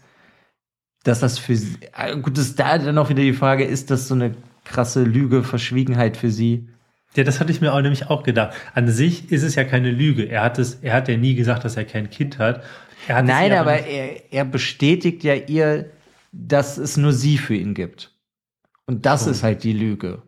dass 1.03 1.19
das 1.19 1.39
für 1.39 1.55
sie, 1.55 1.77
äh, 1.95 2.17
gut, 2.17 2.37
ist 2.37 2.59
da 2.59 2.77
dann 2.77 2.97
auch 2.97 3.09
wieder 3.09 3.21
die 3.21 3.33
Frage, 3.33 3.65
ist 3.65 3.91
das 3.91 4.07
so 4.07 4.15
eine 4.15 4.35
krasse 4.63 5.03
Lüge, 5.03 5.43
Verschwiegenheit 5.43 6.17
für 6.17 6.31
sie? 6.31 6.69
Ja, 7.15 7.23
das 7.23 7.39
hatte 7.39 7.51
ich 7.51 7.61
mir 7.61 7.73
auch 7.73 7.81
nämlich 7.81 8.07
auch 8.07 8.23
gedacht. 8.23 8.55
An 8.73 8.89
sich 8.89 9.31
ist 9.31 9.43
es 9.43 9.55
ja 9.55 9.63
keine 9.63 9.91
Lüge. 9.91 10.23
Er 10.23 10.41
hat 10.41 10.59
es, 10.59 10.75
er 10.81 10.93
hat 10.93 11.07
ja 11.07 11.15
nie 11.15 11.35
gesagt, 11.35 11.63
dass 11.63 11.77
er 11.77 11.85
kein 11.85 12.09
Kind 12.09 12.39
hat. 12.39 12.63
hat 13.07 13.25
Nein, 13.25 13.53
aber, 13.53 13.73
aber 13.73 13.85
er, 13.85 14.33
er 14.33 14.45
bestätigt 14.45 15.23
ja 15.23 15.35
ihr, 15.35 15.91
dass 16.33 16.77
es 16.77 16.97
nur 16.97 17.13
sie 17.13 17.37
für 17.37 17.55
ihn 17.55 17.73
gibt. 17.73 18.11
Und 18.85 19.05
das 19.05 19.27
oh. 19.27 19.31
ist 19.31 19.43
halt 19.43 19.63
die 19.63 19.73
Lüge. 19.73 20.23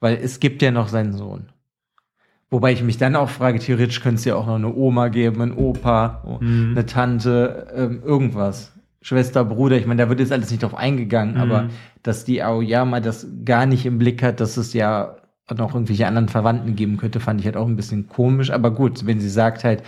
Weil 0.00 0.16
es 0.16 0.40
gibt 0.40 0.60
ja 0.60 0.70
noch 0.70 0.88
seinen 0.88 1.14
Sohn. 1.14 1.48
Wobei 2.48 2.72
ich 2.72 2.82
mich 2.82 2.96
dann 2.96 3.16
auch 3.16 3.28
frage, 3.28 3.58
theoretisch 3.58 4.00
könnte 4.00 4.20
es 4.20 4.24
ja 4.24 4.36
auch 4.36 4.46
noch 4.46 4.54
eine 4.54 4.72
Oma 4.72 5.08
geben, 5.08 5.42
ein 5.42 5.52
Opa, 5.52 6.38
mhm. 6.40 6.72
eine 6.72 6.86
Tante, 6.86 7.66
ähm, 7.74 8.02
irgendwas. 8.04 8.72
Schwester, 9.02 9.44
Bruder, 9.44 9.76
ich 9.76 9.86
meine, 9.86 10.02
da 10.02 10.08
wird 10.08 10.20
jetzt 10.20 10.32
alles 10.32 10.50
nicht 10.50 10.62
drauf 10.62 10.74
eingegangen, 10.74 11.34
mhm. 11.34 11.40
aber 11.40 11.70
dass 12.02 12.24
die 12.24 12.42
Aoyama 12.42 13.00
das 13.00 13.26
gar 13.44 13.66
nicht 13.66 13.84
im 13.84 13.98
Blick 13.98 14.22
hat, 14.22 14.40
dass 14.40 14.56
es 14.56 14.72
ja 14.72 15.16
noch 15.54 15.74
irgendwelche 15.74 16.06
anderen 16.06 16.28
Verwandten 16.28 16.74
geben 16.74 16.96
könnte, 16.96 17.20
fand 17.20 17.40
ich 17.40 17.46
halt 17.46 17.56
auch 17.56 17.66
ein 17.66 17.76
bisschen 17.76 18.08
komisch. 18.08 18.50
Aber 18.50 18.72
gut, 18.72 19.06
wenn 19.06 19.20
sie 19.20 19.28
sagt 19.28 19.64
halt, 19.64 19.82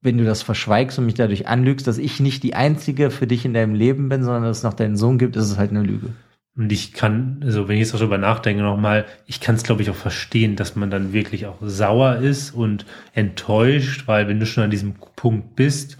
wenn 0.00 0.18
du 0.18 0.24
das 0.24 0.42
verschweigst 0.42 0.98
und 0.98 1.06
mich 1.06 1.14
dadurch 1.14 1.48
anlügst, 1.48 1.86
dass 1.86 1.98
ich 1.98 2.20
nicht 2.20 2.42
die 2.42 2.54
Einzige 2.54 3.10
für 3.10 3.26
dich 3.26 3.44
in 3.44 3.54
deinem 3.54 3.74
Leben 3.74 4.08
bin, 4.08 4.22
sondern 4.22 4.44
dass 4.44 4.58
es 4.58 4.62
noch 4.62 4.74
deinen 4.74 4.96
Sohn 4.96 5.18
gibt, 5.18 5.36
ist 5.36 5.50
es 5.50 5.58
halt 5.58 5.70
eine 5.70 5.82
Lüge. 5.82 6.10
Und 6.56 6.72
ich 6.72 6.94
kann, 6.94 7.40
also 7.44 7.68
wenn 7.68 7.76
ich 7.76 7.82
jetzt 7.82 7.94
darüber 7.94 8.16
nachdenke 8.16 8.62
nochmal, 8.62 9.04
ich 9.26 9.40
kann 9.40 9.56
es 9.56 9.62
glaube 9.62 9.82
ich 9.82 9.90
auch 9.90 9.96
verstehen, 9.96 10.56
dass 10.56 10.74
man 10.74 10.90
dann 10.90 11.12
wirklich 11.12 11.46
auch 11.46 11.58
sauer 11.60 12.16
ist 12.16 12.52
und 12.52 12.86
enttäuscht, 13.12 14.04
weil 14.06 14.26
wenn 14.26 14.40
du 14.40 14.46
schon 14.46 14.64
an 14.64 14.70
diesem 14.70 14.94
Punkt 15.16 15.54
bist, 15.54 15.98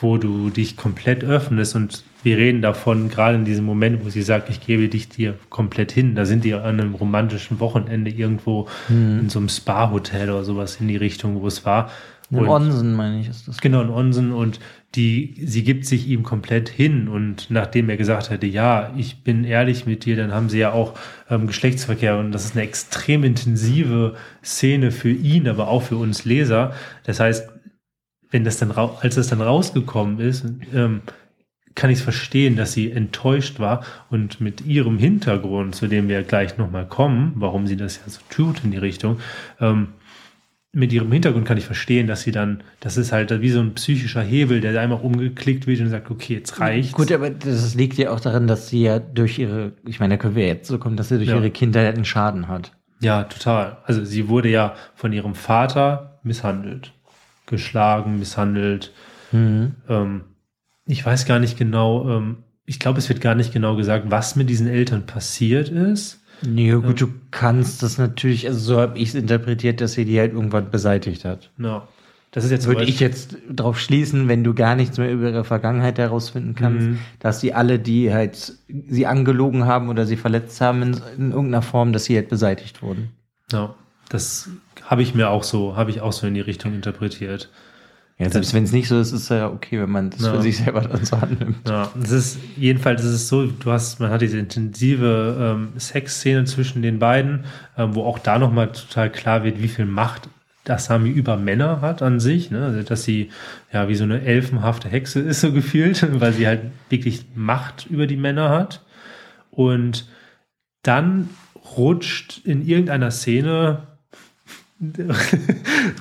wo 0.00 0.16
du 0.16 0.50
dich 0.50 0.76
komplett 0.76 1.24
öffnest 1.24 1.74
und 1.74 2.04
wir 2.22 2.36
reden 2.36 2.62
davon, 2.62 3.08
gerade 3.08 3.36
in 3.36 3.44
diesem 3.44 3.64
Moment, 3.64 4.04
wo 4.04 4.10
sie 4.10 4.22
sagt, 4.22 4.50
ich 4.50 4.64
gebe 4.64 4.88
dich 4.88 5.08
dir 5.08 5.34
komplett 5.50 5.90
hin, 5.90 6.14
da 6.14 6.24
sind 6.24 6.44
die 6.44 6.54
an 6.54 6.80
einem 6.80 6.94
romantischen 6.94 7.58
Wochenende 7.58 8.10
irgendwo 8.10 8.68
hm. 8.86 9.20
in 9.20 9.28
so 9.28 9.40
einem 9.40 9.48
Spa-Hotel 9.48 10.30
oder 10.30 10.44
sowas 10.44 10.78
in 10.80 10.86
die 10.88 10.96
Richtung, 10.96 11.40
wo 11.40 11.46
es 11.46 11.64
war. 11.64 11.90
In 12.30 12.46
Onsen, 12.46 12.94
meine 12.94 13.20
ich, 13.20 13.28
ist 13.28 13.48
das. 13.48 13.58
Genau, 13.58 13.80
in 13.80 13.88
Onsen 13.88 14.32
und 14.32 14.60
die, 14.94 15.34
sie 15.44 15.64
gibt 15.64 15.84
sich 15.84 16.08
ihm 16.08 16.22
komplett 16.22 16.68
hin 16.68 17.08
und 17.08 17.50
nachdem 17.50 17.90
er 17.90 17.98
gesagt 17.98 18.30
hatte, 18.30 18.46
ja, 18.46 18.92
ich 18.96 19.22
bin 19.22 19.44
ehrlich 19.44 19.84
mit 19.84 20.04
dir, 20.06 20.16
dann 20.16 20.32
haben 20.32 20.48
sie 20.48 20.58
ja 20.58 20.72
auch 20.72 20.98
ähm, 21.28 21.46
Geschlechtsverkehr 21.46 22.18
und 22.18 22.32
das 22.32 22.46
ist 22.46 22.56
eine 22.56 22.64
extrem 22.64 23.22
intensive 23.22 24.16
Szene 24.42 24.90
für 24.90 25.10
ihn, 25.10 25.46
aber 25.46 25.68
auch 25.68 25.82
für 25.82 25.96
uns 25.96 26.24
Leser. 26.24 26.74
Das 27.04 27.20
heißt, 27.20 27.48
wenn 28.30 28.44
das 28.44 28.56
dann, 28.58 28.72
als 28.72 29.14
das 29.14 29.28
dann 29.28 29.42
rausgekommen 29.42 30.20
ist, 30.20 30.46
ähm, 30.74 31.02
kann 31.74 31.90
ich 31.90 31.98
es 31.98 32.04
verstehen, 32.04 32.56
dass 32.56 32.72
sie 32.72 32.90
enttäuscht 32.90 33.60
war 33.60 33.84
und 34.10 34.40
mit 34.40 34.62
ihrem 34.66 34.98
Hintergrund, 34.98 35.74
zu 35.74 35.86
dem 35.86 36.08
wir 36.08 36.22
gleich 36.22 36.56
nochmal 36.58 36.88
kommen, 36.88 37.32
warum 37.36 37.66
sie 37.66 37.76
das 37.76 37.98
ja 37.98 38.08
so 38.08 38.20
tut 38.30 38.64
in 38.64 38.72
die 38.72 38.78
Richtung, 38.78 39.20
ähm, 39.60 39.88
mit 40.72 40.92
ihrem 40.92 41.10
Hintergrund 41.10 41.46
kann 41.46 41.56
ich 41.56 41.64
verstehen, 41.64 42.06
dass 42.06 42.22
sie 42.22 42.30
dann, 42.30 42.62
das 42.80 42.96
ist 42.98 43.10
halt 43.10 43.40
wie 43.40 43.50
so 43.50 43.60
ein 43.60 43.74
psychischer 43.74 44.22
Hebel, 44.22 44.60
der 44.60 44.78
einmal 44.80 45.00
umgeklickt 45.00 45.66
wird 45.66 45.80
und 45.80 45.88
sagt, 45.88 46.10
okay, 46.10 46.34
jetzt 46.34 46.60
reicht's. 46.60 46.92
Gut, 46.92 47.10
aber 47.10 47.30
das 47.30 47.74
liegt 47.74 47.96
ja 47.96 48.10
auch 48.10 48.20
darin, 48.20 48.46
dass 48.46 48.68
sie 48.68 48.82
ja 48.82 48.98
durch 48.98 49.38
ihre, 49.38 49.72
ich 49.86 49.98
meine, 49.98 50.14
da 50.14 50.18
können 50.22 50.34
wir 50.34 50.46
jetzt 50.46 50.68
so 50.68 50.78
kommen, 50.78 50.96
dass 50.96 51.08
sie 51.08 51.16
durch 51.16 51.30
Ja. 51.30 51.36
ihre 51.36 51.50
Kindheit 51.50 51.94
einen 51.94 52.04
Schaden 52.04 52.48
hat. 52.48 52.72
Ja, 53.00 53.24
total. 53.24 53.78
Also 53.84 54.04
sie 54.04 54.28
wurde 54.28 54.50
ja 54.50 54.74
von 54.94 55.12
ihrem 55.12 55.34
Vater 55.34 56.18
misshandelt. 56.22 56.92
Geschlagen, 57.46 58.18
misshandelt. 58.18 58.92
Ähm, 59.32 60.22
ich 60.86 61.04
weiß 61.04 61.24
gar 61.26 61.38
nicht 61.38 61.56
genau, 61.58 62.08
ähm, 62.10 62.44
ich 62.66 62.78
glaube, 62.78 62.98
es 62.98 63.08
wird 63.08 63.20
gar 63.22 63.34
nicht 63.34 63.52
genau 63.52 63.76
gesagt, 63.76 64.10
was 64.10 64.36
mit 64.36 64.50
diesen 64.50 64.66
Eltern 64.66 65.06
passiert 65.06 65.70
ist. 65.70 66.17
Nee, 66.42 66.70
gut, 66.72 67.00
du 67.00 67.08
kannst 67.30 67.82
das 67.82 67.98
natürlich, 67.98 68.46
also 68.46 68.58
so 68.58 68.80
habe 68.80 68.98
ich 68.98 69.08
es 69.10 69.14
interpretiert, 69.14 69.80
dass 69.80 69.92
sie 69.92 70.04
die 70.04 70.18
halt 70.18 70.32
irgendwann 70.32 70.70
beseitigt 70.70 71.24
hat. 71.24 71.50
Ja. 71.58 71.86
Das 72.30 72.44
ist 72.44 72.50
jetzt 72.50 72.66
Würde 72.66 72.84
ich 72.84 73.00
jetzt 73.00 73.38
drauf 73.50 73.80
schließen, 73.80 74.28
wenn 74.28 74.44
du 74.44 74.52
gar 74.52 74.76
nichts 74.76 74.98
mehr 74.98 75.10
über 75.10 75.30
ihre 75.30 75.44
Vergangenheit 75.44 75.98
herausfinden 75.98 76.54
kannst, 76.54 76.86
Mhm. 76.86 76.98
dass 77.20 77.40
sie 77.40 77.54
alle, 77.54 77.78
die 77.78 78.12
halt 78.12 78.52
sie 78.68 79.06
angelogen 79.06 79.64
haben 79.64 79.88
oder 79.88 80.04
sie 80.04 80.16
verletzt 80.16 80.60
haben 80.60 80.82
in, 80.82 81.00
in 81.16 81.30
irgendeiner 81.30 81.62
Form, 81.62 81.92
dass 81.94 82.04
sie 82.04 82.16
halt 82.16 82.28
beseitigt 82.28 82.82
wurden. 82.82 83.12
Ja, 83.50 83.74
das 84.10 84.50
habe 84.84 85.02
ich 85.02 85.14
mir 85.14 85.30
auch 85.30 85.42
so, 85.42 85.74
habe 85.74 85.90
ich 85.90 86.02
auch 86.02 86.12
so 86.12 86.26
in 86.26 86.34
die 86.34 86.40
Richtung 86.40 86.74
interpretiert. 86.74 87.48
Ja, 88.18 88.28
selbst 88.30 88.52
wenn 88.52 88.64
es 88.64 88.72
nicht 88.72 88.88
so 88.88 88.98
ist, 88.98 89.12
ist 89.12 89.28
ja 89.30 89.48
okay, 89.48 89.80
wenn 89.80 89.90
man 89.90 90.10
das 90.10 90.22
Ja. 90.22 90.32
für 90.34 90.42
sich 90.42 90.56
selber 90.58 90.80
dann 90.80 91.04
so 91.04 91.14
annimmt. 91.16 91.68
Ja, 91.68 91.92
es 92.02 92.10
ist 92.10 92.38
jedenfalls 92.56 93.04
ist 93.04 93.12
es 93.12 93.28
so, 93.28 93.46
du 93.46 93.70
hast, 93.70 94.00
man 94.00 94.10
hat 94.10 94.22
diese 94.22 94.38
intensive 94.38 95.36
ähm, 95.56 95.68
Sexszene 95.78 96.44
zwischen 96.44 96.82
den 96.82 96.98
beiden, 96.98 97.44
ähm, 97.76 97.94
wo 97.94 98.02
auch 98.02 98.18
da 98.18 98.40
nochmal 98.40 98.72
total 98.72 99.10
klar 99.10 99.44
wird, 99.44 99.62
wie 99.62 99.68
viel 99.68 99.84
Macht 99.86 100.28
Asami 100.68 101.08
über 101.08 101.36
Männer 101.38 101.80
hat 101.80 102.02
an 102.02 102.20
sich, 102.20 102.50
ne? 102.50 102.62
also, 102.66 102.82
dass 102.82 103.02
sie 103.04 103.30
ja 103.72 103.88
wie 103.88 103.94
so 103.94 104.04
eine 104.04 104.20
elfenhafte 104.20 104.88
Hexe 104.88 105.20
ist 105.20 105.40
so 105.40 105.52
gefühlt, 105.54 106.06
weil 106.20 106.32
sie 106.34 106.46
halt 106.46 106.60
wirklich 106.90 107.24
Macht 107.34 107.86
über 107.88 108.06
die 108.06 108.16
Männer 108.18 108.50
hat 108.50 108.84
und 109.50 110.06
dann 110.82 111.30
rutscht 111.76 112.42
in 112.44 112.66
irgendeiner 112.66 113.10
Szene 113.10 113.86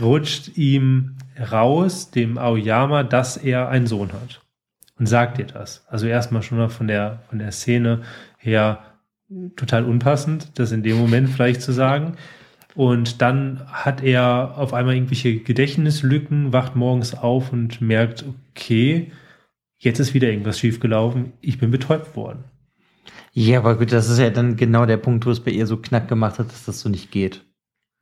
rutscht 0.01 0.57
ihm 0.57 1.16
raus, 1.39 2.11
dem 2.11 2.37
Aoyama, 2.37 3.03
dass 3.03 3.37
er 3.37 3.69
einen 3.69 3.87
Sohn 3.87 4.11
hat. 4.13 4.41
Und 4.99 5.05
sagt 5.05 5.37
dir 5.37 5.45
das. 5.45 5.85
Also 5.87 6.07
erstmal 6.07 6.41
schon 6.41 6.57
mal 6.57 6.69
von 6.69 6.87
der, 6.87 7.19
von 7.29 7.39
der 7.39 7.51
Szene 7.51 8.01
her 8.37 8.79
total 9.55 9.85
unpassend, 9.85 10.57
das 10.57 10.71
in 10.71 10.83
dem 10.83 10.97
Moment 10.97 11.29
vielleicht 11.29 11.61
zu 11.61 11.71
sagen. 11.71 12.17
Und 12.75 13.21
dann 13.21 13.61
hat 13.71 14.03
er 14.03 14.57
auf 14.57 14.73
einmal 14.73 14.95
irgendwelche 14.95 15.37
Gedächtnislücken, 15.39 16.53
wacht 16.53 16.75
morgens 16.75 17.15
auf 17.15 17.51
und 17.51 17.81
merkt, 17.81 18.23
okay, 18.55 19.11
jetzt 19.79 19.99
ist 19.99 20.13
wieder 20.13 20.29
irgendwas 20.29 20.59
schiefgelaufen, 20.59 21.33
ich 21.41 21.57
bin 21.57 21.71
betäubt 21.71 22.15
worden. 22.15 22.43
Ja, 23.33 23.59
aber 23.59 23.77
gut, 23.77 23.91
das 23.91 24.09
ist 24.09 24.19
ja 24.19 24.29
dann 24.29 24.55
genau 24.55 24.85
der 24.85 24.97
Punkt, 24.97 25.25
wo 25.25 25.31
es 25.31 25.39
bei 25.39 25.51
ihr 25.51 25.67
so 25.67 25.77
knack 25.77 26.07
gemacht 26.07 26.39
hat, 26.39 26.47
dass 26.47 26.65
das 26.65 26.79
so 26.79 26.89
nicht 26.89 27.11
geht. 27.11 27.43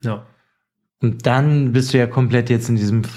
Ja. 0.04 0.26
Und 1.06 1.28
dann 1.28 1.72
bist 1.72 1.94
du 1.94 2.00
ja 2.00 2.08
komplett 2.08 2.50
jetzt 2.50 2.68
in 2.68 2.78
diesem 2.78 3.04
Th- 3.04 3.12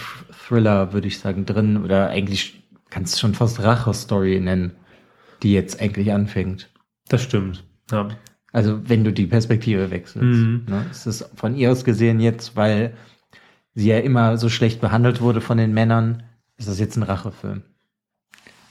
Thriller, 0.47 0.93
würde 0.93 1.09
ich 1.09 1.19
sagen, 1.19 1.47
drin. 1.47 1.83
Oder 1.83 2.11
eigentlich 2.11 2.63
kannst 2.91 3.15
du 3.15 3.21
schon 3.21 3.33
fast 3.35 3.63
Rache-Story 3.63 4.41
nennen, 4.41 4.73
die 5.43 5.55
jetzt 5.55 5.81
eigentlich 5.81 6.13
anfängt. 6.13 6.71
Das 7.09 7.23
stimmt. 7.23 7.65
Ja. 7.91 8.09
Also 8.53 8.87
wenn 8.87 9.05
du 9.05 9.13
die 9.13 9.27
Perspektive 9.27 9.91
wechselst. 9.91 10.23
Mhm. 10.23 10.65
Ne? 10.69 10.85
Es 10.91 11.07
ist 11.07 11.31
von 11.35 11.57
ihr 11.57 11.73
aus 11.73 11.83
gesehen 11.83 12.21
jetzt, 12.21 12.57
weil 12.57 12.95
sie 13.75 13.89
ja 13.89 14.01
immer 14.01 14.37
so 14.37 14.51
schlecht 14.51 14.83
behandelt 14.83 15.23
wurde 15.23 15.41
von 15.41 15.57
den 15.57 15.73
Männern, 15.73 16.25
ist 16.59 16.69
das 16.69 16.79
jetzt 16.79 16.97
ein 16.97 17.05
Rachefilm. 17.05 17.63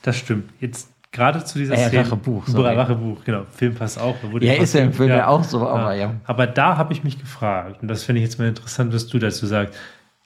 Das 0.03 0.15
stimmt. 0.15 0.51
Jetzt 0.59 0.89
gerade 1.11 1.43
zu 1.43 1.59
dieser 1.59 1.75
Äh, 1.75 1.87
Szene. 1.87 2.05
Rachebuch. 2.05 2.47
Rachebuch, 2.53 3.23
genau. 3.23 3.45
Film 3.51 3.75
passt 3.75 3.99
auch. 3.99 4.15
Ja, 4.39 4.53
ist 4.53 4.73
ja 4.73 4.81
im 4.81 4.93
Film 4.93 5.09
ja 5.09 5.27
auch 5.27 5.43
so, 5.43 5.67
aber 5.67 5.95
ja. 5.95 6.15
Aber 6.25 6.47
da 6.47 6.77
habe 6.77 6.93
ich 6.93 7.03
mich 7.03 7.19
gefragt, 7.19 7.81
und 7.81 7.87
das 7.87 8.03
finde 8.03 8.21
ich 8.21 8.25
jetzt 8.25 8.39
mal 8.39 8.47
interessant, 8.47 8.93
was 8.93 9.07
du 9.07 9.19
dazu 9.19 9.45
sagst. 9.45 9.75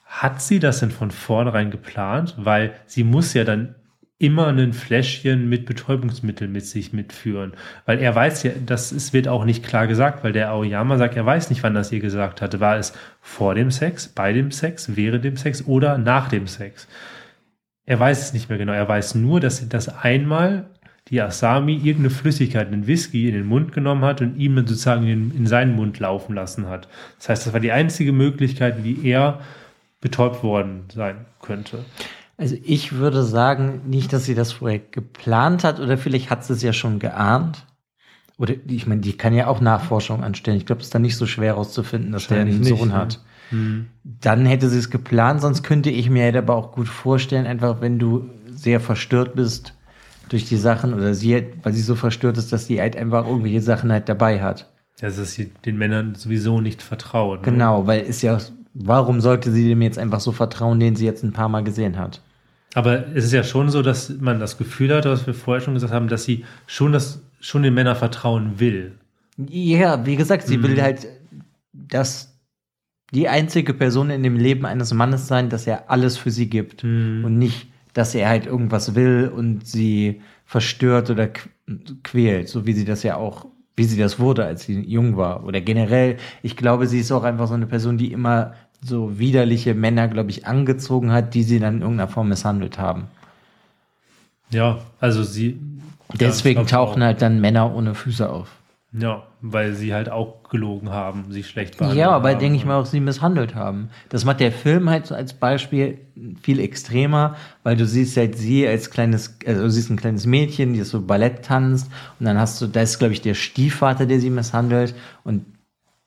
Hat 0.06 0.42
sie 0.42 0.58
das 0.58 0.80
denn 0.80 0.90
von 0.90 1.10
vornherein 1.10 1.70
geplant? 1.70 2.34
Weil 2.36 2.72
sie 2.86 3.02
muss 3.02 3.32
ja 3.32 3.44
dann 3.44 3.74
immer 4.18 4.48
ein 4.48 4.72
Fläschchen 4.72 5.48
mit 5.48 5.66
Betäubungsmittel 5.66 6.46
mit 6.46 6.64
sich 6.64 6.92
mitführen. 6.92 7.54
Weil 7.86 7.98
er 7.98 8.14
weiß 8.14 8.44
ja, 8.44 8.52
das 8.64 8.92
ist, 8.92 9.12
wird 9.12 9.26
auch 9.26 9.44
nicht 9.44 9.64
klar 9.64 9.88
gesagt, 9.88 10.22
weil 10.22 10.32
der 10.32 10.50
Aoyama 10.50 10.96
sagt, 10.96 11.16
er 11.16 11.26
weiß 11.26 11.50
nicht, 11.50 11.64
wann 11.64 11.74
das 11.74 11.90
ihr 11.90 11.98
gesagt 11.98 12.40
hatte. 12.40 12.60
War 12.60 12.76
es 12.76 12.92
vor 13.20 13.56
dem 13.56 13.72
Sex, 13.72 14.06
bei 14.06 14.32
dem 14.32 14.52
Sex, 14.52 14.94
während 14.96 15.24
dem 15.24 15.36
Sex 15.36 15.66
oder 15.66 15.98
nach 15.98 16.28
dem 16.28 16.46
Sex? 16.46 16.86
Er 17.92 18.00
weiß 18.00 18.22
es 18.22 18.32
nicht 18.32 18.48
mehr 18.48 18.56
genau. 18.56 18.72
Er 18.72 18.88
weiß 18.88 19.16
nur, 19.16 19.38
dass 19.38 19.68
das 19.68 19.90
einmal 19.90 20.64
die 21.08 21.20
Asami 21.20 21.74
irgendeine 21.74 22.08
Flüssigkeit, 22.08 22.68
einen 22.68 22.86
Whisky 22.86 23.28
in 23.28 23.34
den 23.34 23.44
Mund 23.44 23.72
genommen 23.72 24.02
hat 24.02 24.22
und 24.22 24.38
ihm 24.38 24.56
dann 24.56 24.66
sozusagen 24.66 25.06
in, 25.06 25.30
in 25.36 25.46
seinen 25.46 25.76
Mund 25.76 25.98
laufen 25.98 26.34
lassen 26.34 26.70
hat. 26.70 26.88
Das 27.18 27.28
heißt, 27.28 27.46
das 27.46 27.52
war 27.52 27.60
die 27.60 27.70
einzige 27.70 28.12
Möglichkeit, 28.12 28.82
wie 28.82 29.06
er 29.06 29.40
betäubt 30.00 30.42
worden 30.42 30.84
sein 30.90 31.26
könnte. 31.42 31.84
Also 32.38 32.56
ich 32.64 32.94
würde 32.94 33.24
sagen, 33.24 33.82
nicht, 33.84 34.14
dass 34.14 34.24
sie 34.24 34.34
das 34.34 34.52
vorher 34.52 34.78
geplant 34.78 35.62
hat 35.62 35.78
oder 35.78 35.98
vielleicht 35.98 36.30
hat 36.30 36.46
sie 36.46 36.54
es 36.54 36.62
ja 36.62 36.72
schon 36.72 36.98
geahnt. 36.98 37.66
Oder 38.38 38.54
ich 38.68 38.86
meine, 38.86 39.02
die 39.02 39.18
kann 39.18 39.34
ja 39.34 39.48
auch 39.48 39.60
Nachforschung 39.60 40.24
anstellen. 40.24 40.56
Ich 40.56 40.64
glaube, 40.64 40.80
es 40.80 40.86
ist 40.86 40.94
dann 40.94 41.02
nicht 41.02 41.18
so 41.18 41.26
schwer 41.26 41.48
herauszufinden, 41.48 42.10
dass 42.10 42.28
der 42.28 42.40
einen 42.40 42.64
Sohn 42.64 42.88
nicht, 42.88 42.94
ne? 42.94 43.08
Dann 44.04 44.46
hätte 44.46 44.68
sie 44.68 44.78
es 44.78 44.90
geplant, 44.90 45.40
sonst 45.40 45.62
könnte 45.62 45.90
ich 45.90 46.08
mir 46.10 46.24
halt 46.24 46.36
aber 46.36 46.54
auch 46.54 46.72
gut 46.72 46.88
vorstellen, 46.88 47.46
einfach 47.46 47.80
wenn 47.80 47.98
du 47.98 48.28
sehr 48.54 48.80
verstört 48.80 49.34
bist 49.34 49.74
durch 50.28 50.46
die 50.48 50.56
Sachen 50.56 50.94
oder 50.94 51.14
sie, 51.14 51.34
halt, 51.34 51.46
weil 51.62 51.72
sie 51.72 51.82
so 51.82 51.94
verstört 51.94 52.38
ist, 52.38 52.52
dass 52.52 52.66
sie 52.66 52.80
halt 52.80 52.96
einfach 52.96 53.26
irgendwelche 53.26 53.60
Sachen 53.60 53.92
halt 53.92 54.08
dabei 54.08 54.42
hat. 54.42 54.68
Dass 55.00 55.18
es 55.18 55.34
sie 55.34 55.50
den 55.64 55.76
Männern 55.78 56.14
sowieso 56.14 56.60
nicht 56.60 56.82
vertraut. 56.82 57.40
ne? 57.40 57.52
Genau, 57.52 57.86
weil 57.86 58.02
ist 58.02 58.22
ja, 58.22 58.38
warum 58.74 59.20
sollte 59.20 59.50
sie 59.52 59.68
dem 59.68 59.82
jetzt 59.82 59.98
einfach 59.98 60.20
so 60.20 60.32
vertrauen, 60.32 60.80
den 60.80 60.96
sie 60.96 61.04
jetzt 61.04 61.22
ein 61.22 61.32
paar 61.32 61.48
Mal 61.48 61.64
gesehen 61.64 61.98
hat? 61.98 62.20
Aber 62.74 63.08
es 63.14 63.24
ist 63.24 63.32
ja 63.32 63.42
schon 63.44 63.68
so, 63.68 63.82
dass 63.82 64.08
man 64.20 64.40
das 64.40 64.56
Gefühl 64.56 64.94
hat, 64.94 65.04
was 65.04 65.26
wir 65.26 65.34
vorher 65.34 65.60
schon 65.60 65.74
gesagt 65.74 65.92
haben, 65.92 66.08
dass 66.08 66.24
sie 66.24 66.44
schon, 66.66 66.92
das, 66.92 67.20
schon 67.40 67.62
den 67.62 67.74
Männern 67.74 67.96
vertrauen 67.96 68.58
will. 68.60 68.92
Ja, 69.36 70.06
wie 70.06 70.16
gesagt, 70.16 70.46
sie 70.46 70.56
Mhm. 70.56 70.62
will 70.62 70.82
halt, 70.82 71.06
dass 71.72 72.31
die 73.12 73.28
einzige 73.28 73.74
Person 73.74 74.10
in 74.10 74.22
dem 74.22 74.36
Leben 74.36 74.64
eines 74.66 74.92
Mannes 74.94 75.28
sein, 75.28 75.48
dass 75.48 75.66
er 75.66 75.90
alles 75.90 76.16
für 76.16 76.30
sie 76.30 76.48
gibt 76.48 76.82
Mhm. 76.84 77.24
und 77.24 77.38
nicht, 77.38 77.68
dass 77.94 78.14
er 78.14 78.28
halt 78.28 78.46
irgendwas 78.46 78.94
will 78.94 79.30
und 79.34 79.66
sie 79.66 80.20
verstört 80.46 81.10
oder 81.10 81.24
qu- 81.24 81.48
quält, 82.02 82.48
so 82.48 82.66
wie 82.66 82.72
sie 82.72 82.84
das 82.84 83.02
ja 83.02 83.16
auch, 83.16 83.46
wie 83.76 83.84
sie 83.84 83.98
das 83.98 84.18
wurde, 84.18 84.44
als 84.44 84.64
sie 84.64 84.80
jung 84.80 85.16
war 85.16 85.44
oder 85.44 85.60
generell. 85.60 86.16
Ich 86.42 86.56
glaube, 86.56 86.86
sie 86.86 87.00
ist 87.00 87.12
auch 87.12 87.22
einfach 87.24 87.48
so 87.48 87.54
eine 87.54 87.66
Person, 87.66 87.98
die 87.98 88.12
immer 88.12 88.54
so 88.84 89.18
widerliche 89.18 89.74
Männer, 89.74 90.08
glaube 90.08 90.30
ich, 90.30 90.46
angezogen 90.46 91.12
hat, 91.12 91.34
die 91.34 91.42
sie 91.44 91.60
dann 91.60 91.76
in 91.76 91.80
irgendeiner 91.82 92.08
Form 92.08 92.28
misshandelt 92.30 92.78
haben. 92.78 93.04
Ja, 94.50 94.78
also 95.00 95.22
sie. 95.22 95.58
Deswegen 96.18 96.60
ja, 96.60 96.66
tauchen 96.66 97.02
auch. 97.02 97.06
halt 97.06 97.22
dann 97.22 97.40
Männer 97.40 97.74
ohne 97.74 97.94
Füße 97.94 98.28
auf. 98.28 98.48
Ja, 98.94 99.22
weil 99.40 99.72
sie 99.72 99.94
halt 99.94 100.10
auch 100.10 100.42
gelogen 100.50 100.90
haben, 100.90 101.24
sie 101.30 101.44
schlecht 101.44 101.78
behandelt 101.78 101.98
Ja, 101.98 102.10
aber 102.10 102.30
haben. 102.32 102.38
denke 102.40 102.56
ich 102.58 102.66
mal 102.66 102.78
auch, 102.78 102.84
sie 102.84 103.00
misshandelt 103.00 103.54
haben. 103.54 103.88
Das 104.10 104.26
macht 104.26 104.40
der 104.40 104.52
Film 104.52 104.90
halt 104.90 105.06
so 105.06 105.14
als 105.14 105.32
Beispiel 105.32 105.96
viel 106.42 106.60
extremer, 106.60 107.36
weil 107.62 107.76
du 107.76 107.86
siehst 107.86 108.18
halt 108.18 108.36
sie 108.36 108.66
als 108.68 108.90
kleines, 108.90 109.38
also 109.46 109.62
du 109.62 109.70
siehst 109.70 109.88
ein 109.90 109.96
kleines 109.96 110.26
Mädchen, 110.26 110.74
die 110.74 110.82
so 110.82 111.00
Ballett 111.00 111.42
tanzt 111.42 111.90
und 112.20 112.26
dann 112.26 112.38
hast 112.38 112.60
du, 112.60 112.66
da 112.66 112.82
ist 112.82 112.98
glaube 112.98 113.14
ich 113.14 113.22
der 113.22 113.32
Stiefvater, 113.34 114.04
der 114.04 114.20
sie 114.20 114.28
misshandelt 114.30 114.94
und 115.24 115.46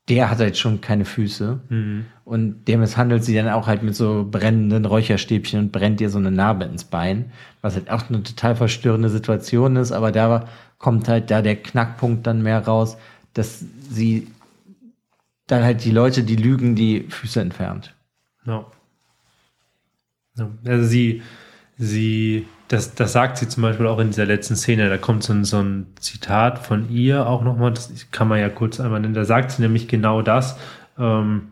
der 0.07 0.29
hat 0.29 0.38
halt 0.38 0.55
schon 0.55 0.81
keine 0.81 1.03
Füße 1.05 1.61
Mhm. 1.69 2.05
und 2.25 2.65
der 2.67 2.77
misshandelt 2.77 3.23
sie 3.23 3.33
dann 3.33 3.49
auch 3.49 3.65
halt 3.65 3.81
mit 3.81 3.95
so 3.95 4.27
brennenden 4.29 4.86
Räucherstäbchen 4.86 5.59
und 5.59 5.71
brennt 5.71 5.99
ihr 5.99 6.11
so 6.11 6.19
eine 6.19 6.29
Narbe 6.29 6.65
ins 6.65 6.83
Bein, 6.83 7.31
was 7.63 7.73
halt 7.73 7.89
auch 7.89 8.07
eine 8.09 8.21
total 8.21 8.55
verstörende 8.55 9.09
Situation 9.09 9.75
ist, 9.75 9.91
aber 9.91 10.11
da 10.11 10.45
kommt 10.78 11.07
halt 11.07 11.32
da 11.32 11.41
der 11.41 11.55
Knackpunkt 11.55 12.28
dann 12.28 12.41
mehr 12.41 12.65
raus, 12.65 12.97
dass 13.34 13.63
sie 13.89 14.28
dann 15.47 15.63
halt 15.63 15.84
die 15.84 15.91
Leute, 15.91 16.23
die 16.23 16.36
lügen, 16.36 16.76
die 16.76 17.01
Füße 17.09 17.39
entfernt. 17.39 17.93
Ja. 18.45 18.65
ja. 20.38 20.49
Also 20.65 20.86
sie, 20.88 21.21
sie, 21.78 22.47
das, 22.67 22.95
das 22.95 23.13
sagt 23.13 23.38
sie 23.38 23.47
zum 23.47 23.63
Beispiel 23.63 23.88
auch 23.88 23.99
in 23.99 24.07
dieser 24.07 24.26
letzten 24.26 24.55
Szene. 24.55 24.89
Da 24.89 24.97
kommt 24.97 25.23
so 25.23 25.34
ein, 25.34 25.43
so 25.45 25.59
ein 25.59 25.88
Zitat 25.99 26.59
von 26.59 26.89
ihr 26.89 27.28
auch 27.28 27.43
nochmal, 27.43 27.73
das 27.73 28.11
kann 28.11 28.28
man 28.28 28.39
ja 28.39 28.49
kurz 28.49 28.80
einmal 28.80 28.99
nennen. 28.99 29.13
Da 29.13 29.26
sagt 29.26 29.51
sie 29.51 29.61
nämlich 29.61 29.88
genau 29.88 30.21
das. 30.21 30.57
Ähm, 30.97 31.49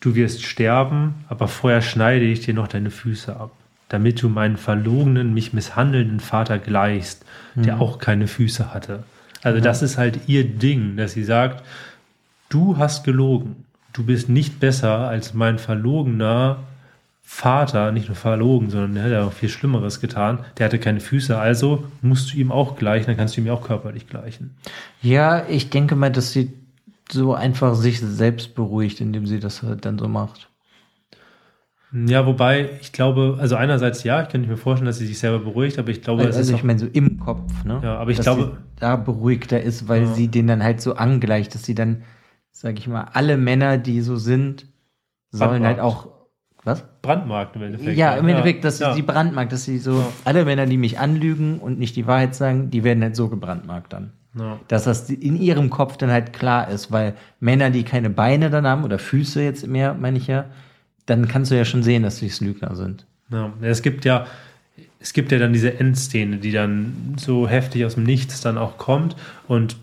du 0.00 0.14
wirst 0.14 0.44
sterben, 0.44 1.24
aber 1.28 1.48
vorher 1.48 1.82
schneide 1.82 2.24
ich 2.24 2.40
dir 2.40 2.54
noch 2.54 2.68
deine 2.68 2.90
Füße 2.90 3.36
ab, 3.36 3.52
damit 3.88 4.20
du 4.22 4.28
meinen 4.28 4.56
verlogenen, 4.56 5.34
mich 5.34 5.52
misshandelnden 5.52 6.20
Vater 6.20 6.58
gleichst, 6.58 7.24
der 7.54 7.80
auch 7.80 7.98
keine 7.98 8.26
Füße 8.26 8.74
hatte. 8.74 9.04
Also 9.42 9.60
das 9.60 9.82
ist 9.82 9.96
halt 9.96 10.20
ihr 10.26 10.44
Ding, 10.44 10.96
dass 10.96 11.12
sie 11.12 11.24
sagt, 11.24 11.64
du 12.48 12.78
hast 12.78 13.04
gelogen. 13.04 13.64
du 13.92 14.04
bist 14.04 14.28
nicht 14.28 14.60
besser 14.60 15.08
als 15.08 15.32
mein 15.34 15.58
verlogener 15.58 16.58
Vater, 17.22 17.90
nicht 17.92 18.08
nur 18.08 18.16
verlogen, 18.16 18.70
sondern 18.70 18.94
der 18.94 19.04
hat 19.04 19.10
ja 19.10 19.24
auch 19.24 19.32
viel 19.32 19.48
Schlimmeres 19.48 20.00
getan. 20.00 20.40
Der 20.58 20.66
hatte 20.66 20.78
keine 20.78 21.00
Füße, 21.00 21.36
also 21.36 21.84
musst 22.02 22.32
du 22.32 22.36
ihm 22.36 22.52
auch 22.52 22.76
gleichen, 22.76 23.06
dann 23.06 23.16
kannst 23.16 23.36
du 23.36 23.40
ihm 23.40 23.50
auch 23.50 23.66
körperlich 23.66 24.08
gleichen. 24.08 24.54
Ja, 25.02 25.44
ich 25.48 25.70
denke 25.70 25.96
mal, 25.96 26.10
dass 26.10 26.32
sie 26.32 26.52
so 27.10 27.34
einfach 27.34 27.74
sich 27.74 28.00
selbst 28.00 28.54
beruhigt, 28.54 29.00
indem 29.00 29.26
sie 29.26 29.40
das 29.40 29.62
halt 29.62 29.84
dann 29.84 29.98
so 29.98 30.08
macht. 30.08 30.48
Ja, 32.06 32.26
wobei, 32.26 32.70
ich 32.80 32.92
glaube, 32.92 33.38
also 33.40 33.56
einerseits 33.56 34.04
ja, 34.04 34.22
ich 34.22 34.28
kann 34.28 34.42
mir 34.42 34.56
vorstellen, 34.56 34.86
dass 34.86 34.98
sie 34.98 35.06
sich 35.06 35.18
selber 35.18 35.38
beruhigt, 35.38 35.78
aber 35.78 35.88
ich 35.88 36.02
glaube, 36.02 36.24
also, 36.24 36.38
also 36.38 36.54
ich 36.54 36.62
meine 36.62 36.78
so 36.78 36.86
im 36.86 37.18
Kopf, 37.18 37.64
ne? 37.64 37.80
Ja, 37.82 37.96
aber 37.96 38.10
ich 38.10 38.20
glaube, 38.20 38.58
da 38.78 38.96
beruhigter 38.96 39.60
ist, 39.60 39.88
weil 39.88 40.02
ja. 40.02 40.12
sie 40.12 40.28
den 40.28 40.46
dann 40.46 40.62
halt 40.62 40.80
so 40.80 40.96
angleicht, 40.96 41.54
dass 41.54 41.62
sie 41.62 41.74
dann, 41.74 42.02
sag 42.50 42.78
ich 42.78 42.86
mal, 42.86 43.08
alle 43.12 43.38
Männer, 43.38 43.78
die 43.78 44.02
so 44.02 44.16
sind, 44.16 44.66
sollen 45.30 45.64
halt 45.64 45.80
auch 45.80 46.08
was? 46.64 46.84
Brandmarkt 47.00 47.56
im 47.56 47.62
Endeffekt. 47.62 47.96
Ja, 47.96 48.16
im 48.16 48.26
Endeffekt, 48.28 48.64
dass 48.64 48.80
ja. 48.80 48.92
sie 48.92 49.02
Brandmarkt, 49.02 49.52
dass 49.52 49.64
sie 49.64 49.78
so, 49.78 50.00
ja. 50.00 50.08
alle 50.24 50.44
Männer, 50.44 50.66
die 50.66 50.76
mich 50.76 50.98
anlügen 50.98 51.60
und 51.60 51.78
nicht 51.78 51.96
die 51.96 52.06
Wahrheit 52.06 52.34
sagen, 52.34 52.70
die 52.70 52.82
werden 52.82 53.02
halt 53.02 53.16
so 53.16 53.28
gebranntmarkt 53.28 53.92
dann. 53.92 54.12
Ja. 54.36 54.58
Dass 54.68 54.84
das 54.84 55.08
in 55.08 55.36
ihrem 55.36 55.70
Kopf 55.70 55.96
dann 55.96 56.10
halt 56.10 56.32
klar 56.32 56.68
ist, 56.68 56.92
weil 56.92 57.14
Männer, 57.40 57.70
die 57.70 57.84
keine 57.84 58.10
Beine 58.10 58.50
dann 58.50 58.66
haben 58.66 58.84
oder 58.84 58.98
Füße 58.98 59.42
jetzt 59.42 59.66
mehr, 59.66 59.94
meine 59.94 60.18
ich 60.18 60.26
ja, 60.26 60.46
dann 61.06 61.28
kannst 61.28 61.50
du 61.50 61.56
ja 61.56 61.64
schon 61.64 61.82
sehen, 61.82 62.02
dass 62.02 62.18
sie 62.18 62.30
Lügner 62.44 62.76
sind. 62.76 63.06
Ja, 63.30 63.52
es 63.62 63.82
gibt 63.82 64.04
ja, 64.04 64.26
es 65.00 65.12
gibt 65.12 65.32
ja 65.32 65.38
dann 65.38 65.52
diese 65.52 65.78
Endszene, 65.78 66.36
die 66.36 66.52
dann 66.52 67.14
so 67.16 67.48
heftig 67.48 67.84
aus 67.84 67.94
dem 67.94 68.04
Nichts 68.04 68.40
dann 68.40 68.58
auch 68.58 68.78
kommt 68.78 69.16
und 69.48 69.76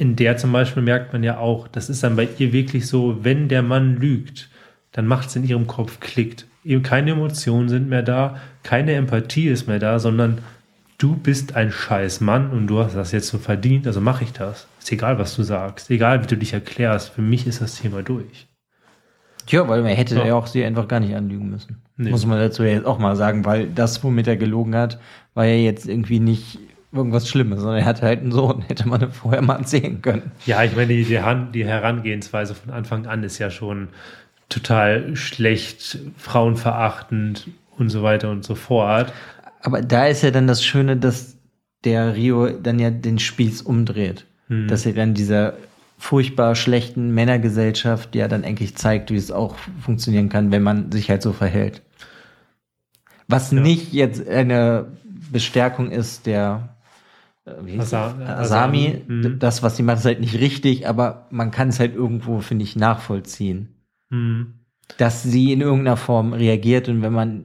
in 0.00 0.16
der 0.16 0.38
zum 0.38 0.50
Beispiel 0.50 0.82
merkt 0.82 1.12
man 1.12 1.22
ja 1.22 1.36
auch, 1.38 1.68
das 1.68 1.90
ist 1.90 2.02
dann 2.02 2.16
bei 2.16 2.26
ihr 2.38 2.54
wirklich 2.54 2.86
so, 2.86 3.18
wenn 3.22 3.48
der 3.48 3.62
Mann 3.62 3.96
lügt, 3.96 4.48
dann 4.92 5.06
macht 5.06 5.28
es 5.28 5.36
in 5.36 5.46
ihrem 5.46 5.66
Kopf 5.66 6.00
klickt. 6.00 6.46
Keine 6.82 7.12
Emotionen 7.12 7.68
sind 7.68 7.88
mehr 7.88 8.02
da, 8.02 8.40
keine 8.62 8.94
Empathie 8.94 9.48
ist 9.48 9.68
mehr 9.68 9.78
da, 9.78 9.98
sondern 9.98 10.38
du 10.96 11.16
bist 11.16 11.54
ein 11.54 11.70
scheiß 11.70 12.20
Mann 12.20 12.50
und 12.50 12.66
du 12.66 12.78
hast 12.78 12.94
das 12.96 13.12
jetzt 13.12 13.28
so 13.28 13.38
verdient, 13.38 13.86
also 13.86 14.00
mache 14.00 14.24
ich 14.24 14.32
das. 14.32 14.66
Ist 14.78 14.90
egal, 14.92 15.18
was 15.18 15.36
du 15.36 15.42
sagst, 15.42 15.90
egal, 15.90 16.22
wie 16.22 16.26
du 16.26 16.36
dich 16.36 16.52
erklärst, 16.54 17.10
für 17.10 17.22
mich 17.22 17.46
ist 17.46 17.60
das 17.60 17.76
Thema 17.76 18.02
durch. 18.02 18.46
Tja, 19.46 19.68
weil 19.68 19.82
man 19.82 19.92
hätte 19.92 20.16
ja, 20.16 20.26
ja 20.26 20.34
auch 20.34 20.46
sie 20.46 20.64
einfach 20.64 20.88
gar 20.88 21.00
nicht 21.00 21.14
anlügen 21.14 21.50
müssen. 21.50 21.82
Nee. 21.96 22.10
Muss 22.10 22.26
man 22.26 22.38
dazu 22.38 22.62
ja 22.62 22.70
jetzt 22.70 22.86
auch 22.86 22.98
mal 22.98 23.16
sagen, 23.16 23.44
weil 23.44 23.68
das, 23.68 24.02
womit 24.02 24.26
er 24.26 24.36
gelogen 24.36 24.74
hat, 24.74 24.98
war 25.34 25.44
ja 25.44 25.54
jetzt 25.54 25.86
irgendwie 25.86 26.20
nicht 26.20 26.58
irgendwas 26.92 27.28
Schlimmes, 27.28 27.60
sondern 27.60 27.78
er 27.78 27.84
hatte 27.84 28.02
halt 28.02 28.20
einen 28.20 28.32
Sohn, 28.32 28.62
hätte 28.68 28.88
man 28.88 29.10
vorher 29.12 29.42
mal 29.42 29.66
sehen 29.66 30.02
können. 30.02 30.32
Ja, 30.46 30.62
ich 30.64 30.74
meine, 30.74 30.88
die, 30.88 31.04
die 31.04 31.64
Herangehensweise 31.64 32.54
von 32.54 32.72
Anfang 32.72 33.06
an 33.06 33.22
ist 33.22 33.38
ja 33.38 33.50
schon 33.50 33.88
total 34.48 35.14
schlecht, 35.16 35.98
frauenverachtend 36.16 37.48
und 37.78 37.88
so 37.88 38.02
weiter 38.02 38.30
und 38.30 38.44
so 38.44 38.54
fort. 38.54 39.12
Aber 39.62 39.82
da 39.82 40.06
ist 40.06 40.22
ja 40.22 40.30
dann 40.30 40.46
das 40.46 40.64
Schöne, 40.64 40.96
dass 40.96 41.36
der 41.84 42.14
Rio 42.14 42.48
dann 42.48 42.78
ja 42.78 42.90
den 42.90 43.18
Spieß 43.18 43.62
umdreht. 43.62 44.26
Hm. 44.48 44.68
Dass 44.68 44.84
er 44.84 44.92
dann 44.92 45.14
dieser 45.14 45.54
furchtbar 46.00 46.54
schlechten 46.54 47.10
Männergesellschaft 47.10 48.16
ja 48.16 48.26
dann 48.26 48.42
eigentlich 48.42 48.74
zeigt, 48.74 49.10
wie 49.10 49.16
es 49.16 49.30
auch 49.30 49.54
funktionieren 49.82 50.30
kann, 50.30 50.50
wenn 50.50 50.62
man 50.62 50.90
sich 50.90 51.10
halt 51.10 51.20
so 51.20 51.34
verhält. 51.34 51.82
Was 53.28 53.52
ja. 53.52 53.60
nicht 53.60 53.92
jetzt 53.92 54.26
eine 54.26 54.86
Bestärkung 55.30 55.90
ist 55.90 56.24
der 56.24 56.76
äh, 57.44 57.78
Asami, 57.78 58.24
Asami. 58.24 59.02
Mhm. 59.06 59.38
das, 59.38 59.62
was 59.62 59.76
sie 59.76 59.82
macht, 59.82 59.98
ist 59.98 60.06
halt 60.06 60.20
nicht 60.20 60.40
richtig, 60.40 60.88
aber 60.88 61.26
man 61.30 61.50
kann 61.50 61.68
es 61.68 61.78
halt 61.78 61.94
irgendwo, 61.94 62.40
finde 62.40 62.64
ich, 62.64 62.76
nachvollziehen. 62.76 63.68
Mhm. 64.08 64.54
Dass 64.96 65.22
sie 65.22 65.52
in 65.52 65.60
irgendeiner 65.60 65.98
Form 65.98 66.32
reagiert 66.32 66.88
und 66.88 67.02
wenn 67.02 67.12
man 67.12 67.44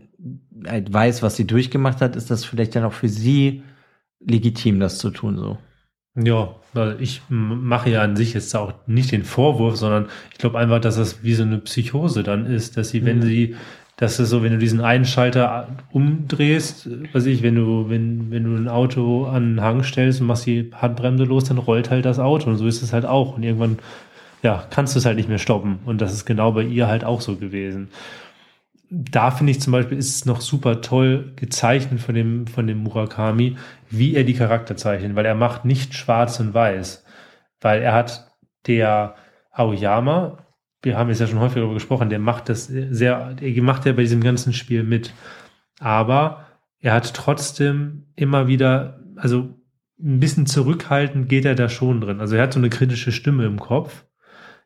halt 0.66 0.92
weiß, 0.92 1.24
was 1.24 1.36
sie 1.36 1.46
durchgemacht 1.46 2.00
hat, 2.00 2.16
ist 2.16 2.32
das 2.32 2.46
vielleicht 2.46 2.74
dann 2.74 2.86
auch 2.86 2.94
für 2.94 3.10
sie 3.10 3.64
legitim, 4.22 4.80
das 4.80 4.98
zu 4.98 5.10
tun, 5.10 5.36
so. 5.36 5.58
Ja, 6.16 6.56
weil 6.74 7.02
ich 7.02 7.22
mache 7.28 7.90
ja 7.90 8.02
an 8.02 8.16
sich 8.16 8.34
jetzt 8.34 8.56
auch 8.56 8.74
nicht 8.88 9.12
den 9.12 9.24
Vorwurf, 9.24 9.76
sondern 9.76 10.08
ich 10.32 10.38
glaube 10.38 10.58
einfach, 10.58 10.80
dass 10.80 10.96
das 10.96 11.24
wie 11.24 11.34
so 11.34 11.44
eine 11.44 11.58
Psychose 11.58 12.24
dann 12.24 12.46
ist, 12.46 12.78
dass 12.78 12.90
sie, 12.90 13.06
wenn 13.06 13.18
mhm. 13.18 13.24
sie, 13.24 13.56
dass 13.98 14.20
es 14.20 14.30
so, 14.30 14.42
wenn 14.42 14.54
du 14.54 14.58
diesen 14.58 14.80
einen 14.80 15.06
Schalter 15.06 15.68
umdrehst, 15.92 16.90
weiß 17.14 17.26
ich, 17.26 17.44
wenn 17.44 17.56
du, 17.56 17.90
wenn, 17.90 18.32
wenn 18.32 18.46
du 18.46 18.56
ein 18.56 18.70
Auto 18.70 19.26
an 19.26 19.56
den 19.56 19.62
Hang 19.62 19.84
stellst 19.84 20.22
und 20.22 20.28
machst 20.28 20.46
die 20.46 20.72
Handbremse 20.74 21.26
los, 21.26 21.46
dann 21.46 21.58
rollt 21.58 21.90
halt 21.90 22.06
das 22.06 22.20
Auto 22.20 22.50
und 22.50 22.58
so 22.58 22.66
ist 22.66 22.82
es 22.82 22.94
halt 22.94 23.06
auch. 23.06 23.36
Und 23.36 23.44
irgendwann 23.44 23.80
ja, 24.46 24.64
kannst 24.70 24.96
du 24.96 25.00
es 25.00 25.06
halt 25.06 25.18
nicht 25.18 25.28
mehr 25.28 25.40
stoppen. 25.40 25.80
Und 25.86 26.02
das 26.02 26.14
ist 26.14 26.26
genau 26.26 26.52
bei 26.52 26.62
ihr 26.62 26.88
halt 26.88 27.04
auch 27.04 27.20
so 27.20 27.36
gewesen. 27.36 27.90
Da 28.90 29.32
finde 29.32 29.52
ich 29.52 29.62
zum 29.62 29.72
Beispiel, 29.72 29.98
ist 29.98 30.16
es 30.16 30.26
noch 30.26 30.42
super 30.42 30.82
toll 30.82 31.34
gezeichnet 31.36 32.00
von 32.00 32.16
dem, 32.16 32.48
von 32.48 32.68
dem 32.68 32.80
Murakami, 32.80 33.58
wie 33.90 34.16
er 34.16 34.24
die 34.24 34.36
Charakter 34.36 34.78
zeichnet, 34.78 35.16
weil 35.16 35.26
er 35.26 35.36
macht 35.36 35.66
nicht 35.66 35.94
schwarz 35.94 36.40
und 36.40 36.54
weiß. 36.54 37.04
Weil 37.62 37.82
er 37.82 37.94
hat 37.94 38.32
der 38.68 39.16
Aoyama, 39.52 40.46
wir 40.82 40.98
haben 40.98 41.10
jetzt 41.10 41.20
ja 41.20 41.28
schon 41.28 41.40
häufiger 41.40 41.62
darüber 41.62 41.74
gesprochen, 41.74 42.10
der 42.10 42.20
macht 42.20 42.50
das 42.50 42.66
sehr, 42.68 43.34
der 43.34 43.64
macht 43.64 43.86
ja 43.86 43.94
bei 43.94 44.04
diesem 44.04 44.22
ganzen 44.22 44.54
Spiel 44.54 44.84
mit. 44.84 45.14
Aber 45.80 46.46
er 46.80 46.94
hat 46.94 47.14
trotzdem 47.14 48.06
immer 48.16 48.48
wieder, 48.48 49.00
also 49.16 49.56
ein 50.00 50.20
bisschen 50.20 50.46
zurückhaltend 50.46 51.30
geht 51.30 51.46
er 51.46 51.56
da 51.56 51.70
schon 51.70 52.02
drin. 52.02 52.20
Also 52.20 52.36
er 52.36 52.44
hat 52.44 52.54
so 52.54 52.60
eine 52.60 52.70
kritische 52.70 53.12
Stimme 53.12 53.46
im 53.46 53.60
Kopf 53.60 54.06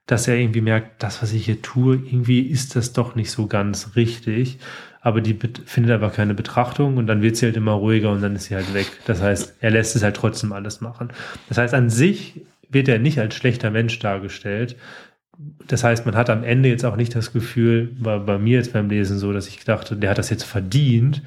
dass 0.10 0.28
er 0.28 0.38
irgendwie 0.38 0.62
merkt, 0.62 1.04
das, 1.04 1.22
was 1.22 1.34
ich 1.34 1.46
hier 1.46 1.62
tue, 1.62 1.96
irgendwie 1.96 2.40
ist 2.42 2.76
das 2.76 2.94
doch 2.94 3.14
nicht 3.14 3.30
so 3.30 3.46
ganz 3.46 3.92
richtig. 3.96 4.58
Aber 5.02 5.22
die 5.22 5.38
findet 5.66 5.92
aber 5.92 6.10
keine 6.10 6.34
Betrachtung 6.34 6.98
und 6.98 7.06
dann 7.06 7.22
wird 7.22 7.38
sie 7.38 7.46
halt 7.46 7.56
immer 7.56 7.74
ruhiger 7.74 8.12
und 8.12 8.22
dann 8.22 8.36
ist 8.36 8.46
sie 8.46 8.56
halt 8.56 8.74
weg. 8.74 8.88
Das 9.06 9.22
heißt, 9.22 9.58
er 9.62 9.70
lässt 9.70 9.96
es 9.96 10.02
halt 10.02 10.16
trotzdem 10.16 10.52
alles 10.52 10.82
machen. 10.82 11.10
Das 11.48 11.60
heißt, 11.60 11.76
an 11.76 11.92
sich 11.92 12.42
wird 12.70 12.88
er 12.88 12.98
nicht 12.98 13.20
als 13.20 13.36
schlechter 13.36 13.70
Mensch 13.70 14.00
dargestellt. 14.00 14.78
Das 15.68 15.84
heißt, 15.84 16.08
man 16.08 16.16
hat 16.16 16.32
am 16.32 16.44
Ende 16.44 16.70
jetzt 16.70 16.86
auch 16.86 16.96
nicht 16.96 17.16
das 17.16 17.32
Gefühl, 17.32 17.96
war 18.00 18.20
bei 18.20 18.40
mir 18.40 18.58
jetzt 18.58 18.74
beim 18.74 18.90
Lesen 18.90 19.20
so, 19.20 19.32
dass 19.32 19.48
ich 19.48 19.64
dachte, 19.64 19.96
der 19.96 20.10
hat 20.10 20.18
das 20.18 20.32
jetzt 20.32 20.44
verdient, 20.44 21.22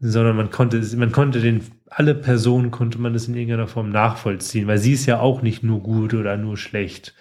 sondern 0.00 0.36
man 0.36 0.50
konnte, 0.50 0.82
man 0.96 1.12
konnte 1.12 1.40
den, 1.40 1.62
alle 1.88 2.16
Personen 2.16 2.72
konnte 2.72 3.00
man 3.00 3.12
das 3.12 3.28
in 3.28 3.34
irgendeiner 3.34 3.68
Form 3.68 3.90
nachvollziehen, 3.90 4.66
weil 4.66 4.78
sie 4.78 4.94
ist 4.94 5.06
ja 5.06 5.20
auch 5.20 5.42
nicht 5.42 5.62
nur 5.62 5.80
gut 5.80 6.12
oder 6.12 6.36
nur 6.36 6.56
schlecht. 6.56 7.14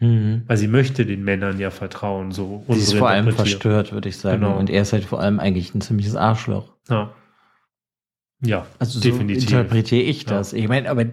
Mhm. 0.00 0.42
Weil 0.46 0.56
sie 0.56 0.68
möchte 0.68 1.04
den 1.06 1.22
Männern 1.22 1.58
ja 1.58 1.70
vertrauen, 1.70 2.32
so. 2.32 2.64
Sie 2.68 2.78
ist 2.78 2.94
vor 2.94 3.10
allem 3.10 3.30
verstört, 3.32 3.92
würde 3.92 4.08
ich 4.08 4.16
sagen. 4.16 4.40
Genau. 4.40 4.58
Und 4.58 4.70
er 4.70 4.82
ist 4.82 4.92
halt 4.92 5.04
vor 5.04 5.20
allem 5.20 5.38
eigentlich 5.38 5.74
ein 5.74 5.80
ziemliches 5.80 6.16
Arschloch. 6.16 6.74
Ja. 6.88 7.12
Ja, 8.42 8.66
also 8.78 9.00
definitiv. 9.00 9.50
So 9.50 9.56
interpretiere 9.56 10.02
ich 10.02 10.24
das. 10.24 10.52
Ja. 10.52 10.58
Ich 10.58 10.68
meine, 10.68 10.88
aber 10.88 11.04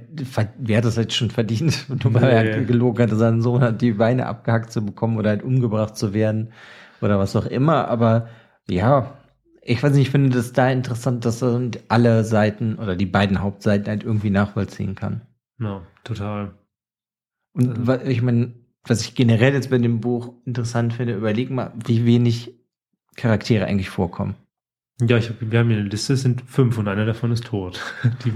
wer 0.57 0.77
hat 0.77 0.85
das 0.85 0.95
jetzt 0.95 1.13
schon 1.13 1.29
verdient? 1.29 1.85
Nur 2.03 2.13
weil 2.13 2.43
nee. 2.43 2.51
er 2.51 2.63
gelogen 2.63 3.03
hat, 3.03 3.17
seinen 3.17 3.41
Sohn 3.41 3.61
hat, 3.61 3.81
die 3.81 3.91
Beine 3.91 4.27
abgehackt 4.27 4.71
zu 4.71 4.85
bekommen 4.85 5.17
oder 5.17 5.31
halt 5.31 5.43
umgebracht 5.43 5.97
zu 5.97 6.13
werden 6.13 6.53
oder 7.01 7.19
was 7.19 7.35
auch 7.35 7.45
immer. 7.45 7.89
Aber 7.89 8.29
ja, 8.69 9.17
ich 9.61 9.83
weiß 9.83 9.91
nicht, 9.91 10.03
ich 10.03 10.09
finde 10.09 10.29
das 10.29 10.53
da 10.53 10.69
interessant, 10.69 11.25
dass 11.25 11.43
er 11.43 11.59
alle 11.89 12.23
Seiten 12.23 12.75
oder 12.75 12.95
die 12.95 13.05
beiden 13.05 13.41
Hauptseiten 13.41 13.87
halt 13.87 14.03
irgendwie 14.03 14.29
nachvollziehen 14.29 14.95
kann. 14.95 15.21
Ja, 15.59 15.81
total. 16.05 16.53
Und 17.51 17.89
also. 17.89 18.05
ich 18.05 18.21
meine, 18.21 18.53
was 18.89 19.01
ich 19.01 19.15
generell 19.15 19.53
jetzt 19.53 19.69
bei 19.69 19.77
dem 19.77 19.99
Buch 19.99 20.33
interessant 20.45 20.93
finde, 20.93 21.15
überleg 21.15 21.49
mal, 21.49 21.73
wie 21.85 22.05
wenig 22.05 22.53
Charaktere 23.15 23.65
eigentlich 23.65 23.89
vorkommen. 23.89 24.35
Ja, 25.01 25.17
ich 25.17 25.29
hab, 25.29 25.35
wir 25.39 25.59
haben 25.59 25.69
hier 25.69 25.77
eine 25.77 25.89
Liste, 25.89 26.13
es 26.13 26.21
sind 26.21 26.41
fünf 26.47 26.77
und 26.77 26.87
einer 26.87 27.05
davon 27.05 27.31
ist 27.31 27.45
tot. 27.45 27.81
Die, 28.25 28.33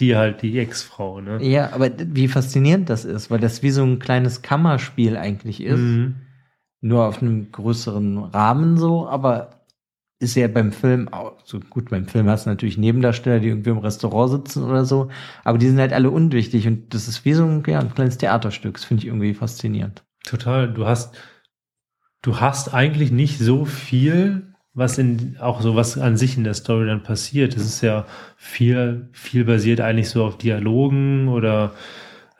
die 0.00 0.16
halt 0.16 0.42
die 0.42 0.58
Ex-Frau, 0.58 1.20
ne? 1.20 1.38
Ja, 1.40 1.72
aber 1.72 1.88
wie 1.96 2.26
faszinierend 2.26 2.90
das 2.90 3.04
ist, 3.04 3.30
weil 3.30 3.38
das 3.38 3.62
wie 3.62 3.70
so 3.70 3.84
ein 3.84 4.00
kleines 4.00 4.42
Kammerspiel 4.42 5.16
eigentlich 5.16 5.62
ist. 5.62 5.78
Mhm. 5.78 6.16
Nur 6.80 7.06
auf 7.06 7.22
einem 7.22 7.52
größeren 7.52 8.18
Rahmen 8.18 8.76
so, 8.76 9.08
aber 9.08 9.63
ist 10.24 10.34
ja 10.34 10.48
beim 10.48 10.72
Film 10.72 11.12
auch 11.12 11.36
so 11.44 11.60
gut. 11.60 11.90
Beim 11.90 12.06
Film 12.06 12.28
hast 12.28 12.46
du 12.46 12.50
natürlich 12.50 12.78
Nebendarsteller, 12.78 13.40
die 13.40 13.48
irgendwie 13.48 13.70
im 13.70 13.78
Restaurant 13.78 14.30
sitzen 14.30 14.64
oder 14.64 14.84
so, 14.84 15.08
aber 15.44 15.58
die 15.58 15.68
sind 15.68 15.78
halt 15.78 15.92
alle 15.92 16.10
unwichtig 16.10 16.66
und 16.66 16.92
das 16.94 17.08
ist 17.08 17.24
wie 17.24 17.34
so 17.34 17.44
ein, 17.44 17.62
ja, 17.66 17.78
ein 17.78 17.94
kleines 17.94 18.18
Theaterstück. 18.18 18.74
Das 18.74 18.84
finde 18.84 19.02
ich 19.02 19.06
irgendwie 19.06 19.34
faszinierend. 19.34 20.04
Total. 20.24 20.72
Du 20.72 20.86
hast, 20.86 21.16
du 22.22 22.40
hast 22.40 22.72
eigentlich 22.72 23.12
nicht 23.12 23.38
so 23.38 23.64
viel, 23.64 24.54
was 24.72 24.98
in, 24.98 25.36
auch 25.38 25.60
so 25.60 25.76
was 25.76 25.98
an 25.98 26.16
sich 26.16 26.36
in 26.36 26.44
der 26.44 26.54
Story 26.54 26.86
dann 26.86 27.02
passiert. 27.02 27.56
Es 27.56 27.64
ist 27.64 27.82
ja 27.82 28.06
viel, 28.36 29.08
viel 29.12 29.44
basiert 29.44 29.80
eigentlich 29.80 30.08
so 30.08 30.24
auf 30.24 30.38
Dialogen 30.38 31.28
oder, 31.28 31.74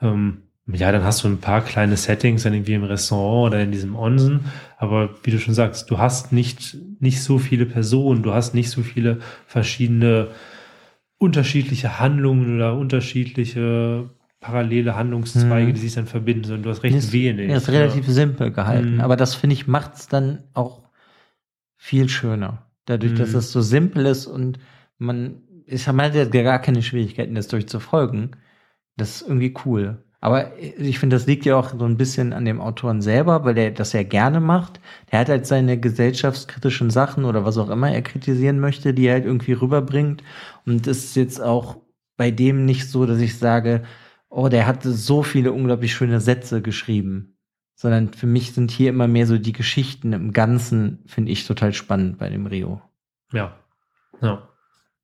ähm, 0.01 0.44
ja, 0.67 0.91
dann 0.91 1.03
hast 1.03 1.23
du 1.23 1.27
ein 1.27 1.37
paar 1.37 1.61
kleine 1.61 1.95
Settings 1.95 2.43
dann 2.43 2.53
irgendwie 2.53 2.73
im 2.73 2.83
Restaurant 2.83 3.53
oder 3.53 3.61
in 3.61 3.71
diesem 3.71 3.95
Onsen. 3.95 4.45
Aber 4.77 5.11
wie 5.23 5.31
du 5.31 5.39
schon 5.39 5.53
sagst, 5.53 5.91
du 5.91 5.99
hast 5.99 6.31
nicht, 6.31 6.77
nicht 6.99 7.21
so 7.21 7.37
viele 7.37 7.67
Personen, 7.67 8.23
du 8.23 8.33
hast 8.33 8.55
nicht 8.55 8.71
so 8.71 8.81
viele 8.81 9.19
verschiedene 9.45 10.29
unterschiedliche 11.17 11.99
Handlungen 11.99 12.55
oder 12.55 12.75
unterschiedliche 12.75 14.09
parallele 14.39 14.95
Handlungszweige, 14.95 15.69
mhm. 15.69 15.73
die 15.73 15.81
sich 15.81 15.93
dann 15.93 16.07
verbinden, 16.07 16.43
sondern 16.43 16.63
du 16.63 16.69
hast 16.69 16.83
recht 16.83 16.95
ist, 16.95 17.13
wenig. 17.13 17.49
Er 17.49 17.57
ist 17.57 17.69
relativ 17.69 18.07
ja. 18.07 18.13
simpel 18.13 18.51
gehalten, 18.51 18.95
mhm. 18.95 19.01
aber 19.01 19.15
das 19.15 19.35
finde 19.35 19.55
ich 19.55 19.67
macht 19.67 19.95
es 19.95 20.07
dann 20.07 20.43
auch 20.53 20.83
viel 21.75 22.09
schöner. 22.09 22.67
Dadurch, 22.85 23.13
mhm. 23.13 23.17
dass 23.17 23.33
es 23.33 23.51
so 23.51 23.61
simpel 23.61 24.05
ist 24.05 24.27
und 24.27 24.59
man, 24.97 25.41
ich 25.65 25.87
habe 25.87 26.11
ja 26.13 26.25
gar 26.25 26.59
keine 26.59 26.83
Schwierigkeiten, 26.83 27.35
das 27.35 27.47
durchzufolgen. 27.47 28.35
Das 28.97 29.21
ist 29.21 29.27
irgendwie 29.27 29.53
cool. 29.65 30.04
Aber 30.25 30.57
ich 30.57 30.97
finde, 30.97 31.17
das 31.17 31.27
liegt 31.27 31.45
ja 31.45 31.55
auch 31.55 31.69
so 31.77 31.85
ein 31.85 31.97
bisschen 31.97 32.33
an 32.33 32.45
dem 32.45 32.59
Autoren 32.59 32.99
selber, 33.03 33.45
weil 33.45 33.53
der 33.53 33.69
das 33.69 33.93
ja 33.93 34.01
gerne 34.01 34.39
macht. 34.39 34.79
Der 35.11 35.19
hat 35.19 35.29
halt 35.29 35.45
seine 35.45 35.79
gesellschaftskritischen 35.79 36.89
Sachen 36.89 37.25
oder 37.25 37.45
was 37.45 37.59
auch 37.59 37.69
immer 37.69 37.91
er 37.91 38.01
kritisieren 38.01 38.59
möchte, 38.59 38.95
die 38.95 39.05
er 39.05 39.13
halt 39.13 39.25
irgendwie 39.25 39.53
rüberbringt. 39.53 40.23
Und 40.65 40.87
es 40.87 41.03
ist 41.03 41.15
jetzt 41.15 41.39
auch 41.39 41.77
bei 42.17 42.31
dem 42.31 42.65
nicht 42.65 42.89
so, 42.89 43.05
dass 43.05 43.19
ich 43.19 43.37
sage, 43.37 43.83
oh, 44.27 44.49
der 44.49 44.65
hatte 44.65 44.93
so 44.93 45.21
viele 45.21 45.51
unglaublich 45.51 45.93
schöne 45.93 46.19
Sätze 46.19 46.63
geschrieben. 46.63 47.37
Sondern 47.75 48.11
für 48.11 48.25
mich 48.25 48.51
sind 48.51 48.71
hier 48.71 48.89
immer 48.89 49.07
mehr 49.07 49.27
so 49.27 49.37
die 49.37 49.53
Geschichten 49.53 50.11
im 50.11 50.33
Ganzen, 50.33 51.03
finde 51.05 51.33
ich 51.33 51.45
total 51.45 51.71
spannend 51.71 52.17
bei 52.17 52.29
dem 52.29 52.47
Rio. 52.47 52.81
Ja. 53.31 53.59
Ja. 54.23 54.49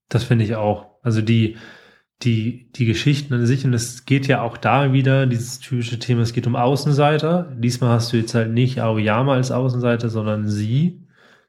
Das 0.10 0.24
finde 0.24 0.46
ich 0.46 0.56
auch. 0.56 0.88
Also 1.04 1.22
die, 1.22 1.58
die, 2.24 2.72
die 2.74 2.86
Geschichten 2.86 3.34
an 3.34 3.46
sich, 3.46 3.66
und 3.66 3.74
es 3.74 4.06
geht 4.06 4.28
ja 4.28 4.42
auch 4.42 4.58
da 4.58 4.94
wieder, 4.94 5.26
dieses 5.26 5.60
typische 5.60 6.00
Thema, 6.00 6.22
es 6.22 6.34
geht 6.34 6.48
um 6.48 6.56
Außenseiter. 6.56 7.52
Diesmal 7.58 7.92
hast 7.92 8.14
du 8.14 8.18
jetzt 8.18 8.36
halt 8.36 8.52
nicht 8.52 8.82
Aoyama 8.82 9.34
als 9.34 9.52
Außenseiter, 9.52 10.10
sondern 10.10 10.48
sie. 10.48 11.02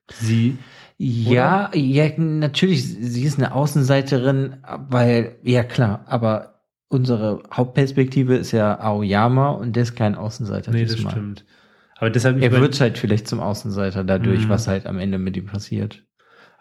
Sie. 0.08 0.58
Ja, 0.98 1.68
oder? 1.68 1.78
ja, 1.78 2.10
natürlich, 2.16 2.84
sie 2.84 3.24
ist 3.24 3.38
eine 3.38 3.54
Außenseiterin, 3.54 4.56
weil, 4.88 5.36
ja 5.42 5.64
klar, 5.64 6.04
aber 6.06 6.62
unsere 6.88 7.42
Hauptperspektive 7.52 8.36
ist 8.36 8.52
ja 8.52 8.78
Aoyama 8.78 9.50
und 9.50 9.74
der 9.74 9.84
ist 9.84 9.96
kein 9.96 10.14
Außenseiter. 10.14 10.70
Nee, 10.70 10.84
das 10.84 11.00
stimmt. 11.00 11.44
Aber 11.96 12.10
deshalb. 12.10 12.42
Er 12.42 12.52
wird 12.52 12.80
halt 12.80 12.98
vielleicht 12.98 13.28
zum 13.28 13.40
Außenseiter 13.40 14.04
dadurch, 14.04 14.46
mhm. 14.46 14.48
was 14.48 14.68
halt 14.68 14.86
am 14.86 14.98
Ende 14.98 15.18
mit 15.18 15.36
ihm 15.36 15.46
passiert. 15.46 16.02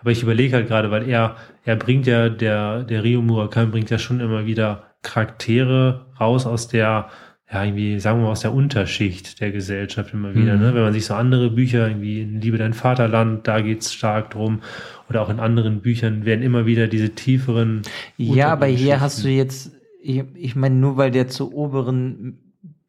Aber 0.02 0.12
ich 0.12 0.24
überlege 0.24 0.56
halt 0.56 0.68
gerade, 0.68 0.92
weil 0.92 1.08
er, 1.08 1.38
er 1.64 1.76
bringt 1.76 2.08
ja, 2.08 2.30
der, 2.30 2.84
der 2.84 3.04
Rio 3.04 3.22
Murakami 3.22 3.72
bringt 3.72 3.90
ja 3.90 4.00
schon 4.00 4.20
immer 4.20 4.46
wieder 4.46 4.84
Charaktere 5.04 6.08
raus 6.20 6.46
aus 6.46 6.68
der, 6.68 7.10
ja, 7.52 7.64
irgendwie, 7.64 8.00
sagen 8.00 8.20
wir 8.20 8.26
mal, 8.26 8.32
aus 8.32 8.42
der 8.42 8.54
Unterschicht 8.54 9.40
der 9.42 9.52
Gesellschaft 9.52 10.14
immer 10.14 10.34
wieder. 10.34 10.56
Mhm. 10.56 10.62
Ne? 10.62 10.74
Wenn 10.74 10.84
man 10.84 10.94
sich 10.94 11.06
so 11.06 11.14
andere 11.14 11.52
Bücher, 11.52 11.88
irgendwie 11.88 12.22
in 12.22 12.42
Liebe 12.42 12.58
dein 12.58 12.74
Vaterland, 12.74 13.48
da 13.48 13.62
geht's 13.62 13.94
stark 13.94 14.32
drum. 14.32 14.62
Oder 15.10 15.22
auch 15.22 15.30
in 15.30 15.40
anderen 15.40 15.82
Büchern 15.82 16.26
werden 16.26 16.42
immer 16.42 16.66
wieder 16.66 16.88
diese 16.88 17.10
tieferen. 17.10 17.84
Ja, 18.18 18.52
aber 18.52 18.68
hier 18.68 19.02
hast 19.02 19.24
du 19.24 19.30
jetzt, 19.30 19.72
ich, 20.02 20.24
ich 20.34 20.56
meine, 20.56 20.76
nur 20.76 20.98
weil 20.98 21.12
der 21.12 21.28
zur 21.28 21.54
oberen 21.54 22.40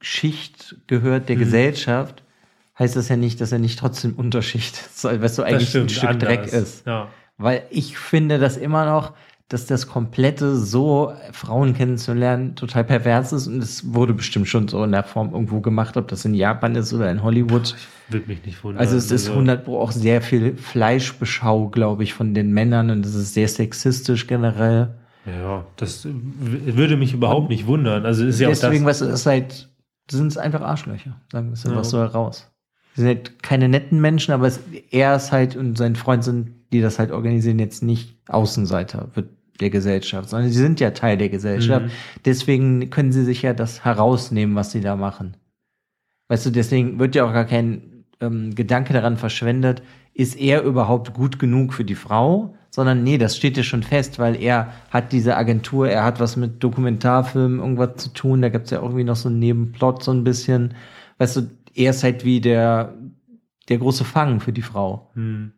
Schicht 0.01 0.77
gehört 0.87 1.29
der 1.29 1.37
mhm. 1.37 1.41
Gesellschaft, 1.41 2.23
heißt 2.79 2.97
das 2.97 3.09
ja 3.09 3.17
nicht, 3.17 3.41
dass 3.41 3.53
er 3.53 3.59
nicht 3.59 3.79
trotzdem 3.79 4.15
Unterschicht 4.15 4.77
soll, 4.95 5.23
was 5.23 5.37
so 5.37 5.43
eigentlich 5.43 5.69
stimmt, 5.69 5.87
ein 5.87 5.89
Stück 5.91 6.11
anders. 6.11 6.29
Dreck 6.29 6.53
ist. 6.53 6.87
Ja. 6.87 7.09
Weil 7.39 7.65
ich 7.71 7.99
finde 7.99 8.39
das 8.39 8.57
immer 8.57 8.87
noch, 8.87 9.15
dass 9.49 9.67
das 9.67 9.87
komplette 9.87 10.57
so 10.57 11.13
Frauen 11.33 11.75
kennenzulernen 11.75 12.57
total 12.57 12.85
pervers 12.85 13.33
ist 13.33 13.49
und 13.49 13.63
es 13.63 13.93
wurde 13.93 14.15
bestimmt 14.15 14.49
schon 14.49 14.67
so 14.67 14.83
in 14.83 14.93
der 14.93 15.03
Form 15.03 15.33
irgendwo 15.33 15.61
gemacht, 15.61 15.99
ob 15.99 16.09
das 16.09 16.25
in 16.25 16.33
Japan 16.33 16.75
ist 16.75 16.93
oder 16.95 17.11
in 17.11 17.23
Hollywood. 17.23 17.75
Würde 18.09 18.29
mich 18.29 18.47
nicht 18.47 18.65
wundern. 18.65 18.81
Also 18.81 18.97
es 18.97 19.11
ist 19.11 19.29
100 19.29 19.59
also 19.59 19.65
Pro 19.71 19.81
auch 19.81 19.93
sehr 19.93 20.23
viel 20.23 20.57
Fleischbeschau, 20.57 21.69
glaube 21.69 22.03
ich, 22.03 22.15
von 22.15 22.33
den 22.33 22.53
Männern 22.53 22.91
und 22.91 23.05
es 23.05 23.15
ist 23.15 23.35
sehr 23.35 23.49
sexistisch 23.49 24.27
generell. 24.27 24.95
Ja, 25.27 25.67
das 25.77 26.07
würde 26.07 26.97
mich 26.97 27.13
überhaupt 27.13 27.51
nicht 27.51 27.67
wundern. 27.67 28.07
Also 28.07 28.25
ist 28.25 28.41
ja 28.41 28.49
Deswegen, 28.49 28.85
auch 28.85 28.89
das, 28.89 29.03
was 29.03 29.09
ist 29.09 29.27
halt, 29.27 29.69
sind 30.11 30.29
es 30.29 30.39
einfach 30.39 30.63
Arschlöcher, 30.63 31.21
sagen 31.31 31.49
wir 31.49 31.53
es 31.53 31.67
einfach 31.67 31.79
ja. 31.79 31.85
so 31.85 31.99
heraus 31.99 32.52
sind 32.95 33.07
halt 33.07 33.43
keine 33.43 33.69
netten 33.69 34.01
Menschen, 34.01 34.33
aber 34.33 34.47
es, 34.47 34.61
er 34.91 35.17
ist 35.17 35.33
halt 35.33 35.57
und 35.57 35.79
sein 35.79 35.97
Freund 35.97 36.25
sind, 36.25 36.51
die 36.73 36.81
das 36.81 36.99
halt 36.99 37.11
organisieren, 37.11 37.59
jetzt 37.59 37.83
nicht 37.83 38.17
Außenseiter 38.29 39.09
der 39.61 39.71
Gesellschaft, 39.71 40.29
sondern 40.29 40.51
sie 40.51 40.59
sind 40.59 40.81
ja 40.81 40.91
Teil 40.91 41.17
der 41.17 41.29
Gesellschaft. 41.29 41.87
Mhm. 41.87 41.91
Deswegen 42.25 42.91
können 42.91 43.13
sie 43.13 43.25
sich 43.25 43.43
ja 43.43 43.55
das 43.55 43.85
herausnehmen, 43.85 44.57
was 44.57 44.73
sie 44.73 44.81
da 44.81 44.97
machen. 44.97 45.37
Weißt 46.29 46.47
du, 46.47 46.51
deswegen 46.51 46.99
wird 46.99 47.15
ja 47.15 47.25
auch 47.25 47.33
gar 47.33 47.45
kein 47.45 48.05
ähm, 48.21 48.55
Gedanke 48.55 48.93
daran 48.93 49.17
verschwendet, 49.17 49.83
ist 50.15 50.39
er 50.39 50.63
überhaupt 50.63 51.15
gut 51.15 51.39
genug 51.39 51.73
für 51.73 51.85
die 51.85 51.95
Frau? 51.95 52.55
Sondern 52.71 53.03
nee, 53.03 53.19
das 53.19 53.37
steht 53.37 53.59
ja 53.59 53.63
schon 53.63 53.83
fest, 53.83 54.19
weil 54.19 54.41
er 54.41 54.73
hat 54.91 55.13
diese 55.13 55.37
Agentur, 55.37 55.91
er 55.91 56.05
hat 56.05 56.21
was 56.21 56.37
mit 56.37 56.65
Dokumentarfilmen 56.65 57.59
irgendwas 57.59 57.97
zu 57.97 58.09
tun, 58.15 58.41
da 58.41 58.49
gibt's 58.49 58.71
ja 58.71 58.81
irgendwie 58.81 59.05
noch 59.05 59.17
so 59.17 59.29
einen 59.29 59.41
Nebenplot 59.41 60.03
so 60.03 60.11
ein 60.11 60.25
bisschen. 60.25 60.73
Weißt 61.19 61.37
du, 61.37 61.51
er 61.75 61.91
ist 61.91 62.03
halt 62.03 62.25
wie 62.25 62.41
der, 62.41 62.95
der 63.69 63.79
große 63.79 64.05
Fang 64.05 64.41
für 64.41 64.53
die 64.53 64.63
Frau. 64.63 65.11
Hm. 65.15 65.53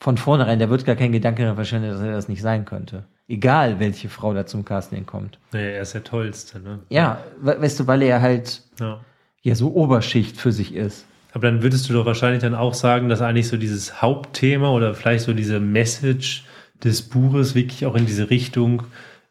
Von 0.00 0.16
vornherein, 0.16 0.58
da 0.58 0.68
wird 0.68 0.84
gar 0.84 0.96
kein 0.96 1.12
Gedanke 1.12 1.42
daran 1.42 1.56
verschwendet, 1.56 1.92
dass 1.92 2.00
er 2.00 2.12
das 2.12 2.28
nicht 2.28 2.42
sein 2.42 2.64
könnte. 2.64 3.04
Egal, 3.28 3.78
welche 3.78 4.08
Frau 4.08 4.34
da 4.34 4.46
zum 4.46 4.64
Casting 4.64 5.06
kommt. 5.06 5.38
Naja, 5.52 5.68
er 5.68 5.82
ist 5.82 5.94
der 5.94 6.02
Tollste, 6.02 6.58
ne? 6.58 6.80
Ja, 6.88 7.22
weißt 7.40 7.80
du, 7.80 7.86
weil 7.86 8.02
er 8.02 8.20
halt 8.20 8.62
ja. 8.80 9.00
ja 9.42 9.54
so 9.54 9.72
Oberschicht 9.74 10.36
für 10.36 10.50
sich 10.50 10.74
ist. 10.74 11.06
Aber 11.32 11.46
dann 11.46 11.62
würdest 11.62 11.88
du 11.88 11.94
doch 11.94 12.04
wahrscheinlich 12.04 12.42
dann 12.42 12.54
auch 12.54 12.74
sagen, 12.74 13.08
dass 13.08 13.22
eigentlich 13.22 13.48
so 13.48 13.56
dieses 13.56 14.02
Hauptthema 14.02 14.70
oder 14.70 14.94
vielleicht 14.94 15.24
so 15.24 15.32
diese 15.32 15.60
Message 15.60 16.44
des 16.84 17.02
Buches 17.02 17.54
wirklich 17.54 17.86
auch 17.86 17.94
in 17.94 18.06
diese 18.06 18.28
Richtung 18.28 18.82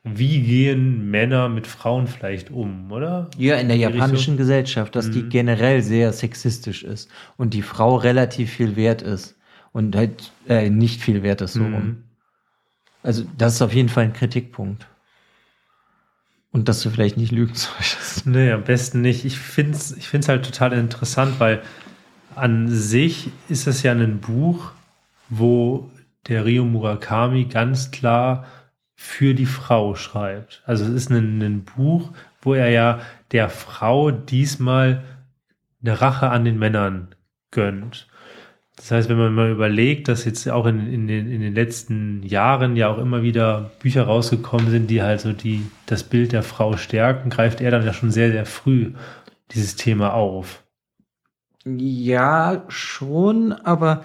wie 0.03 0.41
gehen 0.41 1.11
Männer 1.11 1.47
mit 1.47 1.67
Frauen 1.67 2.07
vielleicht 2.07 2.49
um, 2.49 2.91
oder? 2.91 3.29
Ja, 3.37 3.55
in 3.57 3.67
der 3.67 3.75
in 3.75 3.83
japanischen 3.83 4.15
Richtung? 4.15 4.37
Gesellschaft, 4.37 4.95
dass 4.95 5.07
mhm. 5.07 5.11
die 5.11 5.23
generell 5.29 5.81
sehr 5.83 6.11
sexistisch 6.11 6.83
ist 6.83 7.09
und 7.37 7.53
die 7.53 7.61
Frau 7.61 7.97
relativ 7.97 8.51
viel 8.51 8.75
wert 8.75 9.03
ist 9.03 9.35
und 9.73 9.95
halt 9.95 10.31
äh, 10.47 10.69
nicht 10.69 11.01
viel 11.01 11.21
wert 11.21 11.41
ist 11.41 11.53
so 11.53 11.61
mhm. 11.61 11.73
rum. 11.73 12.03
Also 13.03 13.25
das 13.37 13.55
ist 13.55 13.61
auf 13.61 13.73
jeden 13.73 13.89
Fall 13.89 14.05
ein 14.05 14.13
Kritikpunkt. 14.13 14.87
Und 16.51 16.67
dass 16.67 16.81
du 16.81 16.89
vielleicht 16.89 17.17
nicht 17.17 17.31
lügen 17.31 17.53
solltest. 17.55 18.25
Nee, 18.25 18.51
am 18.51 18.63
besten 18.63 19.01
nicht. 19.01 19.23
Ich 19.23 19.37
finde 19.37 19.77
es 19.77 19.95
ich 19.95 20.07
find's 20.07 20.27
halt 20.27 20.43
total 20.45 20.73
interessant, 20.73 21.39
weil 21.39 21.61
an 22.35 22.67
sich 22.69 23.29
ist 23.49 23.67
es 23.67 23.83
ja 23.83 23.91
ein 23.91 24.19
Buch, 24.19 24.71
wo 25.29 25.89
der 26.27 26.45
Ryo 26.45 26.65
Murakami 26.65 27.45
ganz 27.45 27.91
klar 27.91 28.45
für 29.01 29.33
die 29.33 29.47
Frau 29.47 29.95
schreibt. 29.95 30.61
Also 30.63 30.85
es 30.85 30.91
ist 30.91 31.09
ein, 31.09 31.41
ein 31.41 31.63
Buch, 31.65 32.11
wo 32.39 32.53
er 32.53 32.69
ja 32.69 32.99
der 33.31 33.49
Frau 33.49 34.11
diesmal 34.11 35.03
eine 35.81 35.99
Rache 35.99 36.29
an 36.29 36.45
den 36.45 36.59
Männern 36.59 37.15
gönnt. 37.49 38.07
Das 38.75 38.91
heißt, 38.91 39.09
wenn 39.09 39.17
man 39.17 39.33
mal 39.33 39.49
überlegt, 39.49 40.07
dass 40.07 40.23
jetzt 40.23 40.47
auch 40.47 40.67
in, 40.67 40.87
in, 40.87 41.07
den, 41.07 41.31
in 41.31 41.41
den 41.41 41.55
letzten 41.55 42.21
Jahren 42.21 42.75
ja 42.75 42.89
auch 42.89 42.99
immer 42.99 43.23
wieder 43.23 43.71
Bücher 43.79 44.03
rausgekommen 44.03 44.69
sind, 44.69 44.87
die 44.91 45.01
halt 45.01 45.19
so 45.19 45.33
die, 45.33 45.65
das 45.87 46.03
Bild 46.03 46.31
der 46.31 46.43
Frau 46.43 46.77
stärken, 46.77 47.31
greift 47.31 47.59
er 47.59 47.71
dann 47.71 47.83
ja 47.83 47.93
schon 47.93 48.11
sehr, 48.11 48.31
sehr 48.31 48.45
früh 48.45 48.93
dieses 49.51 49.75
Thema 49.75 50.13
auf. 50.13 50.63
Ja, 51.65 52.65
schon, 52.67 53.51
aber 53.51 54.03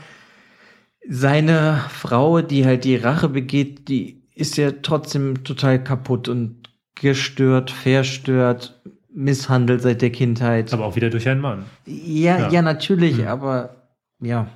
seine 1.06 1.84
Frau, 1.90 2.40
die 2.40 2.64
halt 2.64 2.84
die 2.84 2.96
Rache 2.96 3.28
begeht, 3.28 3.88
die 3.88 4.25
ist 4.36 4.58
ja 4.58 4.70
trotzdem 4.70 5.42
total 5.42 5.82
kaputt 5.82 6.28
und 6.28 6.68
gestört, 6.94 7.70
verstört, 7.70 8.80
misshandelt 9.12 9.82
seit 9.82 10.02
der 10.02 10.10
Kindheit. 10.10 10.72
Aber 10.72 10.84
auch 10.84 10.94
wieder 10.94 11.10
durch 11.10 11.28
einen 11.28 11.40
Mann. 11.40 11.64
Ja, 11.86 12.38
ja, 12.38 12.50
ja 12.50 12.62
natürlich, 12.62 13.18
mhm. 13.18 13.26
aber 13.26 13.88
ja. 14.20 14.48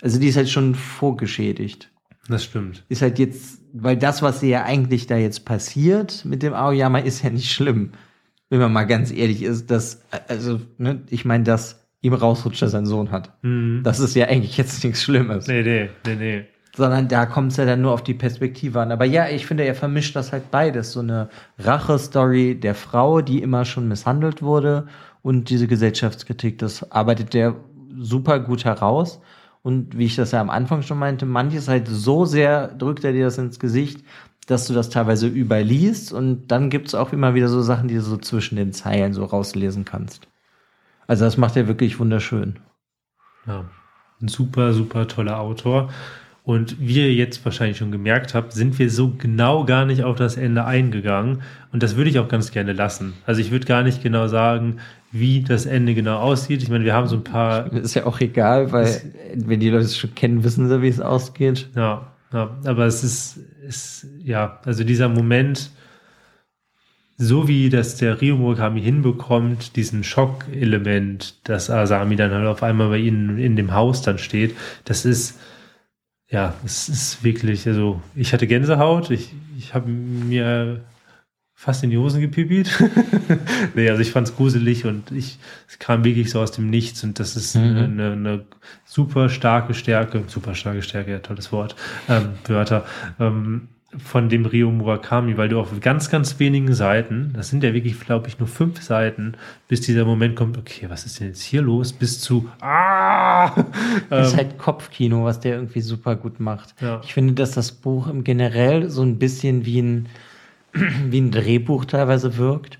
Also 0.00 0.20
die 0.20 0.28
ist 0.28 0.36
halt 0.36 0.48
schon 0.48 0.76
vorgeschädigt. 0.76 1.90
Das 2.28 2.44
stimmt. 2.44 2.84
Ist 2.88 3.02
halt 3.02 3.18
jetzt, 3.18 3.60
weil 3.72 3.96
das, 3.96 4.22
was 4.22 4.40
ja 4.42 4.62
eigentlich 4.62 5.08
da 5.08 5.16
jetzt 5.16 5.44
passiert 5.44 6.24
mit 6.24 6.44
dem 6.44 6.54
Aoyama, 6.54 6.98
ist 6.98 7.24
ja 7.24 7.30
nicht 7.30 7.50
schlimm. 7.50 7.92
Wenn 8.50 8.60
man 8.60 8.72
mal 8.72 8.84
ganz 8.84 9.10
ehrlich 9.10 9.42
ist, 9.42 9.70
dass, 9.70 10.02
also, 10.28 10.60
ne, 10.78 11.02
ich 11.10 11.24
meine, 11.24 11.42
dass 11.42 11.88
ihm 12.00 12.12
rausrutscht, 12.12 12.62
dass 12.62 12.74
er 12.74 12.78
einen 12.78 12.86
Sohn 12.86 13.10
hat. 13.10 13.32
Mhm. 13.42 13.80
Das 13.82 13.98
ist 13.98 14.14
ja 14.14 14.26
eigentlich 14.26 14.56
jetzt 14.56 14.84
nichts 14.84 15.02
Schlimmes. 15.02 15.48
Nee, 15.48 15.62
nee, 15.62 15.90
nee, 16.06 16.14
nee 16.14 16.46
sondern 16.78 17.08
da 17.08 17.26
kommt 17.26 17.50
es 17.50 17.58
ja 17.58 17.66
dann 17.66 17.82
nur 17.82 17.92
auf 17.92 18.04
die 18.04 18.14
Perspektive 18.14 18.80
an. 18.80 18.92
Aber 18.92 19.04
ja, 19.04 19.28
ich 19.28 19.46
finde, 19.46 19.64
er 19.64 19.74
vermischt 19.74 20.14
das 20.14 20.32
halt 20.32 20.52
beides. 20.52 20.92
So 20.92 21.00
eine 21.00 21.28
Rache-Story 21.58 22.54
der 22.54 22.76
Frau, 22.76 23.20
die 23.20 23.42
immer 23.42 23.64
schon 23.64 23.88
misshandelt 23.88 24.42
wurde 24.42 24.86
und 25.22 25.50
diese 25.50 25.66
Gesellschaftskritik, 25.66 26.58
das 26.58 26.90
arbeitet 26.92 27.34
der 27.34 27.56
super 27.98 28.38
gut 28.38 28.64
heraus. 28.64 29.20
Und 29.62 29.98
wie 29.98 30.04
ich 30.04 30.14
das 30.14 30.30
ja 30.30 30.40
am 30.40 30.50
Anfang 30.50 30.82
schon 30.82 31.00
meinte, 31.00 31.26
manches 31.26 31.66
halt 31.66 31.88
so 31.88 32.24
sehr 32.24 32.68
drückt 32.68 33.02
er 33.02 33.12
dir 33.12 33.24
das 33.24 33.38
ins 33.38 33.58
Gesicht, 33.58 34.04
dass 34.46 34.68
du 34.68 34.72
das 34.72 34.88
teilweise 34.88 35.26
überliest 35.26 36.12
und 36.12 36.46
dann 36.46 36.70
gibt 36.70 36.86
es 36.86 36.94
auch 36.94 37.12
immer 37.12 37.34
wieder 37.34 37.48
so 37.48 37.60
Sachen, 37.60 37.88
die 37.88 37.96
du 37.96 38.02
so 38.02 38.16
zwischen 38.18 38.54
den 38.54 38.72
Zeilen 38.72 39.12
so 39.12 39.24
rauslesen 39.24 39.84
kannst. 39.84 40.28
Also 41.08 41.24
das 41.24 41.36
macht 41.36 41.56
er 41.56 41.66
wirklich 41.66 41.98
wunderschön. 41.98 42.60
Ja, 43.46 43.64
ein 44.22 44.28
super, 44.28 44.72
super 44.72 45.08
toller 45.08 45.40
Autor. 45.40 45.90
Und 46.48 46.80
wie 46.80 46.96
ihr 46.96 47.12
jetzt 47.12 47.44
wahrscheinlich 47.44 47.76
schon 47.76 47.92
gemerkt 47.92 48.32
habt, 48.32 48.54
sind 48.54 48.78
wir 48.78 48.90
so 48.90 49.12
genau 49.12 49.66
gar 49.66 49.84
nicht 49.84 50.02
auf 50.02 50.16
das 50.16 50.38
Ende 50.38 50.64
eingegangen. 50.64 51.42
Und 51.72 51.82
das 51.82 51.94
würde 51.94 52.08
ich 52.08 52.18
auch 52.18 52.28
ganz 52.28 52.52
gerne 52.52 52.72
lassen. 52.72 53.12
Also 53.26 53.42
ich 53.42 53.50
würde 53.50 53.66
gar 53.66 53.82
nicht 53.82 54.02
genau 54.02 54.28
sagen, 54.28 54.78
wie 55.12 55.42
das 55.42 55.66
Ende 55.66 55.92
genau 55.92 56.16
aussieht. 56.16 56.62
Ich 56.62 56.70
meine, 56.70 56.86
wir 56.86 56.94
haben 56.94 57.06
so 57.06 57.16
ein 57.16 57.22
paar. 57.22 57.70
Ist 57.74 57.92
ja 57.92 58.06
auch 58.06 58.18
egal, 58.20 58.72
weil 58.72 58.86
ist, 58.86 59.04
wenn 59.34 59.60
die 59.60 59.68
Leute 59.68 59.84
es 59.84 59.98
schon 59.98 60.14
kennen, 60.14 60.42
wissen 60.42 60.70
sie, 60.70 60.80
wie 60.80 60.88
es 60.88 61.00
ausgeht. 61.00 61.68
Ja, 61.76 62.06
ja, 62.32 62.56
aber 62.64 62.86
es 62.86 63.04
ist, 63.04 63.40
ist, 63.68 64.06
ja, 64.24 64.58
also 64.64 64.84
dieser 64.84 65.10
Moment, 65.10 65.70
so 67.18 67.46
wie 67.46 67.68
das 67.68 67.96
der 67.96 68.22
Ryo 68.22 68.36
Murakami 68.36 68.80
hinbekommt, 68.80 69.76
diesen 69.76 70.02
Schockelement, 70.02 71.46
dass 71.46 71.68
Asami 71.68 72.16
dann 72.16 72.30
halt 72.30 72.46
auf 72.46 72.62
einmal 72.62 72.88
bei 72.88 72.98
ihnen 73.00 73.36
in 73.36 73.54
dem 73.54 73.74
Haus 73.74 74.00
dann 74.00 74.16
steht, 74.16 74.56
das 74.86 75.04
ist, 75.04 75.38
ja, 76.30 76.54
es 76.64 76.88
ist 76.88 77.24
wirklich, 77.24 77.66
also 77.66 78.02
ich 78.14 78.32
hatte 78.32 78.46
Gänsehaut, 78.46 79.10
ich, 79.10 79.32
ich 79.56 79.74
habe 79.74 79.88
mir 79.88 80.84
fast 81.54 81.82
in 81.82 81.90
die 81.90 81.98
Hosen 81.98 82.20
gepipiert. 82.20 82.70
nee, 83.74 83.88
also 83.88 84.00
ich 84.00 84.12
fand 84.12 84.28
es 84.28 84.36
gruselig 84.36 84.84
und 84.84 85.10
ich, 85.10 85.38
es 85.66 85.78
kam 85.78 86.04
wirklich 86.04 86.30
so 86.30 86.40
aus 86.40 86.52
dem 86.52 86.70
Nichts 86.70 87.02
und 87.02 87.18
das 87.18 87.34
ist 87.34 87.56
mhm. 87.56 87.76
eine, 87.76 88.12
eine, 88.12 88.44
super 88.84 89.28
starke 89.28 89.74
Stärke, 89.74 90.22
super 90.28 90.54
starke 90.54 90.82
Stärke, 90.82 91.10
ja, 91.10 91.18
tolles 91.18 91.50
Wort, 91.50 91.74
ähm, 92.08 92.34
Wörter, 92.46 92.84
ähm, 93.18 93.68
von 93.96 94.28
dem 94.28 94.44
Rio 94.44 94.70
Murakami, 94.70 95.38
weil 95.38 95.48
du 95.48 95.58
auf 95.58 95.70
ganz, 95.80 96.10
ganz 96.10 96.38
wenigen 96.38 96.74
Seiten, 96.74 97.32
das 97.34 97.48
sind 97.48 97.64
ja 97.64 97.72
wirklich, 97.72 97.98
glaube 97.98 98.28
ich, 98.28 98.38
nur 98.38 98.46
fünf 98.46 98.82
Seiten, 98.82 99.32
bis 99.66 99.80
dieser 99.80 100.04
Moment 100.04 100.36
kommt, 100.36 100.58
okay, 100.58 100.90
was 100.90 101.06
ist 101.06 101.20
denn 101.20 101.28
jetzt 101.28 101.42
hier 101.42 101.62
los, 101.62 101.94
bis 101.94 102.20
zu, 102.20 102.50
ah! 102.60 103.64
Das 104.10 104.26
ist 104.28 104.32
ähm, 104.32 104.36
halt 104.36 104.58
Kopfkino, 104.58 105.24
was 105.24 105.40
der 105.40 105.54
irgendwie 105.54 105.80
super 105.80 106.16
gut 106.16 106.38
macht. 106.38 106.74
Ja. 106.82 107.00
Ich 107.02 107.14
finde, 107.14 107.32
dass 107.32 107.52
das 107.52 107.72
Buch 107.72 108.08
im 108.08 108.24
generell 108.24 108.90
so 108.90 109.02
ein 109.02 109.18
bisschen 109.18 109.64
wie 109.64 109.80
ein, 109.80 110.08
wie 110.74 111.20
ein 111.20 111.30
Drehbuch 111.30 111.86
teilweise 111.86 112.36
wirkt. 112.36 112.78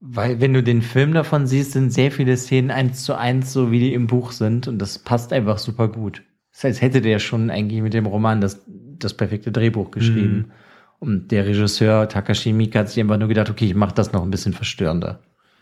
Weil, 0.00 0.40
wenn 0.40 0.54
du 0.54 0.62
den 0.62 0.82
Film 0.82 1.12
davon 1.12 1.46
siehst, 1.46 1.72
sind 1.72 1.92
sehr 1.92 2.10
viele 2.10 2.36
Szenen 2.36 2.70
eins 2.70 3.04
zu 3.04 3.14
eins, 3.14 3.52
so 3.52 3.70
wie 3.70 3.80
die 3.80 3.94
im 3.94 4.06
Buch 4.06 4.32
sind, 4.32 4.66
und 4.66 4.78
das 4.78 4.98
passt 4.98 5.32
einfach 5.32 5.58
super 5.58 5.88
gut. 5.88 6.22
Das 6.60 6.64
heißt, 6.64 6.82
hätte 6.82 7.00
der 7.00 7.18
schon 7.20 7.48
eigentlich 7.48 7.80
mit 7.80 7.94
dem 7.94 8.04
Roman 8.04 8.42
das 8.42 8.62
das 8.98 9.14
perfekte 9.14 9.50
Drehbuch 9.50 9.90
geschrieben. 9.90 10.36
Mhm. 10.36 10.44
Und 10.98 11.32
der 11.32 11.46
Regisseur 11.46 12.06
Takashi 12.06 12.52
Miike 12.52 12.80
hat 12.80 12.90
sich 12.90 13.00
einfach 13.00 13.16
nur 13.16 13.28
gedacht, 13.28 13.48
okay, 13.48 13.64
ich 13.64 13.74
mache 13.74 13.94
das 13.94 14.12
noch 14.12 14.22
ein 14.22 14.30
bisschen 14.30 14.52
verstörender. 14.52 15.20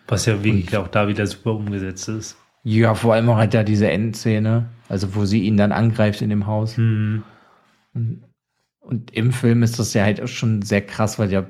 Was 0.09 0.27
ja 0.27 0.43
wirklich 0.43 0.77
auch 0.77 0.89
da 0.89 1.07
wieder 1.07 1.25
super 1.29 1.55
umgesetzt 1.55 2.09
ist. 2.09 2.37
Ja, 2.65 2.97
vor 2.97 3.15
allem 3.15 3.29
auch 3.29 3.37
halt 3.37 3.55
da 3.55 3.63
diese 3.63 3.89
Endszene, 3.89 4.67
also 4.89 5.15
wo 5.15 5.25
sie 5.25 5.43
ihn 5.43 5.57
dann 5.57 5.71
angreift 5.71 6.21
in 6.21 6.31
dem 6.31 6.49
Haus. 6.49 6.77
Mhm. 6.77 7.23
Und, 7.95 8.25
und, 8.81 9.15
im 9.15 9.31
Film 9.31 9.63
ist 9.63 9.79
das 9.79 9.95
ja 9.95 10.03
halt 10.03 10.21
auch 10.21 10.27
schon 10.27 10.63
sehr 10.63 10.81
krass, 10.81 11.21
weil 11.21 11.31
ja 11.31 11.47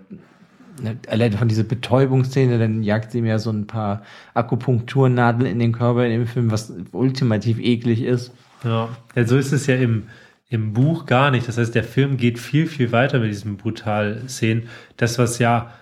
ne, 0.82 0.98
allein 1.08 1.32
von 1.32 1.48
dieser 1.48 1.64
Betäubungsszene, 1.64 2.58
dann 2.58 2.82
jagt 2.82 3.12
sie 3.12 3.22
mir 3.22 3.38
so 3.38 3.50
ein 3.50 3.66
paar 3.66 4.02
Akupunkturnadeln 4.34 5.50
in 5.50 5.58
den 5.58 5.72
Körper 5.72 6.04
in 6.04 6.10
dem 6.10 6.26
Film, 6.26 6.50
was 6.50 6.70
ultimativ 6.92 7.58
eklig 7.58 8.02
ist. 8.02 8.34
Ja, 8.64 8.88
ja 9.14 9.24
so 9.24 9.36
ist 9.36 9.52
es 9.52 9.66
ja 9.66 9.76
im, 9.76 10.04
im 10.48 10.72
Buch 10.72 11.06
gar 11.06 11.30
nicht. 11.30 11.48
Das 11.48 11.58
heißt, 11.58 11.74
der 11.74 11.84
Film 11.84 12.16
geht 12.16 12.38
viel, 12.38 12.66
viel 12.66 12.92
weiter 12.92 13.18
mit 13.18 13.30
diesen 13.30 13.56
Brutal-Szenen. 13.56 14.68
Das, 14.96 15.18
was 15.18 15.38
ja, 15.38 15.72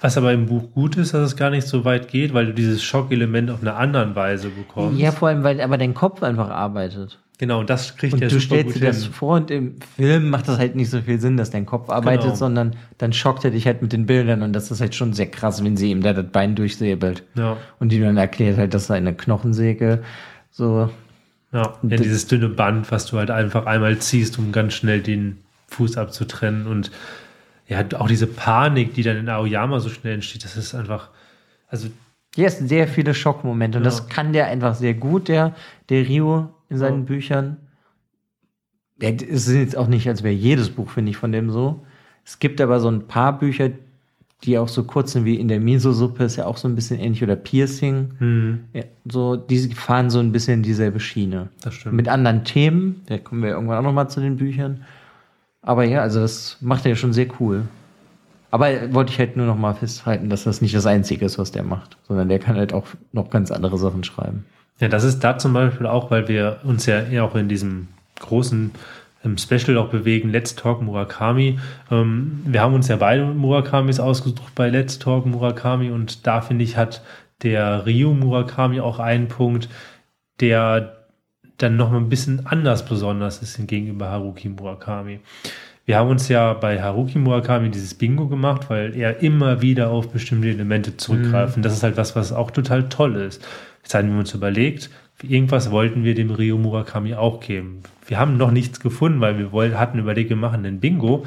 was 0.00 0.16
aber 0.18 0.32
im 0.32 0.46
Buch 0.46 0.72
gut 0.72 0.96
ist, 0.96 1.14
dass 1.14 1.22
es 1.22 1.36
gar 1.36 1.50
nicht 1.50 1.66
so 1.66 1.84
weit 1.84 2.08
geht, 2.08 2.34
weil 2.34 2.46
du 2.46 2.54
dieses 2.54 2.82
Schockelement 2.82 3.50
auf 3.50 3.60
eine 3.60 3.74
andere 3.74 4.14
Weise 4.14 4.50
bekommst. 4.50 5.00
Ja, 5.00 5.12
vor 5.12 5.28
allem, 5.28 5.44
weil 5.44 5.60
aber 5.60 5.78
dein 5.78 5.94
Kopf 5.94 6.22
einfach 6.22 6.50
arbeitet. 6.50 7.18
Genau, 7.38 7.60
und 7.60 7.70
das 7.70 7.96
kriegt 7.96 8.12
und 8.12 8.20
der 8.20 8.28
du 8.28 8.38
stellst 8.38 8.76
dir 8.76 8.86
das 8.86 9.04
vor 9.04 9.36
und 9.36 9.50
im 9.50 9.76
Film 9.96 10.30
macht 10.30 10.46
das 10.46 10.58
halt 10.58 10.76
nicht 10.76 10.90
so 10.90 11.00
viel 11.00 11.18
Sinn, 11.18 11.36
dass 11.36 11.50
dein 11.50 11.66
Kopf 11.66 11.90
arbeitet, 11.90 12.22
genau. 12.22 12.34
sondern 12.36 12.76
dann 12.98 13.12
schockt 13.12 13.44
er 13.44 13.50
dich 13.50 13.66
halt 13.66 13.82
mit 13.82 13.92
den 13.92 14.06
Bildern 14.06 14.42
und 14.42 14.52
das 14.52 14.70
ist 14.70 14.80
halt 14.80 14.94
schon 14.94 15.12
sehr 15.12 15.26
krass, 15.26 15.64
wenn 15.64 15.76
sie 15.76 15.90
ihm 15.90 16.02
da 16.02 16.12
das 16.12 16.26
Bein 16.30 16.54
durchsäbelt. 16.54 17.24
Ja. 17.34 17.56
Und 17.80 17.90
die 17.90 17.98
dann 17.98 18.16
erklärt 18.16 18.58
halt, 18.58 18.74
dass 18.74 18.90
er 18.90 18.96
eine 18.96 19.14
Knochensäge 19.14 20.02
so 20.50 20.88
ja, 21.52 21.74
ja, 21.82 21.96
dieses 21.96 22.26
dünne 22.26 22.48
Band, 22.48 22.90
was 22.90 23.06
du 23.06 23.18
halt 23.18 23.30
einfach 23.30 23.66
einmal 23.66 23.98
ziehst, 23.98 24.38
um 24.38 24.52
ganz 24.52 24.74
schnell 24.74 25.02
den 25.02 25.38
Fuß 25.68 25.98
abzutrennen. 25.98 26.66
Und 26.66 26.90
ja, 27.66 27.84
auch 27.98 28.08
diese 28.08 28.26
Panik, 28.26 28.94
die 28.94 29.02
dann 29.02 29.18
in 29.18 29.28
Aoyama 29.28 29.80
so 29.80 29.88
schnell 29.88 30.14
entsteht, 30.14 30.44
das 30.44 30.56
ist 30.56 30.74
einfach, 30.74 31.10
also. 31.68 31.88
Hier 32.34 32.48
sind 32.50 32.68
sehr 32.68 32.88
viele 32.88 33.14
Schockmomente 33.14 33.76
und 33.78 33.84
ja. 33.84 33.90
das 33.90 34.08
kann 34.08 34.32
der 34.32 34.46
einfach 34.46 34.74
sehr 34.74 34.94
gut, 34.94 35.28
der, 35.28 35.54
der 35.90 36.08
Rio 36.08 36.54
in 36.70 36.78
seinen 36.78 37.00
ja. 37.00 37.04
Büchern. 37.04 37.58
Es 38.98 39.48
ist 39.48 39.54
jetzt 39.54 39.76
auch 39.76 39.88
nicht, 39.88 40.08
als 40.08 40.22
wäre 40.22 40.34
jedes 40.34 40.70
Buch, 40.70 40.90
finde 40.90 41.10
ich, 41.10 41.16
von 41.16 41.32
dem 41.32 41.50
so. 41.50 41.84
Es 42.24 42.38
gibt 42.38 42.60
aber 42.60 42.80
so 42.80 42.88
ein 42.88 43.06
paar 43.08 43.38
Bücher, 43.38 43.70
die 44.44 44.58
auch 44.58 44.68
so 44.68 44.84
kurz 44.84 45.12
sind 45.12 45.24
wie 45.24 45.36
in 45.36 45.48
der 45.48 45.60
Miso-Suppe, 45.60 46.24
ist 46.24 46.36
ja 46.36 46.46
auch 46.46 46.56
so 46.56 46.66
ein 46.66 46.74
bisschen 46.74 46.98
ähnlich, 46.98 47.22
oder 47.22 47.36
Piercing. 47.36 48.10
Mhm. 48.18 48.60
Ja, 48.72 48.82
so, 49.08 49.36
die 49.36 49.58
fahren 49.74 50.10
so 50.10 50.18
ein 50.18 50.32
bisschen 50.32 50.62
dieselbe 50.62 51.00
Schiene. 51.00 51.48
Das 51.62 51.74
stimmt. 51.74 51.94
Mit 51.94 52.08
anderen 52.08 52.44
Themen, 52.44 53.02
da 53.06 53.18
kommen 53.18 53.42
wir 53.42 53.50
irgendwann 53.50 53.78
auch 53.78 53.82
nochmal 53.82 54.10
zu 54.10 54.20
den 54.20 54.36
Büchern. 54.36 54.84
Aber 55.62 55.84
ja, 55.84 56.00
also 56.00 56.20
das 56.20 56.56
macht 56.60 56.84
er 56.84 56.90
ja 56.90 56.96
schon 56.96 57.12
sehr 57.12 57.28
cool. 57.38 57.62
Aber 58.50 58.68
wollte 58.92 59.12
ich 59.12 59.18
halt 59.18 59.36
nur 59.36 59.46
nochmal 59.46 59.74
festhalten, 59.74 60.28
dass 60.28 60.44
das 60.44 60.60
nicht 60.60 60.74
das 60.74 60.86
Einzige 60.86 61.24
ist, 61.24 61.38
was 61.38 61.52
der 61.52 61.62
macht, 61.62 61.96
sondern 62.06 62.28
der 62.28 62.38
kann 62.38 62.56
halt 62.56 62.74
auch 62.74 62.86
noch 63.12 63.30
ganz 63.30 63.50
andere 63.50 63.78
Sachen 63.78 64.04
schreiben. 64.04 64.44
Ja, 64.78 64.88
das 64.88 65.04
ist 65.04 65.20
da 65.20 65.38
zum 65.38 65.52
Beispiel 65.52 65.86
auch, 65.86 66.10
weil 66.10 66.28
wir 66.28 66.58
uns 66.64 66.84
ja 66.86 67.00
eher 67.00 67.24
auch 67.24 67.36
in 67.36 67.48
diesem 67.48 67.88
großen 68.20 68.72
Special 69.38 69.78
auch 69.78 69.88
bewegen, 69.88 70.30
Let's 70.30 70.54
Talk 70.54 70.82
Murakami. 70.82 71.58
Ähm, 71.90 72.42
wir 72.44 72.60
haben 72.60 72.74
uns 72.74 72.88
ja 72.88 72.96
beide 72.96 73.24
Murakamis 73.24 74.00
ausgesucht 74.00 74.54
bei 74.54 74.68
Let's 74.68 74.98
Talk 74.98 75.26
Murakami 75.26 75.90
und 75.90 76.26
da 76.26 76.40
finde 76.40 76.64
ich, 76.64 76.76
hat 76.76 77.02
der 77.42 77.86
Ryu 77.86 78.14
Murakami 78.14 78.80
auch 78.80 78.98
einen 78.98 79.28
Punkt, 79.28 79.68
der 80.40 80.96
dann 81.58 81.76
noch 81.76 81.90
mal 81.90 81.98
ein 81.98 82.08
bisschen 82.08 82.46
anders 82.46 82.84
besonders 82.84 83.42
ist 83.42 83.64
gegenüber 83.66 84.10
Haruki 84.10 84.48
Murakami. 84.48 85.20
Wir 85.84 85.98
haben 85.98 86.10
uns 86.10 86.28
ja 86.28 86.54
bei 86.54 86.80
Haruki 86.80 87.18
Murakami 87.18 87.70
dieses 87.70 87.94
Bingo 87.94 88.28
gemacht, 88.28 88.70
weil 88.70 88.94
er 88.96 89.20
immer 89.20 89.62
wieder 89.62 89.90
auf 89.90 90.12
bestimmte 90.12 90.48
Elemente 90.48 90.96
zurückgreift. 90.96 91.56
Mhm. 91.56 91.58
Und 91.58 91.62
das 91.64 91.72
ist 91.74 91.82
halt 91.82 91.96
was, 91.96 92.14
was 92.14 92.32
auch 92.32 92.50
total 92.52 92.88
toll 92.88 93.16
ist. 93.16 93.46
Jetzt 93.82 93.94
haben 93.94 94.12
wir 94.12 94.18
uns 94.18 94.32
überlegt, 94.32 94.90
irgendwas 95.22 95.70
wollten 95.70 96.04
wir 96.04 96.14
dem 96.14 96.30
Ryo 96.30 96.58
Murakami 96.58 97.14
auch 97.14 97.40
geben. 97.40 97.80
Wir 98.06 98.18
haben 98.18 98.36
noch 98.36 98.50
nichts 98.50 98.80
gefunden, 98.80 99.20
weil 99.20 99.38
wir 99.38 99.52
wollten, 99.52 99.78
hatten 99.78 99.98
überlegt, 99.98 100.30
wir 100.30 100.36
machen 100.36 100.64
einen 100.64 100.80
Bingo. 100.80 101.24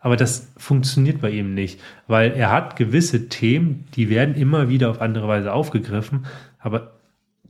Aber 0.00 0.16
das 0.16 0.48
funktioniert 0.56 1.20
bei 1.20 1.30
ihm 1.30 1.54
nicht, 1.54 1.80
weil 2.06 2.30
er 2.32 2.52
hat 2.52 2.76
gewisse 2.76 3.28
Themen, 3.28 3.86
die 3.96 4.08
werden 4.08 4.36
immer 4.36 4.68
wieder 4.68 4.90
auf 4.90 5.00
andere 5.00 5.26
Weise 5.26 5.52
aufgegriffen, 5.52 6.26
aber 6.60 6.92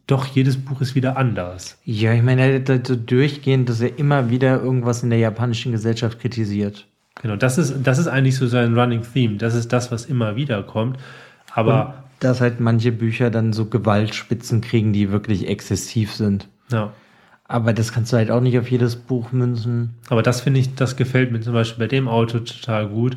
doch 0.07 0.25
jedes 0.27 0.57
Buch 0.57 0.81
ist 0.81 0.95
wieder 0.95 1.17
anders. 1.17 1.79
Ja, 1.85 2.15
ich 2.15 2.23
meine, 2.23 2.43
er 2.43 2.75
hat 2.77 2.87
so 2.87 2.97
durchgehend, 2.97 3.69
dass 3.69 3.81
er 3.81 3.99
immer 3.99 4.31
wieder 4.31 4.63
irgendwas 4.63 5.03
in 5.03 5.11
der 5.11 5.19
japanischen 5.19 5.73
Gesellschaft 5.73 6.21
kritisiert. 6.21 6.87
Genau, 7.21 7.37
das 7.37 7.59
ist, 7.59 7.75
das 7.83 7.99
ist 7.99 8.07
eigentlich 8.07 8.37
so 8.37 8.47
sein 8.47 8.79
Running 8.79 9.03
Theme. 9.03 9.37
Das 9.37 9.55
ist 9.55 9.73
das, 9.73 9.91
was 9.91 10.07
immer 10.07 10.37
wieder 10.37 10.63
kommt. 10.63 10.99
Aber. 11.53 12.05
Dass 12.21 12.41
halt 12.41 12.61
manche 12.61 12.93
Bücher 12.93 13.31
dann 13.31 13.53
so 13.53 13.67
Gewaltspitzen 13.67 14.61
kriegen, 14.61 14.93
die 14.93 15.11
wirklich 15.11 15.49
exzessiv 15.49 16.15
sind. 16.15 16.49
Ja. 16.71 16.93
Aber 17.49 17.73
das 17.73 17.93
kannst 17.93 18.13
du 18.13 18.17
halt 18.17 18.31
auch 18.31 18.41
nicht 18.41 18.59
auf 18.59 18.71
jedes 18.71 18.97
Buch 18.97 19.33
münzen. 19.33 19.95
Aber 20.09 20.23
das 20.23 20.41
finde 20.41 20.61
ich, 20.61 20.75
das 20.75 20.97
gefällt 20.97 21.31
mir 21.31 21.41
zum 21.41 21.53
Beispiel 21.53 21.85
bei 21.85 21.89
dem 21.89 22.09
Auto 22.09 22.41
total 22.41 22.89
gut. 22.89 23.17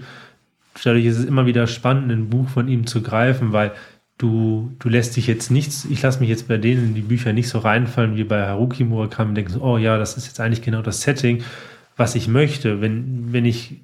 Dadurch 0.83 1.05
ist 1.05 1.17
es 1.17 1.25
immer 1.25 1.45
wieder 1.45 1.65
spannend, 1.67 2.11
ein 2.11 2.29
Buch 2.29 2.47
von 2.47 2.67
ihm 2.67 2.85
zu 2.85 3.01
greifen, 3.01 3.53
weil 3.53 3.71
du, 4.19 4.71
du 4.79 4.89
lässt 4.89 5.17
dich 5.17 5.25
jetzt 5.25 5.49
nichts, 5.49 5.85
ich 5.85 6.01
lasse 6.01 6.19
mich 6.19 6.29
jetzt 6.29 6.47
bei 6.47 6.57
denen 6.57 6.89
in 6.89 6.95
die 6.95 7.01
Bücher 7.01 7.33
nicht 7.33 7.49
so 7.49 7.57
reinfallen 7.57 8.15
wie 8.17 8.23
bei 8.23 8.45
Haruki 8.45 8.83
Murakami 8.83 9.29
und 9.29 9.35
denke 9.35 9.51
so, 9.51 9.61
oh 9.61 9.77
ja, 9.77 9.97
das 9.97 10.15
ist 10.15 10.27
jetzt 10.27 10.39
eigentlich 10.39 10.61
genau 10.61 10.81
das 10.81 11.01
Setting, 11.01 11.43
was 11.97 12.15
ich 12.15 12.27
möchte. 12.27 12.81
Wenn, 12.81 13.33
wenn 13.33 13.45
ich 13.45 13.81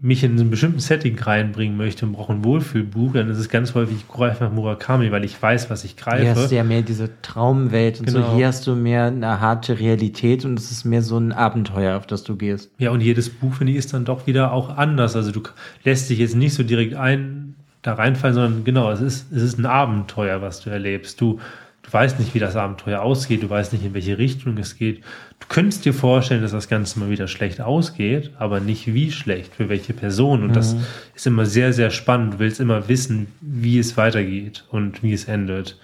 mich 0.00 0.22
in 0.22 0.32
einen 0.32 0.50
bestimmten 0.50 0.78
Setting 0.78 1.18
reinbringen 1.18 1.76
möchte 1.76 2.04
und 2.04 2.12
brauche 2.12 2.32
ein 2.32 2.44
Wohlfühlbuch, 2.44 3.14
dann 3.14 3.30
ist 3.30 3.38
es 3.38 3.48
ganz 3.48 3.74
häufig, 3.74 3.96
ich 3.96 4.08
greife 4.08 4.44
nach 4.44 4.52
Murakami, 4.52 5.10
weil 5.10 5.24
ich 5.24 5.40
weiß, 5.40 5.70
was 5.70 5.84
ich 5.84 5.96
greife. 5.96 6.22
Hier 6.22 6.34
hast 6.34 6.50
du 6.50 6.54
ja 6.54 6.64
mehr 6.64 6.82
diese 6.82 7.10
Traumwelt 7.22 8.00
und 8.00 8.06
genau. 8.06 8.30
so. 8.30 8.36
Hier 8.36 8.48
hast 8.48 8.66
du 8.66 8.74
mehr 8.74 9.06
eine 9.06 9.40
harte 9.40 9.78
Realität 9.78 10.44
und 10.44 10.58
es 10.58 10.70
ist 10.70 10.84
mehr 10.84 11.02
so 11.02 11.16
ein 11.16 11.32
Abenteuer, 11.32 11.96
auf 11.96 12.06
das 12.06 12.24
du 12.24 12.36
gehst. 12.36 12.70
Ja, 12.78 12.90
und 12.90 13.00
jedes 13.00 13.30
Buch, 13.30 13.54
finde 13.54 13.72
ich, 13.72 13.78
ist 13.78 13.94
dann 13.94 14.04
doch 14.04 14.26
wieder 14.26 14.52
auch 14.52 14.76
anders. 14.76 15.16
Also 15.16 15.32
du 15.32 15.42
lässt 15.82 16.10
dich 16.10 16.18
jetzt 16.18 16.36
nicht 16.36 16.52
so 16.52 16.62
direkt 16.62 16.94
ein, 16.94 17.54
da 17.80 17.94
reinfallen, 17.94 18.34
sondern 18.34 18.64
genau, 18.64 18.90
es 18.90 19.00
ist, 19.00 19.32
es 19.32 19.42
ist 19.42 19.58
ein 19.58 19.66
Abenteuer, 19.66 20.42
was 20.42 20.60
du 20.60 20.68
erlebst. 20.68 21.20
Du, 21.20 21.40
du 21.86 21.92
weißt 21.92 22.18
nicht, 22.18 22.34
wie 22.34 22.38
das 22.38 22.56
Abenteuer 22.56 23.00
ausgeht, 23.00 23.42
du 23.42 23.50
weißt 23.50 23.72
nicht, 23.72 23.84
in 23.84 23.94
welche 23.94 24.18
Richtung 24.18 24.58
es 24.58 24.76
geht. 24.76 25.02
Du 25.38 25.46
könntest 25.48 25.84
dir 25.84 25.94
vorstellen, 25.94 26.42
dass 26.42 26.52
das 26.52 26.68
Ganze 26.68 26.98
mal 26.98 27.10
wieder 27.10 27.28
schlecht 27.28 27.60
ausgeht, 27.60 28.32
aber 28.38 28.60
nicht 28.60 28.92
wie 28.92 29.12
schlecht, 29.12 29.54
für 29.54 29.68
welche 29.68 29.92
Person. 29.92 30.42
Und 30.42 30.50
mhm. 30.50 30.54
das 30.54 30.76
ist 31.14 31.26
immer 31.26 31.46
sehr, 31.46 31.72
sehr 31.72 31.90
spannend. 31.90 32.34
Du 32.34 32.38
willst 32.40 32.60
immer 32.60 32.88
wissen, 32.88 33.28
wie 33.40 33.78
es 33.78 33.96
weitergeht 33.96 34.64
und 34.70 35.02
wie 35.02 35.12
es 35.12 35.26
endet. 35.26 35.78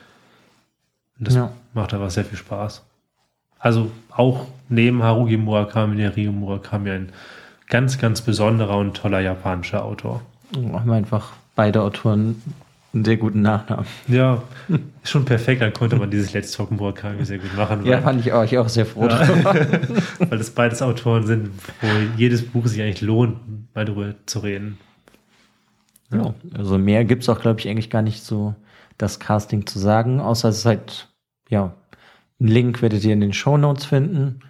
Und 1.18 1.28
das 1.28 1.34
ja. 1.34 1.52
macht 1.74 1.94
einfach 1.94 2.10
sehr 2.10 2.24
viel 2.24 2.38
Spaß. 2.38 2.82
Also 3.58 3.92
auch 4.10 4.46
neben 4.68 5.02
Haruki 5.02 5.36
Murakami, 5.36 5.96
der 5.96 6.16
Ryo 6.16 6.32
Murakami, 6.32 6.90
ein 6.90 7.12
ganz, 7.68 7.98
ganz 7.98 8.20
besonderer 8.20 8.76
und 8.76 8.96
toller 8.96 9.20
japanischer 9.20 9.84
Autor. 9.84 10.22
Haben 10.54 10.90
einfach 10.90 11.32
beide 11.54 11.80
Autoren 11.82 12.42
einen 12.94 13.04
sehr 13.04 13.16
guten 13.16 13.40
Nachnamen. 13.40 13.86
Ja, 14.06 14.42
schon 15.02 15.24
perfekt, 15.24 15.62
dann 15.62 15.72
konnte 15.72 15.96
man 15.96 16.10
dieses 16.10 16.32
Let's 16.32 16.52
Talk 16.52 16.70
Murakami 16.70 17.24
sehr 17.24 17.38
gut 17.38 17.56
machen. 17.56 17.86
Ja, 17.86 18.02
fand 18.02 18.20
ich 18.20 18.32
auch, 18.32 18.44
ich 18.44 18.58
auch 18.58 18.68
sehr 18.68 18.86
froh 18.86 19.08
Ja. 19.08 19.26
weil 20.18 20.38
das 20.38 20.50
beides 20.50 20.82
Autoren 20.82 21.26
sind, 21.26 21.50
wo 21.80 21.86
jedes 22.16 22.46
Buch 22.46 22.66
sich 22.66 22.82
eigentlich 22.82 23.00
lohnt, 23.00 23.38
mal 23.74 23.84
drüber 23.84 24.14
zu 24.26 24.40
reden. 24.40 24.78
Ja, 26.12 26.34
also 26.54 26.76
mehr 26.76 27.04
gibt 27.04 27.22
es 27.22 27.28
auch, 27.28 27.40
glaube 27.40 27.60
ich, 27.60 27.68
eigentlich 27.68 27.88
gar 27.88 28.02
nicht 28.02 28.22
so 28.22 28.54
das 28.98 29.18
Casting 29.18 29.66
zu 29.66 29.78
sagen, 29.78 30.20
außer 30.20 30.50
es 30.50 30.58
ist 30.58 30.66
halt, 30.66 31.08
ja, 31.48 31.74
einen 32.38 32.48
Link 32.48 32.82
werdet 32.82 33.04
ihr 33.04 33.14
in 33.14 33.20
den 33.20 33.32
Shownotes 33.32 33.86
finden 33.86 34.40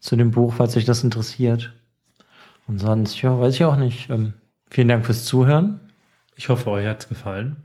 zu 0.00 0.16
dem 0.16 0.32
Buch, 0.32 0.54
falls 0.56 0.76
euch 0.76 0.84
das 0.84 1.04
interessiert. 1.04 1.72
Und 2.66 2.78
sonst, 2.78 3.20
ja, 3.22 3.38
weiß 3.38 3.54
ich 3.54 3.64
auch 3.64 3.76
nicht. 3.76 4.10
Ähm, 4.10 4.32
vielen 4.70 4.88
Dank 4.88 5.06
fürs 5.06 5.24
Zuhören. 5.24 5.80
Ich 6.34 6.48
hoffe, 6.48 6.70
euch 6.70 6.86
hat's 6.86 7.08
gefallen. 7.08 7.56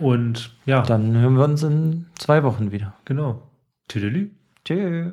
Und 0.00 0.54
ja, 0.66 0.82
Dann 0.82 1.16
hören 1.16 1.34
wir 1.36 1.44
uns 1.44 1.62
in 1.62 2.06
zwei 2.18 2.42
Wochen 2.42 2.72
wieder. 2.72 2.94
genau. 3.04 3.42
Tüdelü. 3.88 4.30
Tschüss. 4.64 5.12